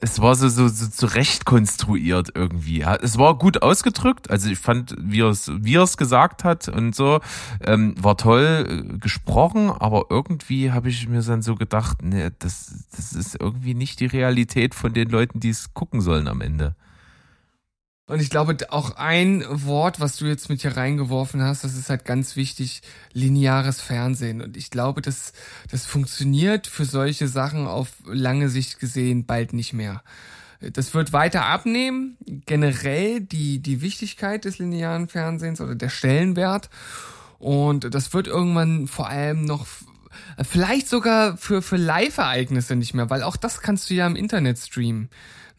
es 0.01 0.19
war 0.19 0.35
so, 0.35 0.49
so, 0.49 0.67
so 0.67 0.87
zurecht 0.87 1.45
konstruiert 1.45 2.29
irgendwie. 2.35 2.81
Es 2.81 3.17
war 3.17 3.37
gut 3.37 3.61
ausgedrückt. 3.61 4.29
Also 4.29 4.49
ich 4.49 4.59
fand, 4.59 4.95
wie 4.99 5.21
er 5.21 5.29
es, 5.29 5.49
wie 5.53 5.75
er 5.75 5.83
es 5.83 5.95
gesagt 5.95 6.43
hat 6.43 6.67
und 6.67 6.93
so, 6.95 7.21
ähm, 7.63 7.95
war 7.97 8.17
toll 8.17 8.65
äh, 8.67 8.97
gesprochen, 8.97 9.69
aber 9.69 10.07
irgendwie 10.09 10.71
habe 10.71 10.89
ich 10.89 11.07
mir 11.07 11.21
dann 11.21 11.41
so 11.41 11.55
gedacht, 11.55 12.01
nee, 12.01 12.29
das, 12.39 12.85
das 12.95 13.13
ist 13.13 13.39
irgendwie 13.39 13.73
nicht 13.73 13.99
die 13.99 14.07
Realität 14.07 14.75
von 14.75 14.93
den 14.93 15.09
Leuten, 15.09 15.39
die 15.39 15.49
es 15.49 15.73
gucken 15.73 16.01
sollen 16.01 16.27
am 16.27 16.41
Ende. 16.41 16.75
Und 18.11 18.21
ich 18.21 18.29
glaube, 18.29 18.57
auch 18.71 18.97
ein 18.97 19.45
Wort, 19.47 20.01
was 20.01 20.17
du 20.17 20.25
jetzt 20.25 20.49
mit 20.49 20.63
hier 20.63 20.75
reingeworfen 20.75 21.41
hast, 21.41 21.63
das 21.63 21.77
ist 21.77 21.89
halt 21.89 22.03
ganz 22.03 22.35
wichtig, 22.35 22.81
lineares 23.13 23.79
Fernsehen. 23.79 24.41
Und 24.41 24.57
ich 24.57 24.69
glaube, 24.69 25.01
das, 25.01 25.31
das 25.69 25.85
funktioniert 25.85 26.67
für 26.67 26.83
solche 26.83 27.29
Sachen 27.29 27.67
auf 27.67 27.87
lange 28.05 28.49
Sicht 28.49 28.79
gesehen 28.79 29.25
bald 29.25 29.53
nicht 29.53 29.71
mehr. 29.71 30.03
Das 30.59 30.93
wird 30.93 31.13
weiter 31.13 31.45
abnehmen, 31.45 32.17
generell 32.45 33.21
die, 33.21 33.59
die 33.59 33.81
Wichtigkeit 33.81 34.43
des 34.43 34.59
linearen 34.59 35.07
Fernsehens 35.07 35.61
oder 35.61 35.75
der 35.75 35.87
Stellenwert. 35.87 36.69
Und 37.39 37.95
das 37.95 38.13
wird 38.13 38.27
irgendwann 38.27 38.89
vor 38.89 39.07
allem 39.07 39.45
noch 39.45 39.65
vielleicht 40.43 40.89
sogar 40.89 41.37
für, 41.37 41.61
für 41.61 41.77
Live-Ereignisse 41.77 42.75
nicht 42.75 42.93
mehr, 42.93 43.09
weil 43.09 43.23
auch 43.23 43.37
das 43.37 43.61
kannst 43.61 43.89
du 43.89 43.93
ja 43.93 44.05
im 44.05 44.17
Internet 44.17 44.59
streamen. 44.59 45.09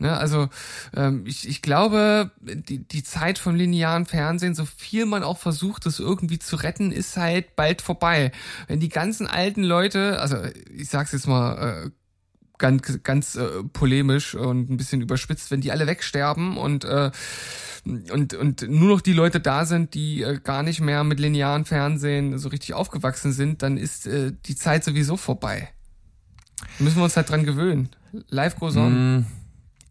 Ne, 0.02 0.16
also 0.16 0.48
ähm, 0.96 1.22
ich, 1.28 1.48
ich 1.48 1.62
glaube, 1.62 2.32
die, 2.40 2.78
die 2.78 3.04
Zeit 3.04 3.38
vom 3.38 3.54
linearen 3.54 4.04
Fernsehen, 4.04 4.52
so 4.52 4.64
viel 4.64 5.06
man 5.06 5.22
auch 5.22 5.38
versucht, 5.38 5.86
das 5.86 6.00
irgendwie 6.00 6.40
zu 6.40 6.56
retten, 6.56 6.90
ist 6.90 7.16
halt 7.16 7.54
bald 7.54 7.82
vorbei. 7.82 8.32
Wenn 8.66 8.80
die 8.80 8.88
ganzen 8.88 9.28
alten 9.28 9.62
Leute, 9.62 10.18
also 10.18 10.38
ich 10.76 10.88
sag's 10.88 11.12
jetzt 11.12 11.28
mal 11.28 11.84
äh, 11.84 11.90
ganz, 12.58 12.98
ganz 13.04 13.36
äh, 13.36 13.62
polemisch 13.72 14.34
und 14.34 14.70
ein 14.70 14.76
bisschen 14.76 15.02
überspitzt, 15.02 15.52
wenn 15.52 15.60
die 15.60 15.70
alle 15.70 15.86
wegsterben 15.86 16.56
und 16.56 16.84
äh, 16.84 17.12
und, 17.84 18.34
und 18.34 18.68
nur 18.68 18.88
noch 18.88 19.00
die 19.02 19.12
Leute 19.12 19.38
da 19.38 19.64
sind, 19.66 19.94
die 19.94 20.22
äh, 20.22 20.40
gar 20.42 20.64
nicht 20.64 20.80
mehr 20.80 21.04
mit 21.04 21.20
linearen 21.20 21.64
Fernsehen 21.64 22.38
so 22.38 22.48
richtig 22.48 22.74
aufgewachsen 22.74 23.32
sind, 23.32 23.62
dann 23.62 23.76
ist 23.76 24.08
äh, 24.08 24.32
die 24.46 24.56
Zeit 24.56 24.82
sowieso 24.82 25.16
vorbei. 25.16 25.68
Müssen 26.80 26.96
wir 26.96 27.04
uns 27.04 27.16
halt 27.16 27.30
dran 27.30 27.44
gewöhnen. 27.44 27.90
Live 28.30 28.56
goes 28.56 28.76
on. 28.76 29.18
Mm 29.18 29.26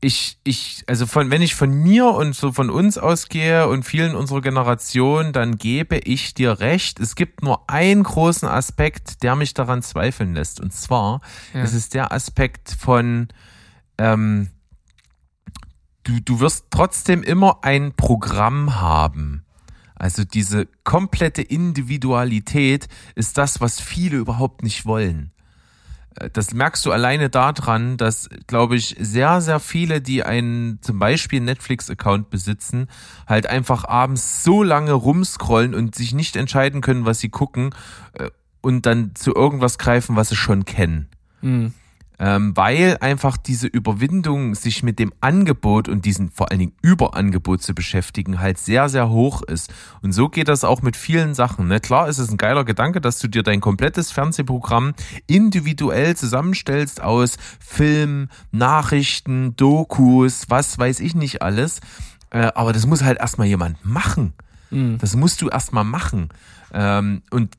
ich, 0.03 0.39
ich, 0.43 0.83
also 0.87 1.05
von, 1.05 1.29
wenn 1.29 1.43
ich 1.43 1.53
von 1.53 1.71
mir 1.71 2.07
und 2.07 2.35
so 2.35 2.51
von 2.51 2.71
uns 2.71 2.97
ausgehe 2.97 3.67
und 3.67 3.83
vielen 3.83 4.15
unserer 4.15 4.41
Generation, 4.41 5.31
dann 5.31 5.59
gebe 5.59 5.99
ich 5.99 6.33
dir 6.33 6.59
recht. 6.59 6.99
Es 6.99 7.15
gibt 7.15 7.43
nur 7.43 7.69
einen 7.69 8.01
großen 8.01 8.47
Aspekt, 8.47 9.21
der 9.21 9.35
mich 9.35 9.53
daran 9.53 9.83
zweifeln 9.83 10.33
lässt. 10.33 10.59
Und 10.59 10.73
zwar 10.73 11.21
ja. 11.53 11.61
ist 11.61 11.73
es 11.73 11.89
der 11.89 12.11
Aspekt 12.11 12.75
von, 12.79 13.27
ähm, 13.99 14.49
du, 16.03 16.19
du 16.19 16.39
wirst 16.39 16.65
trotzdem 16.71 17.21
immer 17.21 17.59
ein 17.61 17.93
Programm 17.95 18.81
haben. 18.81 19.45
Also 19.93 20.23
diese 20.23 20.65
komplette 20.83 21.43
Individualität 21.43 22.87
ist 23.13 23.37
das, 23.37 23.61
was 23.61 23.79
viele 23.79 24.17
überhaupt 24.17 24.63
nicht 24.63 24.87
wollen. 24.87 25.31
Äh, 26.15 26.29
das 26.31 26.53
merkst 26.53 26.85
du 26.85 26.91
alleine 26.91 27.29
daran, 27.29 27.97
dass, 27.97 28.29
glaube 28.47 28.75
ich, 28.75 28.95
sehr, 28.99 29.41
sehr 29.41 29.59
viele, 29.59 30.01
die 30.01 30.23
einen 30.23 30.81
zum 30.81 30.99
Beispiel 30.99 31.41
Netflix-Account 31.41 32.29
besitzen, 32.29 32.87
halt 33.27 33.47
einfach 33.47 33.85
abends 33.85 34.43
so 34.43 34.63
lange 34.63 34.93
rumscrollen 34.93 35.73
und 35.73 35.95
sich 35.95 36.13
nicht 36.13 36.35
entscheiden 36.35 36.81
können, 36.81 37.05
was 37.05 37.19
sie 37.19 37.29
gucken 37.29 37.73
äh, 38.13 38.29
und 38.61 38.85
dann 38.85 39.15
zu 39.15 39.33
irgendwas 39.33 39.77
greifen, 39.77 40.15
was 40.15 40.29
sie 40.29 40.35
schon 40.35 40.65
kennen. 40.65 41.09
Mhm. 41.41 41.73
Ähm, 42.21 42.55
weil 42.55 42.97
einfach 43.01 43.35
diese 43.35 43.65
Überwindung, 43.65 44.53
sich 44.53 44.83
mit 44.83 44.99
dem 44.99 45.11
Angebot 45.21 45.89
und 45.89 46.05
diesen 46.05 46.29
vor 46.29 46.51
allen 46.51 46.59
Dingen 46.59 46.73
Überangebot 46.83 47.63
zu 47.63 47.73
beschäftigen, 47.73 48.39
halt 48.39 48.59
sehr, 48.59 48.89
sehr 48.89 49.09
hoch 49.09 49.41
ist. 49.41 49.73
Und 50.03 50.11
so 50.11 50.29
geht 50.29 50.47
das 50.47 50.63
auch 50.63 50.83
mit 50.83 50.95
vielen 50.95 51.33
Sachen. 51.33 51.67
Ne? 51.67 51.79
Klar 51.79 52.07
ist 52.07 52.19
es 52.19 52.29
ein 52.29 52.37
geiler 52.37 52.63
Gedanke, 52.63 53.01
dass 53.01 53.17
du 53.17 53.27
dir 53.27 53.41
dein 53.41 53.59
komplettes 53.59 54.11
Fernsehprogramm 54.11 54.93
individuell 55.25 56.15
zusammenstellst 56.15 57.01
aus 57.01 57.37
Film, 57.59 58.29
Nachrichten, 58.51 59.55
Dokus, 59.55 60.45
was 60.47 60.77
weiß 60.77 60.99
ich 60.99 61.15
nicht 61.15 61.41
alles. 61.41 61.79
Äh, 62.29 62.51
aber 62.53 62.71
das 62.71 62.85
muss 62.85 63.03
halt 63.03 63.17
erstmal 63.17 63.47
jemand 63.47 63.83
machen. 63.83 64.33
Mhm. 64.69 64.99
Das 64.99 65.15
musst 65.15 65.41
du 65.41 65.49
erstmal 65.49 65.85
machen. 65.85 66.29
Ähm, 66.71 67.23
und 67.31 67.57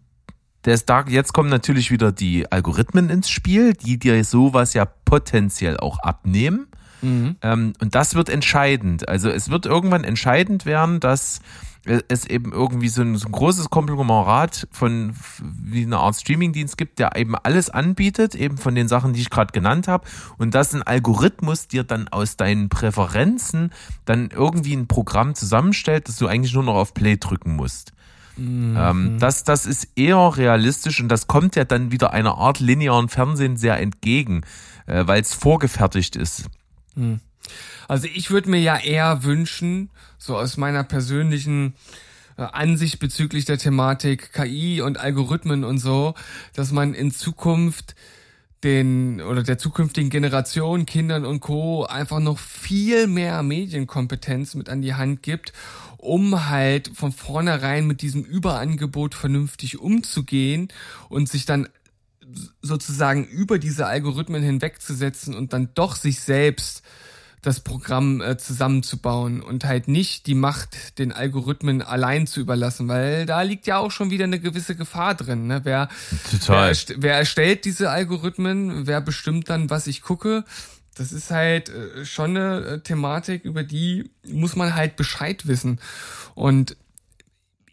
das, 0.62 0.84
da, 0.84 1.04
jetzt 1.08 1.32
kommen 1.32 1.50
natürlich 1.50 1.90
wieder 1.90 2.12
die 2.12 2.50
Algorithmen 2.50 3.10
ins 3.10 3.28
Spiel, 3.28 3.74
die 3.74 3.98
dir 3.98 4.24
sowas 4.24 4.74
ja 4.74 4.84
potenziell 4.84 5.76
auch 5.76 5.98
abnehmen. 5.98 6.68
Mhm. 7.02 7.36
Ähm, 7.42 7.72
und 7.80 7.94
das 7.94 8.14
wird 8.14 8.28
entscheidend. 8.28 9.08
Also 9.08 9.28
es 9.28 9.50
wird 9.50 9.66
irgendwann 9.66 10.04
entscheidend 10.04 10.64
werden, 10.64 11.00
dass 11.00 11.40
es 11.84 12.26
eben 12.26 12.52
irgendwie 12.52 12.88
so 12.88 13.02
ein, 13.02 13.16
so 13.16 13.26
ein 13.26 13.32
großes 13.32 13.70
Konglomerat 13.70 14.68
von 14.70 15.14
wie 15.40 15.82
eine 15.82 15.98
Art 15.98 16.14
Streamingdienst 16.14 16.76
gibt, 16.78 17.00
der 17.00 17.16
eben 17.16 17.34
alles 17.34 17.70
anbietet, 17.70 18.36
eben 18.36 18.56
von 18.56 18.76
den 18.76 18.86
Sachen, 18.86 19.14
die 19.14 19.20
ich 19.20 19.30
gerade 19.30 19.52
genannt 19.52 19.88
habe, 19.88 20.06
und 20.38 20.54
dass 20.54 20.74
ein 20.74 20.82
Algorithmus 20.84 21.66
dir 21.66 21.82
dann 21.82 22.06
aus 22.06 22.36
deinen 22.36 22.68
Präferenzen 22.68 23.72
dann 24.04 24.30
irgendwie 24.30 24.74
ein 24.74 24.86
Programm 24.86 25.34
zusammenstellt, 25.34 26.06
dass 26.06 26.16
du 26.16 26.28
eigentlich 26.28 26.54
nur 26.54 26.62
noch 26.62 26.76
auf 26.76 26.94
Play 26.94 27.16
drücken 27.16 27.56
musst. 27.56 27.92
Mhm. 28.36 28.76
Ähm, 28.78 29.18
das, 29.18 29.44
das 29.44 29.66
ist 29.66 29.88
eher 29.96 30.36
realistisch 30.36 31.00
und 31.00 31.08
das 31.08 31.26
kommt 31.26 31.56
ja 31.56 31.64
dann 31.64 31.92
wieder 31.92 32.12
einer 32.12 32.38
Art 32.38 32.60
linearen 32.60 33.08
Fernsehen 33.08 33.56
sehr 33.56 33.78
entgegen, 33.78 34.42
äh, 34.86 35.06
weil 35.06 35.20
es 35.20 35.34
vorgefertigt 35.34 36.16
ist. 36.16 36.46
Mhm. 36.94 37.20
Also 37.88 38.08
ich 38.12 38.30
würde 38.30 38.50
mir 38.50 38.60
ja 38.60 38.78
eher 38.78 39.24
wünschen, 39.24 39.90
so 40.18 40.36
aus 40.36 40.56
meiner 40.56 40.84
persönlichen 40.84 41.74
äh, 42.36 42.42
Ansicht 42.42 42.98
bezüglich 42.98 43.44
der 43.44 43.58
Thematik 43.58 44.32
KI 44.32 44.80
und 44.80 44.98
Algorithmen 44.98 45.64
und 45.64 45.78
so, 45.78 46.14
dass 46.54 46.72
man 46.72 46.94
in 46.94 47.10
Zukunft 47.10 47.94
den 48.64 49.20
oder 49.20 49.42
der 49.42 49.58
zukünftigen 49.58 50.10
Generation, 50.10 50.86
Kindern 50.86 51.24
und 51.24 51.40
Co. 51.40 51.84
einfach 51.84 52.20
noch 52.20 52.38
viel 52.38 53.06
mehr 53.06 53.42
Medienkompetenz 53.42 54.54
mit 54.54 54.68
an 54.68 54.82
die 54.82 54.94
Hand 54.94 55.22
gibt, 55.22 55.52
um 55.98 56.48
halt 56.48 56.90
von 56.94 57.12
vornherein 57.12 57.86
mit 57.86 58.02
diesem 58.02 58.24
Überangebot 58.24 59.14
vernünftig 59.14 59.78
umzugehen 59.78 60.68
und 61.08 61.28
sich 61.28 61.44
dann 61.44 61.68
sozusagen 62.62 63.24
über 63.24 63.58
diese 63.58 63.86
Algorithmen 63.86 64.42
hinwegzusetzen 64.42 65.34
und 65.34 65.52
dann 65.52 65.70
doch 65.74 65.96
sich 65.96 66.20
selbst 66.20 66.82
das 67.42 67.58
Programm 67.58 68.20
äh, 68.20 68.36
zusammenzubauen 68.38 69.42
und 69.42 69.64
halt 69.64 69.88
nicht 69.88 70.26
die 70.26 70.34
Macht 70.34 70.98
den 70.98 71.12
Algorithmen 71.12 71.82
allein 71.82 72.28
zu 72.28 72.40
überlassen, 72.40 72.88
weil 72.88 73.26
da 73.26 73.42
liegt 73.42 73.66
ja 73.66 73.78
auch 73.78 73.90
schon 73.90 74.10
wieder 74.10 74.24
eine 74.24 74.38
gewisse 74.38 74.76
Gefahr 74.76 75.14
drin. 75.14 75.48
Ne? 75.48 75.60
Wer. 75.64 75.88
Wer, 76.46 76.72
wer 77.02 77.14
erstellt 77.16 77.64
diese 77.64 77.90
Algorithmen? 77.90 78.86
Wer 78.86 79.00
bestimmt 79.00 79.50
dann, 79.50 79.70
was 79.70 79.88
ich 79.88 80.02
gucke? 80.02 80.44
Das 80.94 81.10
ist 81.10 81.30
halt 81.30 81.68
äh, 81.68 82.04
schon 82.04 82.36
eine 82.36 82.58
äh, 82.64 82.80
Thematik, 82.80 83.44
über 83.44 83.64
die 83.64 84.10
muss 84.24 84.56
man 84.56 84.74
halt 84.74 84.96
Bescheid 84.96 85.46
wissen. 85.46 85.80
Und 86.34 86.76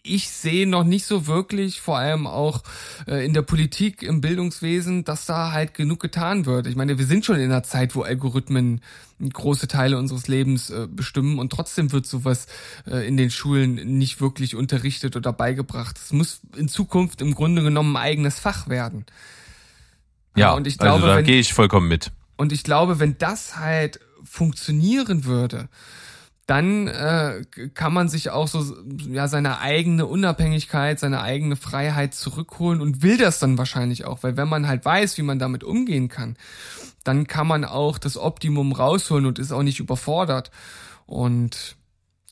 ich 0.03 0.29
sehe 0.29 0.67
noch 0.67 0.83
nicht 0.83 1.05
so 1.05 1.27
wirklich, 1.27 1.81
vor 1.81 1.97
allem 1.97 2.27
auch 2.27 2.63
äh, 3.07 3.25
in 3.25 3.33
der 3.33 3.41
Politik, 3.41 4.01
im 4.01 4.21
Bildungswesen, 4.21 5.03
dass 5.03 5.25
da 5.25 5.51
halt 5.51 5.73
genug 5.73 5.99
getan 5.99 6.45
wird. 6.45 6.67
Ich 6.67 6.75
meine, 6.75 6.97
wir 6.97 7.05
sind 7.05 7.25
schon 7.25 7.37
in 7.37 7.51
einer 7.51 7.63
Zeit, 7.63 7.95
wo 7.95 8.01
Algorithmen 8.01 8.81
große 9.21 9.67
Teile 9.67 9.97
unseres 9.97 10.27
Lebens 10.27 10.69
äh, 10.69 10.87
bestimmen 10.89 11.39
und 11.39 11.51
trotzdem 11.51 11.91
wird 11.91 12.05
sowas 12.05 12.47
äh, 12.87 13.05
in 13.07 13.17
den 13.17 13.29
Schulen 13.29 13.97
nicht 13.97 14.21
wirklich 14.21 14.55
unterrichtet 14.55 15.15
oder 15.15 15.33
beigebracht. 15.33 15.97
Es 15.97 16.13
muss 16.13 16.41
in 16.55 16.69
Zukunft 16.69 17.21
im 17.21 17.35
Grunde 17.35 17.61
genommen 17.61 17.97
ein 17.97 18.01
eigenes 18.01 18.39
Fach 18.39 18.69
werden. 18.69 19.05
Ja, 20.35 20.53
und 20.53 20.67
ich 20.67 20.79
also 20.79 20.97
glaube, 20.97 21.11
also 21.11 21.15
da 21.15 21.21
gehe 21.21 21.39
ich 21.39 21.53
vollkommen 21.53 21.89
mit. 21.89 22.11
Und 22.37 22.53
ich 22.53 22.63
glaube, 22.63 22.99
wenn 22.99 23.17
das 23.17 23.57
halt 23.57 23.99
funktionieren 24.23 25.25
würde, 25.25 25.67
dann 26.49 26.87
äh, 26.87 27.43
kann 27.75 27.93
man 27.93 28.09
sich 28.09 28.31
auch 28.31 28.47
so 28.47 28.75
ja 29.07 29.27
seine 29.27 29.59
eigene 29.59 30.07
Unabhängigkeit, 30.07 30.99
seine 30.99 31.21
eigene 31.21 31.55
Freiheit 31.55 32.15
zurückholen 32.15 32.81
und 32.81 33.03
will 33.03 33.17
das 33.17 33.37
dann 33.37 33.59
wahrscheinlich 33.59 34.05
auch, 34.05 34.23
weil 34.23 34.35
wenn 34.35 34.49
man 34.49 34.67
halt 34.67 34.83
weiß, 34.83 35.19
wie 35.19 35.21
man 35.21 35.37
damit 35.37 35.63
umgehen 35.63 36.09
kann, 36.09 36.37
dann 37.03 37.27
kann 37.27 37.45
man 37.45 37.65
auch 37.65 37.99
das 37.99 38.17
Optimum 38.17 38.71
rausholen 38.71 39.27
und 39.27 39.37
ist 39.37 39.51
auch 39.51 39.61
nicht 39.61 39.79
überfordert. 39.79 40.49
Und 41.05 41.75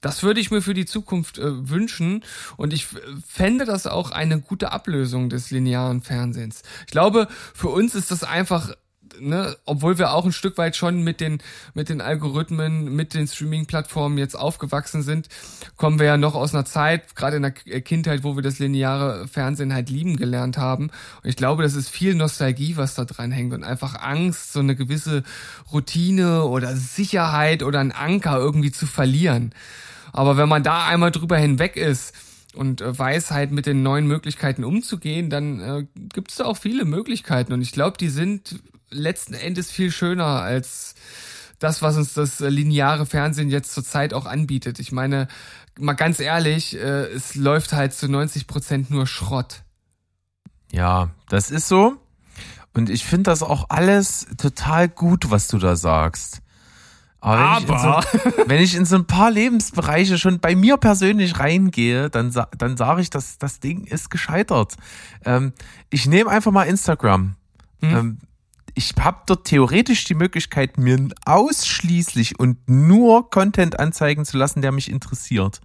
das 0.01 0.23
würde 0.23 0.39
ich 0.39 0.49
mir 0.49 0.63
für 0.63 0.73
die 0.73 0.87
Zukunft 0.87 1.37
äh, 1.37 1.69
wünschen 1.69 2.23
und 2.57 2.73
ich 2.73 2.87
fände 3.23 3.65
das 3.65 3.85
auch 3.85 4.09
eine 4.09 4.41
gute 4.41 4.71
Ablösung 4.71 5.29
des 5.29 5.51
linearen 5.51 6.01
Fernsehens. 6.01 6.63
Ich 6.87 6.91
glaube, 6.91 7.27
für 7.53 7.69
uns 7.69 7.93
ist 7.93 8.09
das 8.09 8.23
einfach 8.23 8.73
ne, 9.19 9.55
obwohl 9.65 9.97
wir 9.97 10.13
auch 10.13 10.25
ein 10.25 10.31
Stück 10.31 10.57
weit 10.57 10.75
schon 10.75 11.03
mit 11.03 11.21
den, 11.21 11.39
mit 11.73 11.89
den 11.89 12.01
Algorithmen, 12.01 12.95
mit 12.95 13.13
den 13.13 13.27
Streaming-Plattformen 13.27 14.17
jetzt 14.17 14.35
aufgewachsen 14.35 15.01
sind, 15.01 15.27
kommen 15.75 15.99
wir 15.99 16.05
ja 16.05 16.17
noch 16.17 16.35
aus 16.35 16.53
einer 16.53 16.65
Zeit, 16.65 17.15
gerade 17.15 17.37
in 17.37 17.43
der 17.43 17.51
Kindheit, 17.51 18.23
wo 18.23 18.35
wir 18.35 18.43
das 18.43 18.59
lineare 18.59 19.27
Fernsehen 19.27 19.73
halt 19.73 19.89
lieben 19.89 20.17
gelernt 20.17 20.57
haben. 20.57 20.89
Und 21.23 21.29
ich 21.29 21.35
glaube, 21.35 21.63
das 21.63 21.75
ist 21.75 21.89
viel 21.89 22.15
Nostalgie, 22.15 22.77
was 22.77 22.95
da 22.95 23.05
dran 23.05 23.31
hängt 23.31 23.53
und 23.53 23.63
einfach 23.63 23.95
Angst, 24.01 24.53
so 24.53 24.59
eine 24.59 24.75
gewisse 24.75 25.23
Routine 25.71 26.43
oder 26.43 26.75
Sicherheit 26.75 27.63
oder 27.63 27.79
ein 27.79 27.91
Anker 27.91 28.37
irgendwie 28.37 28.71
zu 28.71 28.85
verlieren. 28.85 29.53
Aber 30.13 30.37
wenn 30.37 30.49
man 30.49 30.63
da 30.63 30.87
einmal 30.87 31.11
drüber 31.11 31.37
hinweg 31.37 31.75
ist, 31.75 32.13
und 32.57 32.81
äh, 32.81 32.97
weiß 32.97 33.31
halt 33.31 33.51
mit 33.51 33.65
den 33.65 33.83
neuen 33.83 34.07
Möglichkeiten 34.07 34.63
umzugehen, 34.63 35.29
dann 35.29 35.59
äh, 35.59 35.85
gibt 36.13 36.31
es 36.31 36.37
da 36.37 36.45
auch 36.45 36.57
viele 36.57 36.85
Möglichkeiten. 36.85 37.53
Und 37.53 37.61
ich 37.61 37.71
glaube, 37.71 37.97
die 37.97 38.09
sind 38.09 38.61
letzten 38.89 39.33
Endes 39.33 39.71
viel 39.71 39.91
schöner 39.91 40.41
als 40.41 40.95
das, 41.59 41.81
was 41.81 41.97
uns 41.97 42.13
das 42.13 42.41
äh, 42.41 42.49
lineare 42.49 43.05
Fernsehen 43.05 43.49
jetzt 43.49 43.73
zurzeit 43.73 44.13
auch 44.13 44.25
anbietet. 44.25 44.79
Ich 44.79 44.91
meine, 44.91 45.27
mal 45.79 45.93
ganz 45.93 46.19
ehrlich, 46.19 46.75
äh, 46.75 47.05
es 47.07 47.35
läuft 47.35 47.73
halt 47.73 47.93
zu 47.93 48.07
90 48.09 48.47
Prozent 48.47 48.89
nur 48.89 49.07
Schrott. 49.07 49.63
Ja, 50.71 51.09
das 51.29 51.49
ist 51.51 51.67
so. 51.67 51.97
Und 52.73 52.89
ich 52.89 53.05
finde 53.05 53.31
das 53.31 53.41
auch 53.41 53.65
alles 53.69 54.27
total 54.37 54.87
gut, 54.87 55.31
was 55.31 55.47
du 55.47 55.57
da 55.57 55.75
sagst. 55.75 56.41
Aber, 57.27 57.67
wenn, 57.67 57.75
Aber. 57.75 57.99
Ich 58.13 58.21
so, 58.35 58.43
wenn, 58.47 58.61
ich 58.61 58.75
in 58.75 58.85
so 58.85 58.95
ein 58.95 59.05
paar 59.05 59.31
Lebensbereiche 59.31 60.17
schon 60.17 60.39
bei 60.39 60.55
mir 60.55 60.77
persönlich 60.77 61.39
reingehe, 61.39 62.09
dann, 62.09 62.33
dann 62.57 62.77
sage 62.77 63.01
ich, 63.01 63.09
dass 63.09 63.37
das 63.37 63.59
Ding 63.59 63.85
ist 63.85 64.09
gescheitert. 64.09 64.75
Ähm, 65.25 65.53
ich 65.89 66.07
nehme 66.07 66.29
einfach 66.29 66.51
mal 66.51 66.63
Instagram. 66.63 67.35
Hm? 67.81 67.95
Ähm, 67.95 68.17
ich 68.73 68.93
habe 68.99 69.23
dort 69.25 69.45
theoretisch 69.45 70.03
die 70.03 70.13
Möglichkeit, 70.13 70.77
mir 70.77 71.09
ausschließlich 71.25 72.39
und 72.39 72.69
nur 72.69 73.29
Content 73.29 73.79
anzeigen 73.79 74.23
zu 74.23 74.37
lassen, 74.37 74.61
der 74.61 74.71
mich 74.71 74.91
interessiert. 74.91 75.61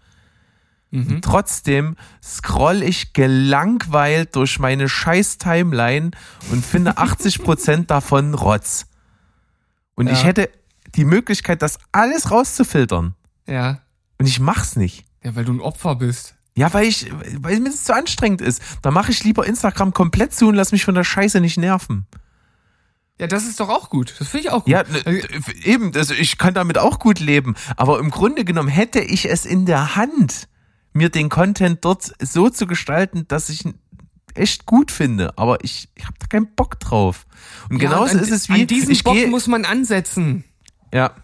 Mhm. 0.93 1.21
Trotzdem 1.23 1.97
scroll 2.23 2.83
ich 2.83 3.13
gelangweilt 3.13 4.37
durch 4.37 4.59
meine 4.59 4.89
scheiß 4.89 5.39
Timeline 5.39 6.13
und 6.51 6.65
finde 6.65 6.97
80 6.99 7.43
Prozent 7.43 7.91
davon 7.91 8.35
Rotz. 8.35 8.87
Und 9.95 10.07
ja. 10.07 10.13
ich 10.13 10.25
hätte 10.25 10.51
die 10.95 11.05
Möglichkeit, 11.05 11.63
das 11.63 11.79
alles 11.93 12.31
rauszufiltern. 12.31 13.15
Ja. 13.47 13.81
Und 14.19 14.27
ich 14.27 14.41
mach's 14.41 14.77
nicht. 14.77 15.05
Ja, 15.23 15.35
weil 15.35 15.45
du 15.45 15.53
ein 15.53 15.61
Opfer 15.61 15.97
bist. 15.97 16.35
Ja, 16.55 16.73
weil 16.75 16.87
ich, 16.87 17.11
weil 17.39 17.61
mir 17.61 17.71
das 17.71 17.85
zu 17.85 17.95
anstrengend 17.95 18.41
ist. 18.41 18.63
Da 18.83 18.91
mache 18.91 19.11
ich 19.11 19.25
lieber 19.25 19.47
Instagram 19.47 19.95
komplett 19.95 20.35
zu 20.35 20.49
und 20.49 20.55
lass 20.55 20.73
mich 20.73 20.85
von 20.85 20.95
der 20.95 21.05
Scheiße 21.05 21.41
nicht 21.41 21.57
nerven. 21.57 22.07
Ja, 23.19 23.27
das 23.27 23.45
ist 23.47 23.61
doch 23.61 23.69
auch 23.69 23.89
gut. 23.89 24.15
Das 24.19 24.29
finde 24.29 24.47
ich 24.47 24.53
auch 24.53 24.65
gut. 24.65 24.73
Ja, 24.73 24.83
ne, 24.83 25.23
eben, 25.63 25.95
also 25.95 26.13
ich 26.13 26.39
kann 26.39 26.55
damit 26.55 26.77
auch 26.77 26.99
gut 26.99 27.21
leben. 27.21 27.55
Aber 27.77 27.99
im 28.01 28.11
Grunde 28.11 28.45
genommen 28.45 28.69
hätte 28.69 29.01
ich 29.01 29.31
es 29.31 29.47
in 29.47 29.65
der 29.65 29.97
Hand, 29.97 30.49
mir 30.93 31.09
den 31.09 31.29
Content 31.29 31.85
dort 31.85 32.13
so 32.21 32.51
zu 32.51 32.67
gestalten, 32.67 33.27
dass 33.29 33.49
ich 33.49 33.65
echt 34.35 34.67
gut 34.67 34.91
finde. 34.91 35.39
Aber 35.39 35.63
ich, 35.65 35.89
ich 35.95 36.05
habe 36.05 36.15
da 36.19 36.27
keinen 36.27 36.55
Bock 36.55 36.81
drauf. 36.81 37.27
Und 37.71 37.81
ja, 37.81 37.89
genauso 37.89 38.19
an, 38.19 38.25
ist 38.25 38.31
es 38.31 38.49
wie. 38.49 38.63
An 38.63 38.67
diesen 38.67 38.91
ich 38.91 39.05
Bock 39.05 39.15
geh, 39.15 39.27
muss 39.27 39.47
man 39.47 39.65
ansetzen. 39.65 40.45
Ja. 40.93 41.22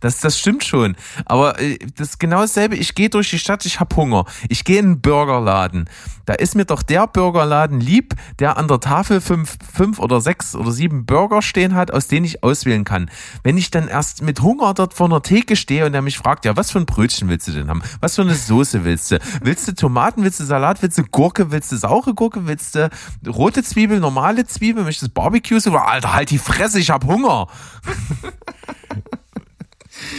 Das, 0.00 0.20
das 0.20 0.38
stimmt 0.38 0.64
schon. 0.64 0.96
Aber 1.26 1.60
äh, 1.60 1.78
das 1.96 2.10
ist 2.10 2.20
genau 2.20 2.40
dasselbe. 2.40 2.76
Ich 2.76 2.94
gehe 2.94 3.10
durch 3.10 3.30
die 3.30 3.38
Stadt, 3.38 3.64
ich 3.66 3.80
hab 3.80 3.94
Hunger. 3.96 4.24
Ich 4.48 4.64
gehe 4.64 4.78
in 4.78 4.86
einen 4.86 5.00
Burgerladen. 5.00 5.88
Da 6.26 6.34
ist 6.34 6.54
mir 6.54 6.64
doch 6.64 6.82
der 6.82 7.06
Burgerladen 7.06 7.80
lieb, 7.80 8.14
der 8.38 8.56
an 8.56 8.68
der 8.68 8.80
Tafel 8.80 9.20
fünf, 9.20 9.56
fünf 9.74 9.98
oder 9.98 10.20
sechs 10.20 10.54
oder 10.54 10.70
sieben 10.70 11.04
Burger 11.04 11.42
stehen 11.42 11.74
hat, 11.74 11.90
aus 11.90 12.06
denen 12.06 12.24
ich 12.24 12.44
auswählen 12.44 12.84
kann. 12.84 13.10
Wenn 13.42 13.58
ich 13.58 13.70
dann 13.70 13.88
erst 13.88 14.22
mit 14.22 14.40
Hunger 14.40 14.72
dort 14.74 14.94
vor 14.94 15.06
einer 15.06 15.22
Theke 15.22 15.56
stehe 15.56 15.84
und 15.86 15.92
der 15.92 16.02
mich 16.02 16.18
fragt, 16.18 16.44
ja, 16.44 16.56
was 16.56 16.70
für 16.70 16.78
ein 16.78 16.86
Brötchen 16.86 17.28
willst 17.28 17.48
du 17.48 17.52
denn 17.52 17.68
haben? 17.68 17.82
Was 18.00 18.14
für 18.14 18.22
eine 18.22 18.34
Soße 18.34 18.84
willst 18.84 19.10
du? 19.10 19.18
Willst 19.42 19.66
du 19.66 19.74
Tomaten, 19.74 20.22
willst 20.22 20.40
du 20.40 20.44
Salat, 20.44 20.82
willst 20.82 20.98
du 20.98 21.02
Gurke, 21.02 21.50
willst 21.50 21.72
du 21.72 21.76
saure 21.76 22.14
Gurke, 22.14 22.46
willst 22.46 22.74
du 22.76 22.90
rote 23.26 23.62
Zwiebel, 23.62 23.98
normale 23.98 24.46
Zwiebel, 24.46 24.84
möchtest 24.84 25.10
du 25.10 25.14
Barbecue? 25.14 25.58
Alter, 25.70 26.14
halt 26.14 26.30
die 26.30 26.38
Fresse, 26.38 26.78
ich 26.78 26.90
hab 26.90 27.04
Hunger. 27.04 27.48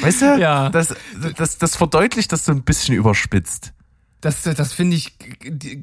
Weißt 0.02 0.22
du? 0.22 0.40
Ja. 0.40 0.70
Das, 0.70 0.96
das, 1.38 1.58
das 1.58 1.76
verdeutlicht 1.76 2.32
das 2.32 2.46
so 2.46 2.52
ein 2.52 2.64
bisschen 2.64 2.96
überspitzt. 2.96 3.74
Das, 4.22 4.44
das 4.44 4.74
finde 4.74 4.96
ich 4.98 5.18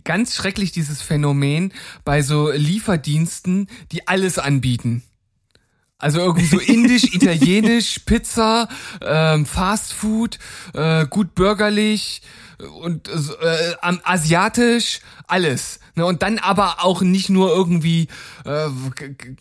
ganz 0.05 0.37
schrecklich, 0.37 0.71
dieses 0.71 1.03
Phänomen 1.03 1.73
bei 2.05 2.23
so 2.23 2.51
Lieferdiensten, 2.51 3.69
die 3.91 4.07
alles 4.07 4.39
anbieten. 4.39 5.03
Also 5.99 6.21
irgendwie 6.21 6.47
so 6.47 6.59
indisch, 6.73 7.15
italienisch, 7.15 7.99
Pizza, 8.01 8.69
ähm, 9.01 9.45
Fast 9.45 9.93
Food, 9.93 10.39
äh, 10.75 11.07
gut 11.07 11.35
bürgerlich 11.35 12.23
und 12.81 13.09
äh, 13.09 13.75
asiatisch, 13.81 15.01
alles. 15.27 15.81
Ne? 15.95 16.05
Und 16.05 16.23
dann 16.23 16.39
aber 16.39 16.85
auch 16.85 17.03
nicht 17.03 17.29
nur 17.29 17.55
irgendwie, 17.55 18.09
äh, 18.45 18.69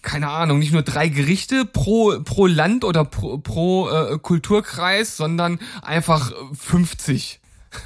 keine 0.02 0.30
Ahnung, 0.30 0.60
nicht 0.60 0.74
nur 0.74 0.84
drei 0.84 1.10
Gerichte 1.10 1.66
pro, 1.66 2.20
pro 2.24 2.46
Land 2.46 2.84
oder 2.84 3.06
pro, 3.06 3.38
pro 3.40 3.90
äh, 3.90 4.20
Kulturkreis, 4.20 5.18
sondern 5.18 5.60
einfach 5.82 6.32
50. 6.54 7.40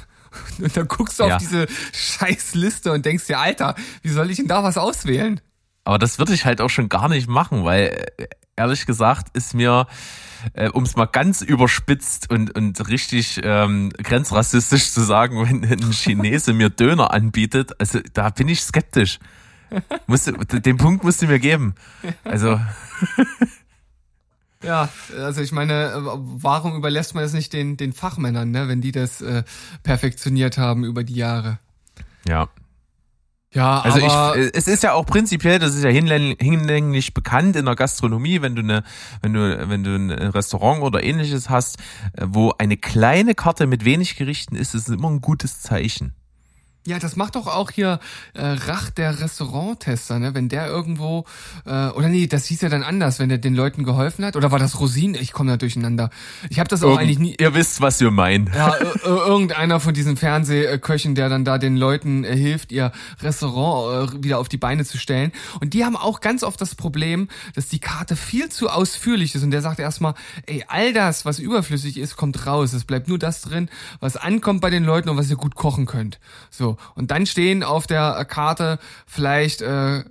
Und 0.58 0.76
dann 0.76 0.88
guckst 0.88 1.18
du 1.18 1.24
ja. 1.24 1.36
auf 1.36 1.42
diese 1.42 1.66
scheiß 1.92 2.54
Liste 2.54 2.90
und 2.90 3.04
denkst 3.04 3.26
dir, 3.26 3.38
Alter, 3.38 3.74
wie 4.00 4.08
soll 4.08 4.30
ich 4.30 4.38
denn 4.38 4.48
da 4.48 4.64
was 4.64 4.78
auswählen? 4.78 5.42
Aber 5.84 5.98
das 5.98 6.18
würde 6.18 6.32
ich 6.32 6.44
halt 6.44 6.60
auch 6.60 6.70
schon 6.70 6.88
gar 6.88 7.08
nicht 7.08 7.28
machen, 7.28 7.64
weil 7.64 8.06
äh, 8.16 8.26
ehrlich 8.56 8.86
gesagt 8.86 9.36
ist 9.36 9.54
mir, 9.54 9.86
äh, 10.54 10.68
um 10.68 10.84
es 10.84 10.96
mal 10.96 11.06
ganz 11.06 11.42
überspitzt 11.42 12.30
und, 12.30 12.54
und 12.56 12.88
richtig 12.88 13.40
ähm, 13.42 13.90
grenzrassistisch 13.90 14.90
zu 14.92 15.00
sagen, 15.00 15.42
wenn 15.44 15.64
ein 15.64 15.92
Chinese 15.92 16.52
mir 16.52 16.70
Döner 16.70 17.12
anbietet, 17.12 17.72
also 17.80 18.00
da 18.12 18.30
bin 18.30 18.48
ich 18.48 18.62
skeptisch. 18.62 19.18
Musste, 20.06 20.32
den 20.32 20.76
Punkt 20.76 21.02
musst 21.02 21.22
du 21.22 21.26
mir 21.26 21.38
geben. 21.38 21.74
Also. 22.24 22.60
Ja, 24.64 24.88
also 25.18 25.40
ich 25.40 25.50
meine, 25.50 25.90
warum 26.04 26.76
überlässt 26.76 27.16
man 27.16 27.24
das 27.24 27.32
nicht 27.32 27.52
den, 27.52 27.76
den 27.76 27.92
Fachmännern, 27.92 28.52
ne, 28.52 28.68
wenn 28.68 28.80
die 28.80 28.92
das 28.92 29.20
äh, 29.20 29.42
perfektioniert 29.82 30.56
haben 30.56 30.84
über 30.84 31.02
die 31.02 31.16
Jahre? 31.16 31.58
Ja, 32.28 32.48
ja, 33.52 33.80
also 33.80 34.04
aber 34.06 34.38
ich, 34.38 34.50
es 34.54 34.66
ist 34.66 34.82
ja 34.82 34.94
auch 34.94 35.04
prinzipiell, 35.04 35.58
das 35.58 35.74
ist 35.74 35.84
ja 35.84 35.90
hinlänglich 35.90 37.12
bekannt 37.12 37.54
in 37.54 37.66
der 37.66 37.74
Gastronomie, 37.74 38.40
wenn 38.40 38.56
du 38.56 38.62
eine, 38.62 38.82
wenn 39.20 39.34
du, 39.34 39.68
wenn 39.68 39.84
du 39.84 39.94
ein 39.94 40.10
Restaurant 40.10 40.82
oder 40.82 41.02
ähnliches 41.02 41.50
hast, 41.50 41.78
äh, 42.14 42.24
wo 42.26 42.52
eine 42.56 42.78
kleine 42.78 43.34
Karte 43.34 43.66
mit 43.66 43.84
wenig 43.84 44.16
Gerichten 44.16 44.56
ist, 44.56 44.74
ist 44.74 44.88
immer 44.88 45.10
ein 45.10 45.20
gutes 45.20 45.60
Zeichen. 45.60 46.14
Ja, 46.84 46.98
das 46.98 47.14
macht 47.14 47.36
doch 47.36 47.46
auch 47.46 47.70
hier 47.70 48.00
äh, 48.34 48.44
Rach 48.44 48.90
der 48.90 49.20
Restauranttester, 49.20 50.18
ne? 50.18 50.34
Wenn 50.34 50.48
der 50.48 50.66
irgendwo 50.66 51.24
äh, 51.64 51.88
oder 51.90 52.08
nee, 52.08 52.26
das 52.26 52.46
hieß 52.46 52.60
ja 52.62 52.68
dann 52.68 52.82
anders, 52.82 53.20
wenn 53.20 53.28
der 53.28 53.38
den 53.38 53.54
Leuten 53.54 53.84
geholfen 53.84 54.24
hat. 54.24 54.34
Oder 54.34 54.50
war 54.50 54.58
das 54.58 54.80
Rosin? 54.80 55.14
Ich 55.14 55.32
komme 55.32 55.52
da 55.52 55.56
durcheinander. 55.56 56.10
Ich 56.50 56.58
habe 56.58 56.68
das 56.68 56.82
auch 56.82 56.88
Irgend, 56.88 57.02
eigentlich 57.02 57.18
nie. 57.20 57.36
Ihr 57.38 57.54
wisst, 57.54 57.80
was 57.80 58.00
wir 58.00 58.10
meinen. 58.10 58.50
Ja, 58.52 58.74
irgendeiner 59.04 59.78
von 59.78 59.94
diesen 59.94 60.16
Fernsehköchen, 60.16 61.14
der 61.14 61.28
dann 61.28 61.44
da 61.44 61.58
den 61.58 61.76
Leuten 61.76 62.24
äh, 62.24 62.36
hilft, 62.36 62.72
ihr 62.72 62.90
Restaurant 63.20 64.14
äh, 64.14 64.24
wieder 64.24 64.40
auf 64.40 64.48
die 64.48 64.58
Beine 64.58 64.84
zu 64.84 64.98
stellen. 64.98 65.30
Und 65.60 65.74
die 65.74 65.84
haben 65.84 65.96
auch 65.96 66.20
ganz 66.20 66.42
oft 66.42 66.60
das 66.60 66.74
Problem, 66.74 67.28
dass 67.54 67.68
die 67.68 67.78
Karte 67.78 68.16
viel 68.16 68.48
zu 68.48 68.68
ausführlich 68.68 69.36
ist. 69.36 69.44
Und 69.44 69.52
der 69.52 69.62
sagt 69.62 69.78
erstmal, 69.78 70.14
ey, 70.46 70.64
all 70.66 70.92
das, 70.92 71.24
was 71.24 71.38
überflüssig 71.38 71.96
ist, 71.96 72.16
kommt 72.16 72.44
raus. 72.44 72.72
Es 72.72 72.84
bleibt 72.84 73.06
nur 73.06 73.20
das 73.20 73.42
drin, 73.42 73.68
was 74.00 74.16
ankommt 74.16 74.60
bei 74.60 74.70
den 74.70 74.82
Leuten 74.82 75.10
und 75.10 75.16
was 75.16 75.30
ihr 75.30 75.36
gut 75.36 75.54
kochen 75.54 75.86
könnt. 75.86 76.18
So. 76.50 76.71
Und 76.94 77.10
dann 77.10 77.26
stehen 77.26 77.62
auf 77.62 77.86
der 77.86 78.24
Karte 78.24 78.78
vielleicht 79.06 79.62
äh, 79.62 80.04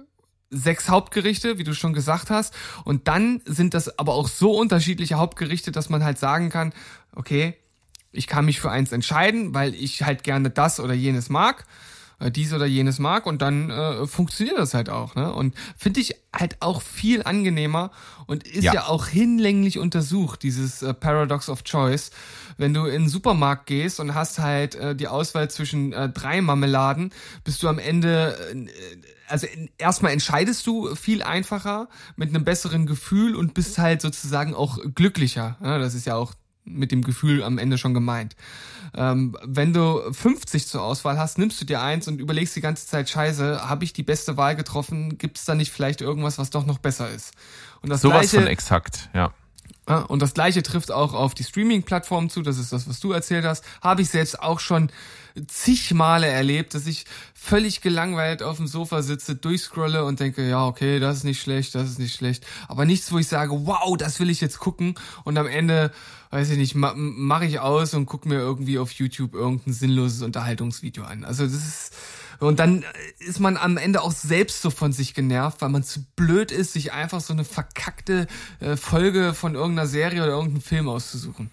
sechs 0.49 0.89
Hauptgerichte, 0.89 1.57
wie 1.57 1.63
du 1.63 1.73
schon 1.73 1.93
gesagt 1.93 2.29
hast. 2.29 2.53
Und 2.83 3.07
dann 3.07 3.41
sind 3.45 3.73
das 3.73 3.97
aber 3.97 4.13
auch 4.13 4.27
so 4.27 4.51
unterschiedliche 4.57 5.15
Hauptgerichte, 5.15 5.71
dass 5.71 5.89
man 5.89 6.03
halt 6.03 6.19
sagen 6.19 6.49
kann, 6.49 6.73
okay, 7.15 7.55
ich 8.11 8.27
kann 8.27 8.45
mich 8.45 8.59
für 8.59 8.69
eins 8.69 8.91
entscheiden, 8.91 9.53
weil 9.53 9.73
ich 9.73 10.03
halt 10.03 10.23
gerne 10.23 10.49
das 10.49 10.79
oder 10.79 10.93
jenes 10.93 11.29
mag 11.29 11.65
dies 12.29 12.53
oder 12.53 12.65
jenes 12.65 12.99
mag 12.99 13.25
und 13.25 13.41
dann 13.41 13.69
äh, 13.69 14.05
funktioniert 14.05 14.57
das 14.57 14.73
halt 14.73 14.89
auch. 14.89 15.15
Ne? 15.15 15.33
Und 15.33 15.55
finde 15.75 16.01
ich 16.01 16.15
halt 16.33 16.57
auch 16.61 16.81
viel 16.81 17.23
angenehmer 17.23 17.91
und 18.27 18.47
ist 18.47 18.63
ja, 18.63 18.73
ja 18.73 18.87
auch 18.87 19.07
hinlänglich 19.07 19.79
untersucht, 19.79 20.43
dieses 20.43 20.81
äh, 20.81 20.93
Paradox 20.93 21.49
of 21.49 21.63
Choice. 21.63 22.11
Wenn 22.57 22.73
du 22.73 22.85
in 22.85 23.03
den 23.03 23.09
Supermarkt 23.09 23.65
gehst 23.65 23.99
und 23.99 24.13
hast 24.13 24.39
halt 24.39 24.75
äh, 24.75 24.95
die 24.95 25.07
Auswahl 25.07 25.49
zwischen 25.49 25.93
äh, 25.93 26.09
drei 26.09 26.41
Marmeladen, 26.41 27.11
bist 27.43 27.63
du 27.63 27.67
am 27.67 27.79
Ende, 27.79 28.37
äh, 28.53 28.67
also 29.27 29.47
erstmal 29.77 30.11
entscheidest 30.11 30.67
du 30.67 30.93
viel 30.95 31.23
einfacher 31.23 31.87
mit 32.15 32.29
einem 32.29 32.43
besseren 32.43 32.85
Gefühl 32.85 33.35
und 33.35 33.53
bist 33.53 33.77
halt 33.77 34.01
sozusagen 34.01 34.53
auch 34.53 34.79
glücklicher. 34.93 35.57
Ja, 35.63 35.79
das 35.79 35.95
ist 35.95 36.05
ja 36.05 36.15
auch 36.15 36.33
mit 36.63 36.91
dem 36.91 37.03
Gefühl 37.03 37.43
am 37.43 37.57
Ende 37.57 37.77
schon 37.77 37.93
gemeint. 37.93 38.35
Ähm, 38.93 39.37
wenn 39.43 39.73
du 39.73 40.01
50 40.11 40.67
zur 40.67 40.83
Auswahl 40.83 41.17
hast, 41.17 41.37
nimmst 41.37 41.61
du 41.61 41.65
dir 41.65 41.81
eins 41.81 42.07
und 42.07 42.19
überlegst 42.19 42.55
die 42.55 42.61
ganze 42.61 42.87
Zeit, 42.87 43.09
scheiße, 43.09 43.69
habe 43.69 43.83
ich 43.83 43.93
die 43.93 44.03
beste 44.03 44.37
Wahl 44.37 44.55
getroffen? 44.55 45.17
Gibt 45.17 45.37
es 45.37 45.45
da 45.45 45.55
nicht 45.55 45.71
vielleicht 45.71 46.01
irgendwas, 46.01 46.37
was 46.37 46.49
doch 46.49 46.65
noch 46.65 46.77
besser 46.77 47.09
ist? 47.09 47.33
Und 47.81 47.89
das 47.89 48.01
Sowas 48.01 48.31
gleiche, 48.31 48.37
von 48.37 48.47
exakt, 48.47 49.09
ja. 49.13 49.33
Und 50.07 50.21
das 50.21 50.33
gleiche 50.33 50.63
trifft 50.63 50.91
auch 50.91 51.13
auf 51.13 51.33
die 51.33 51.43
Streaming-Plattform 51.43 52.29
zu, 52.29 52.41
das 52.41 52.57
ist 52.57 52.71
das, 52.71 52.87
was 52.87 52.99
du 52.99 53.11
erzählt 53.11 53.45
hast. 53.45 53.65
Habe 53.81 54.03
ich 54.03 54.09
selbst 54.09 54.41
auch 54.41 54.59
schon 54.59 54.91
zig 55.47 55.93
Male 55.93 56.27
erlebt, 56.27 56.73
dass 56.73 56.87
ich 56.87 57.05
völlig 57.33 57.81
gelangweilt 57.81 58.43
auf 58.43 58.57
dem 58.57 58.67
Sofa 58.67 59.01
sitze, 59.01 59.35
durchscrolle 59.35 60.05
und 60.05 60.19
denke, 60.19 60.47
ja, 60.47 60.65
okay, 60.65 60.99
das 60.99 61.17
ist 61.17 61.23
nicht 61.23 61.41
schlecht, 61.41 61.73
das 61.75 61.89
ist 61.89 61.99
nicht 61.99 62.15
schlecht. 62.15 62.45
Aber 62.67 62.85
nichts, 62.85 63.11
wo 63.11 63.17
ich 63.17 63.27
sage, 63.27 63.51
wow, 63.65 63.97
das 63.97 64.19
will 64.19 64.29
ich 64.29 64.41
jetzt 64.41 64.59
gucken. 64.59 64.95
Und 65.23 65.37
am 65.37 65.47
Ende, 65.47 65.91
weiß 66.29 66.49
ich 66.51 66.57
nicht, 66.57 66.75
ma 66.75 66.93
mache 66.95 67.45
ich 67.45 67.59
aus 67.59 67.93
und 67.93 68.05
gucke 68.05 68.27
mir 68.27 68.35
irgendwie 68.35 68.77
auf 68.77 68.91
YouTube 68.91 69.33
irgendein 69.33 69.73
sinnloses 69.73 70.21
Unterhaltungsvideo 70.21 71.03
an. 71.03 71.23
Also 71.23 71.43
das 71.43 71.53
ist. 71.53 71.93
Und 72.39 72.57
dann 72.57 72.83
ist 73.19 73.39
man 73.39 73.55
am 73.55 73.77
Ende 73.77 74.01
auch 74.01 74.11
selbst 74.11 74.63
so 74.63 74.71
von 74.71 74.93
sich 74.93 75.13
genervt, 75.13 75.61
weil 75.61 75.69
man 75.69 75.83
zu 75.83 76.03
blöd 76.15 76.51
ist, 76.51 76.73
sich 76.73 76.91
einfach 76.91 77.21
so 77.21 77.33
eine 77.33 77.43
verkackte 77.43 78.25
äh, 78.59 78.77
Folge 78.77 79.35
von 79.35 79.53
irgendeiner 79.53 79.87
Serie 79.87 80.23
oder 80.23 80.31
irgendeinem 80.31 80.63
Film 80.63 80.89
auszusuchen. 80.89 81.51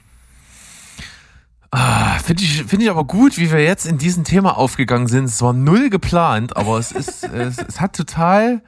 Ah, 1.71 2.19
Finde 2.21 2.43
ich, 2.43 2.65
finde 2.65 2.85
ich 2.85 2.91
aber 2.91 3.05
gut, 3.05 3.37
wie 3.37 3.51
wir 3.51 3.63
jetzt 3.63 3.87
in 3.87 3.99
diesem 3.99 4.25
Thema 4.25 4.57
aufgegangen 4.57 5.07
sind. 5.07 5.25
Es 5.25 5.43
war 5.43 5.53
null 5.53 5.91
geplant, 5.91 6.57
aber 6.57 6.79
es 6.79 6.93
ist, 6.93 7.25
es, 7.33 7.59
es 7.59 7.81
hat 7.81 7.95
total, 7.95 8.63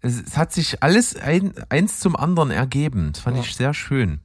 es, 0.00 0.20
es, 0.20 0.36
hat 0.36 0.52
sich 0.52 0.82
alles 0.82 1.16
ein, 1.16 1.52
eins 1.68 2.00
zum 2.00 2.16
anderen 2.16 2.50
ergeben. 2.50 3.12
Das 3.12 3.22
fand 3.22 3.36
ja. 3.36 3.42
ich 3.42 3.54
sehr 3.54 3.74
schön. 3.74 4.20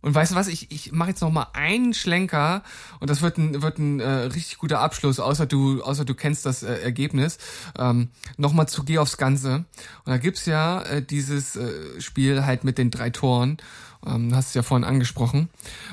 Und 0.00 0.14
weißt 0.14 0.32
du 0.32 0.36
was, 0.36 0.48
ich, 0.48 0.70
ich 0.70 0.92
mache 0.92 1.10
jetzt 1.10 1.22
noch 1.22 1.30
mal 1.30 1.46
einen 1.54 1.94
Schlenker 1.94 2.62
und 3.00 3.08
das 3.08 3.22
wird 3.22 3.38
ein, 3.38 3.62
wird 3.62 3.78
ein 3.78 4.00
äh, 4.00 4.06
richtig 4.06 4.58
guter 4.58 4.80
Abschluss, 4.80 5.18
außer 5.18 5.46
du, 5.46 5.82
außer 5.82 6.04
du 6.04 6.14
kennst 6.14 6.44
das 6.44 6.62
äh, 6.62 6.74
Ergebnis. 6.74 7.38
Ähm, 7.78 8.10
Nochmal 8.36 8.68
zu 8.68 8.84
Geh 8.84 8.98
aufs 8.98 9.16
Ganze. 9.16 9.54
Und 9.54 9.64
da 10.04 10.18
gibt's 10.18 10.44
ja 10.44 10.82
äh, 10.82 11.02
dieses 11.02 11.56
äh, 11.56 12.00
Spiel 12.00 12.44
halt 12.44 12.64
mit 12.64 12.78
den 12.78 12.90
drei 12.90 13.10
Toren. 13.10 13.56
Ähm, 14.04 14.34
hast 14.34 14.54
du 14.54 14.58
ja 14.58 14.62
vorhin 14.62 14.84
angesprochen. 14.84 15.48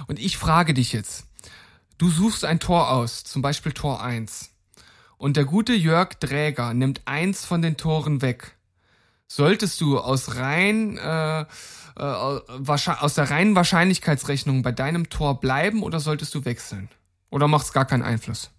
Und 0.08 0.20
ich 0.20 0.38
frage 0.38 0.74
dich 0.74 0.92
jetzt, 0.92 1.26
Du 2.02 2.10
suchst 2.10 2.46
ein 2.46 2.60
Tor 2.60 2.90
aus, 2.90 3.24
zum 3.24 3.44
Beispiel 3.44 3.74
Tor 3.74 4.02
1. 4.02 4.50
Und 5.20 5.38
der 5.38 5.46
gute 5.46 5.74
Jörg 5.74 6.16
Dräger 6.16 6.74
nimmt 6.74 7.04
eins 7.06 7.46
von 7.46 7.62
den 7.62 7.78
Toren 7.78 8.24
weg. 8.24 8.58
Solltest 9.28 9.80
du 9.82 10.00
aus 10.00 10.38
rein 10.38 10.98
äh, 10.98 11.42
äh, 11.42 11.46
aus 11.96 13.14
der 13.14 13.30
reinen 13.30 13.54
Wahrscheinlichkeitsrechnung 13.54 14.64
bei 14.64 14.72
deinem 14.72 15.10
Tor 15.12 15.40
bleiben 15.40 15.84
oder 15.84 16.00
solltest 16.00 16.34
du 16.34 16.44
wechseln? 16.44 16.90
Oder 17.30 17.48
macht 17.48 17.68
es 17.68 17.72
gar 17.72 17.86
keinen 17.86 18.02
Einfluss? 18.02 18.50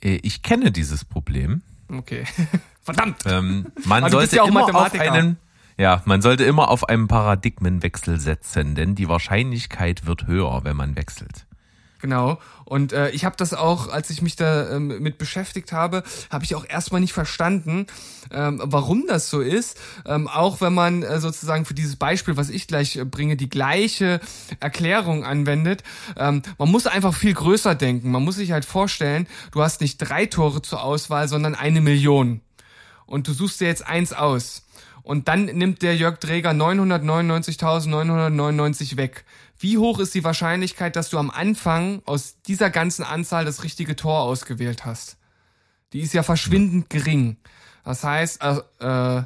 Äh, 0.00 0.20
ich 0.22 0.44
kenne 0.44 0.70
dieses 0.70 1.04
Problem. 1.04 1.62
Okay. 1.92 2.26
Verdammt. 2.82 3.24
Ähm, 3.26 3.72
man 3.86 4.08
sollte 4.08 4.36
ja 4.36 4.46
immer 4.46 4.72
auf 4.72 4.94
einen 4.94 5.36
ja, 5.76 6.02
man 6.04 6.22
sollte 6.22 6.44
immer 6.44 6.70
auf 6.70 6.88
einen 6.88 7.08
Paradigmenwechsel 7.08 8.20
setzen, 8.20 8.76
denn 8.76 8.94
die 8.94 9.08
Wahrscheinlichkeit 9.08 10.06
wird 10.06 10.28
höher, 10.28 10.62
wenn 10.62 10.76
man 10.76 10.94
wechselt. 10.94 11.47
Genau. 12.00 12.38
Und 12.64 12.92
äh, 12.92 13.10
ich 13.10 13.24
habe 13.24 13.36
das 13.36 13.54
auch, 13.54 13.88
als 13.88 14.10
ich 14.10 14.22
mich 14.22 14.36
da 14.36 14.70
ähm, 14.70 15.00
mit 15.00 15.18
beschäftigt 15.18 15.72
habe, 15.72 16.04
habe 16.30 16.44
ich 16.44 16.54
auch 16.54 16.64
erstmal 16.68 17.00
nicht 17.00 17.12
verstanden, 17.12 17.88
ähm, 18.30 18.60
warum 18.62 19.06
das 19.08 19.30
so 19.30 19.40
ist. 19.40 19.76
Ähm, 20.06 20.28
auch 20.28 20.60
wenn 20.60 20.74
man 20.74 21.02
äh, 21.02 21.18
sozusagen 21.18 21.64
für 21.64 21.74
dieses 21.74 21.96
Beispiel, 21.96 22.36
was 22.36 22.50
ich 22.50 22.68
gleich 22.68 22.94
äh, 22.96 23.04
bringe, 23.04 23.36
die 23.36 23.48
gleiche 23.48 24.20
Erklärung 24.60 25.24
anwendet. 25.24 25.82
Ähm, 26.16 26.42
man 26.56 26.70
muss 26.70 26.86
einfach 26.86 27.14
viel 27.14 27.34
größer 27.34 27.74
denken. 27.74 28.12
Man 28.12 28.22
muss 28.22 28.36
sich 28.36 28.52
halt 28.52 28.64
vorstellen, 28.64 29.26
du 29.50 29.62
hast 29.62 29.80
nicht 29.80 29.98
drei 29.98 30.26
Tore 30.26 30.62
zur 30.62 30.82
Auswahl, 30.82 31.26
sondern 31.26 31.56
eine 31.56 31.80
Million. 31.80 32.42
Und 33.06 33.26
du 33.26 33.32
suchst 33.32 33.60
dir 33.60 33.66
jetzt 33.66 33.84
eins 33.86 34.12
aus. 34.12 34.62
Und 35.02 35.26
dann 35.26 35.46
nimmt 35.46 35.80
der 35.80 35.96
Jörg 35.96 36.20
Träger 36.20 36.50
999.999 36.50 38.98
weg. 38.98 39.24
Wie 39.58 39.78
hoch 39.78 39.98
ist 39.98 40.14
die 40.14 40.24
Wahrscheinlichkeit, 40.24 40.96
dass 40.96 41.10
du 41.10 41.18
am 41.18 41.30
Anfang 41.30 42.02
aus 42.04 42.36
dieser 42.46 42.70
ganzen 42.70 43.02
Anzahl 43.02 43.44
das 43.44 43.64
richtige 43.64 43.96
Tor 43.96 44.20
ausgewählt 44.20 44.84
hast? 44.84 45.16
Die 45.92 46.00
ist 46.00 46.14
ja 46.14 46.22
verschwindend 46.22 46.90
gering. 46.90 47.36
Das 47.84 48.04
heißt, 48.04 48.42
äh, 48.42 49.22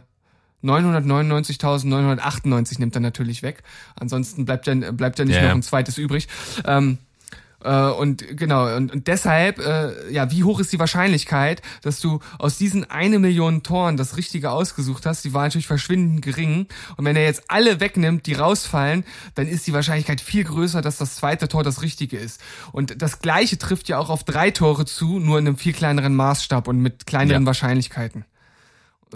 999.998 0.63 2.79
nimmt 2.79 2.95
er 2.95 3.01
natürlich 3.01 3.43
weg. 3.43 3.63
Ansonsten 3.97 4.45
bleibt 4.45 4.67
ja, 4.67 4.75
bleibt 4.93 5.19
ja 5.19 5.25
nicht 5.25 5.37
Ja, 5.37 5.43
noch 5.43 5.51
ein 5.51 5.63
zweites 5.63 5.99
übrig. 5.99 6.29
Ähm, 6.65 6.99
äh, 7.65 7.91
und 7.91 8.25
genau, 8.37 8.75
und, 8.77 8.93
und 8.93 9.07
deshalb, 9.07 9.59
äh, 9.59 10.13
ja, 10.13 10.31
wie 10.31 10.45
hoch 10.45 10.61
ist 10.61 10.73
die 10.73 10.79
Wahrscheinlichkeit, 10.79 11.63
dass 11.83 12.01
du 12.01 12.21
aus 12.39 12.59
diesen 12.59 12.89
eine 12.91 13.19
Million 13.19 13.63
Toren 13.63 13.97
das 13.97 14.17
Richtige 14.17 14.51
ausgesucht 14.51 15.07
hast? 15.07 15.25
Die 15.25 15.33
war 15.33 15.45
natürlich 15.45 15.67
verschwindend 15.67 16.23
gering. 16.23 16.67
Und 16.97 17.05
wenn 17.05 17.17
er 17.17 17.25
jetzt 17.25 17.45
alle 17.49 17.81
wegnimmt, 17.81 18.27
die 18.27 18.35
rausfallen, 18.35 19.05
dann 19.35 19.47
ist 19.47 19.67
die 19.67 19.73
Wahrscheinlichkeit 19.73 20.21
viel 20.21 20.45
größer, 20.45 20.83
dass 20.83 20.99
das 20.99 21.17
zweite 21.17 21.49
Tor 21.49 21.63
das 21.63 21.83
Richtige 21.83 22.19
ist. 22.19 22.41
Und 22.73 23.01
das 23.01 23.21
Gleiche 23.21 23.59
trifft 23.59 23.89
ja 23.89 23.99
auch 23.99 24.11
auf 24.11 24.25
drei 24.25 24.51
Tore 24.51 24.85
zu, 24.85 25.19
nur 25.19 25.39
in 25.39 25.47
einem 25.47 25.57
viel 25.57 25.73
kleineren 25.73 26.15
Maßstab 26.15 26.69
und 26.69 26.81
mit 26.81 27.07
kleineren 27.07 27.43
Ja. 27.43 27.47
Wahrscheinlichkeiten. 27.47 28.25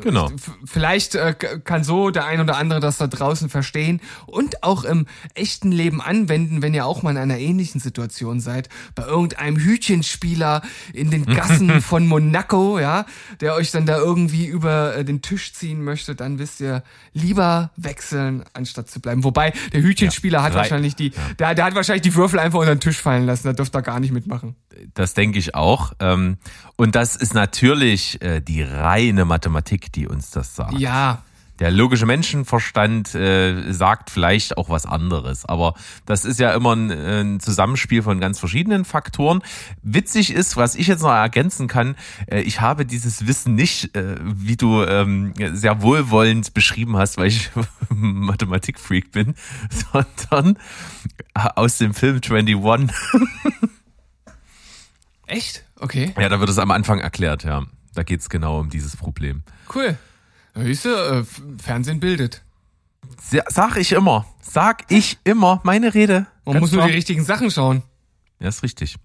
Genau. 0.03 0.31
Vielleicht 0.65 1.15
äh, 1.15 1.35
kann 1.65 1.85
so 1.85 2.11
der 2.11 2.27
ein 2.27 2.41
oder 2.41 2.57
andere 2.57 2.81
das 2.81 2.99
da 2.99 3.07
draußen 3.07 3.49
verstehen 3.49 4.01
und 4.27 4.63
auch 4.63 4.85
im 4.85 5.07
echten 5.35 5.73
Leben 5.73 6.01
anwenden, 6.01 6.63
wenn 6.63 6.75
ihr 6.75 6.87
auch 6.87 7.03
mal 7.03 7.11
in 7.13 7.17
einer 7.19 7.39
ähnlichen 7.39 7.81
Situation 7.81 8.41
seid, 8.41 8.69
bei 8.95 9.05
irgendeinem 9.05 9.57
Hütchenspieler 9.57 10.63
in 10.93 11.11
den 11.11 11.25
Gassen 11.25 11.81
von 11.81 12.07
Monaco, 12.07 12.79
ja, 12.79 13.07
der 13.41 13.55
euch 13.55 13.71
dann 13.71 13.87
da 13.87 13.97
irgendwie 13.99 14.47
über 14.47 14.97
äh, 14.97 15.05
den 15.05 15.23
Tisch 15.23 15.53
ziehen 15.53 15.83
möchte, 15.83 16.15
dann 16.15 16.39
wisst 16.39 16.61
ihr 16.61 16.83
lieber 17.13 17.71
wechseln, 17.77 18.45
anstatt 18.53 18.91
zu 18.91 19.01
bleiben. 19.01 19.25
Wobei 19.25 19.53
der 19.73 19.83
Hütchenspieler 19.83 20.43
hat 20.43 20.53
Drei- 20.53 20.59
wahrscheinlich 20.59 20.95
die, 20.97 21.13
der, 21.39 21.55
der 21.55 21.65
hat 21.65 21.75
wahrscheinlich 21.75 22.03
die 22.03 22.15
Würfel 22.15 22.39
einfach 22.39 22.59
unter 22.59 22.75
den 22.75 22.81
Tisch 22.81 23.01
fallen 23.01 23.27
lassen, 23.27 23.47
da 23.47 23.53
dürft 23.53 23.75
ihr 23.75 23.83
gar 23.83 24.01
nicht 24.01 24.13
mitmachen. 24.13 24.57
Das 24.95 25.15
denke 25.15 25.39
ich 25.39 25.55
auch. 25.55 25.93
Ähm, 26.01 26.39
und 26.77 26.95
das 26.95 27.17
ist 27.17 27.35
natürlich 27.35 28.21
äh, 28.23 28.41
die 28.41 28.63
reine 28.63 29.25
Mathematik, 29.25 29.93
die 29.93 30.07
uns 30.07 30.31
das 30.31 30.55
sagt. 30.57 30.79
Ja, 30.79 31.23
Der 31.59 31.71
logische 31.71 32.05
Menschenverstand 32.05 33.15
äh, 33.15 33.73
sagt 33.73 34.11
vielleicht 34.11 34.59
auch 34.59 34.69
was 34.69 34.85
anderes, 34.85 35.47
aber 35.47 35.73
das 36.05 36.27
ist 36.27 36.39
ja 36.39 36.53
immer 36.53 36.77
ein, 36.77 36.91
ein 36.91 37.41
Zusammenspiel 37.41 38.03
von 38.03 38.21
ganz 38.21 38.39
verschiedenen 38.39 38.85
Faktoren. 38.85 39.43
Witzig 39.83 40.35
ist, 40.35 40.59
was 40.59 40.75
ich 40.75 40.87
jetzt 40.87 41.01
noch 41.03 41.13
ergänzen 41.13 41.67
kann, 41.67 41.97
äh, 42.27 42.41
ich 42.43 42.61
habe 42.61 42.85
dieses 42.85 43.27
Wissen 43.27 43.55
nicht, 43.55 43.97
äh, 43.97 44.17
wie 44.23 44.57
du 44.57 44.83
ähm, 44.83 45.33
sehr 45.55 45.81
wohlwollend 45.81 46.53
beschrieben 46.53 46.99
hast, 46.99 47.17
weil 47.17 47.29
ich 47.29 47.51
Mathematikfreak 47.89 49.13
bin, 49.13 49.35
sondern 49.93 50.59
aus 51.35 51.79
dem 51.79 51.95
Film 51.95 52.21
21. 52.23 52.95
echt? 55.27 55.65
Okay, 55.79 56.15
Ja, 56.19 56.29
da 56.29 56.41
wird 56.41 56.51
es 56.51 56.59
am 56.59 56.71
Anfang 56.71 56.99
erklärt, 57.01 57.45
ja. 57.45 57.65
Da 57.95 58.03
geht's 58.03 58.29
genau 58.29 58.61
um 58.61 58.69
dieses 58.71 58.97
Problem. 58.97 59.43
cool. 59.75 59.97
Siehst 60.55 60.85
du, 60.87 60.89
äh, 60.89 61.25
Fernsehen 61.63 62.01
bildet. 62.01 62.43
Sa- 63.23 63.45
Sag 63.49 63.77
ich 63.77 63.93
immer, 63.93 64.25
sag 64.41 64.85
ich 64.91 65.19
immer, 65.25 65.61
meine 65.65 65.93
Rede. 65.95 66.27
Man 66.47 66.55
Ganz 66.55 66.61
muss 66.63 66.73
nur 66.73 66.81
klar. 66.81 66.89
die 66.89 66.95
richtigen 66.95 67.25
Sachen 67.25 67.51
schauen. 67.51 67.83
Ja, 68.41 68.49
ist 68.49 68.63
richtig. 68.63 68.97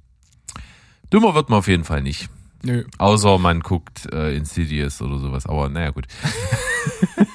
Dümmer 1.12 1.36
wird 1.36 1.50
man 1.50 1.60
auf 1.60 1.68
jeden 1.68 1.84
Fall 1.84 2.02
nicht. 2.02 2.30
Nö. 2.64 2.86
Außer 3.00 3.38
man 3.38 3.60
guckt 3.62 4.08
äh, 4.14 4.36
Insidious 4.36 5.02
oder 5.02 5.20
sowas. 5.20 5.46
Aber 5.46 5.68
naja, 5.68 5.90
gut. 5.92 6.08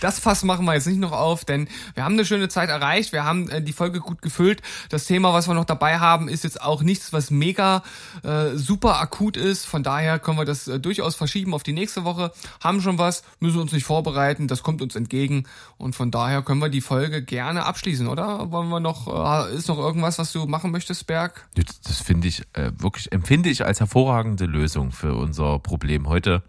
Das 0.00 0.18
Fass 0.18 0.42
machen 0.42 0.64
wir 0.66 0.74
jetzt 0.74 0.86
nicht 0.86 0.98
noch 0.98 1.12
auf, 1.12 1.44
denn 1.44 1.68
wir 1.94 2.04
haben 2.04 2.14
eine 2.14 2.24
schöne 2.24 2.48
Zeit 2.48 2.68
erreicht. 2.68 3.12
Wir 3.12 3.24
haben 3.24 3.48
äh, 3.48 3.62
die 3.62 3.72
Folge 3.72 4.00
gut 4.00 4.22
gefüllt. 4.22 4.62
Das 4.90 5.04
Thema, 5.06 5.32
was 5.32 5.48
wir 5.48 5.54
noch 5.54 5.64
dabei 5.64 5.98
haben, 5.98 6.28
ist 6.28 6.44
jetzt 6.44 6.60
auch 6.60 6.82
nichts, 6.82 7.12
was 7.12 7.30
mega 7.30 7.82
äh, 8.22 8.54
super 8.54 9.00
akut 9.00 9.36
ist. 9.36 9.64
Von 9.66 9.82
daher 9.82 10.18
können 10.18 10.38
wir 10.38 10.44
das 10.44 10.68
äh, 10.68 10.78
durchaus 10.78 11.14
verschieben 11.14 11.54
auf 11.54 11.62
die 11.62 11.72
nächste 11.72 12.04
Woche. 12.04 12.32
Haben 12.62 12.80
schon 12.80 12.98
was, 12.98 13.22
müssen 13.40 13.60
uns 13.60 13.72
nicht 13.72 13.84
vorbereiten. 13.84 14.48
Das 14.48 14.62
kommt 14.62 14.82
uns 14.82 14.96
entgegen. 14.96 15.44
Und 15.78 15.94
von 15.94 16.10
daher 16.10 16.42
können 16.42 16.60
wir 16.60 16.68
die 16.68 16.80
Folge 16.80 17.22
gerne 17.22 17.64
abschließen, 17.64 18.06
oder? 18.06 18.50
Wollen 18.50 18.68
wir 18.68 18.80
noch, 18.80 19.48
äh, 19.50 19.54
ist 19.54 19.68
noch 19.68 19.78
irgendwas, 19.78 20.18
was 20.18 20.32
du 20.32 20.46
machen 20.46 20.70
möchtest, 20.70 21.06
Berg? 21.06 21.48
Das, 21.54 21.80
das 21.80 22.00
finde 22.00 22.28
ich 22.28 22.42
äh, 22.52 22.72
wirklich, 22.76 23.12
empfinde 23.12 23.48
ich 23.48 23.64
als 23.64 23.80
hervorragende 23.80 24.46
Lösung 24.46 24.92
für 24.92 25.14
unser 25.14 25.58
Problem 25.58 26.08
heute. 26.08 26.42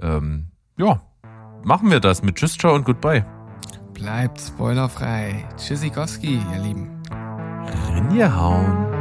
Ähm, 0.00 0.48
ja, 0.76 1.02
machen 1.66 1.90
wir 1.90 2.00
das 2.00 2.22
mit 2.22 2.36
Tschüss, 2.36 2.56
ciao 2.56 2.74
und 2.74 2.84
goodbye. 2.84 3.26
Bleibt 3.92 4.40
spoilerfrei. 4.40 5.44
Tschüssikowski, 5.56 6.40
ihr 6.52 6.62
Lieben. 6.62 7.02
Rinjehauen. 7.94 8.95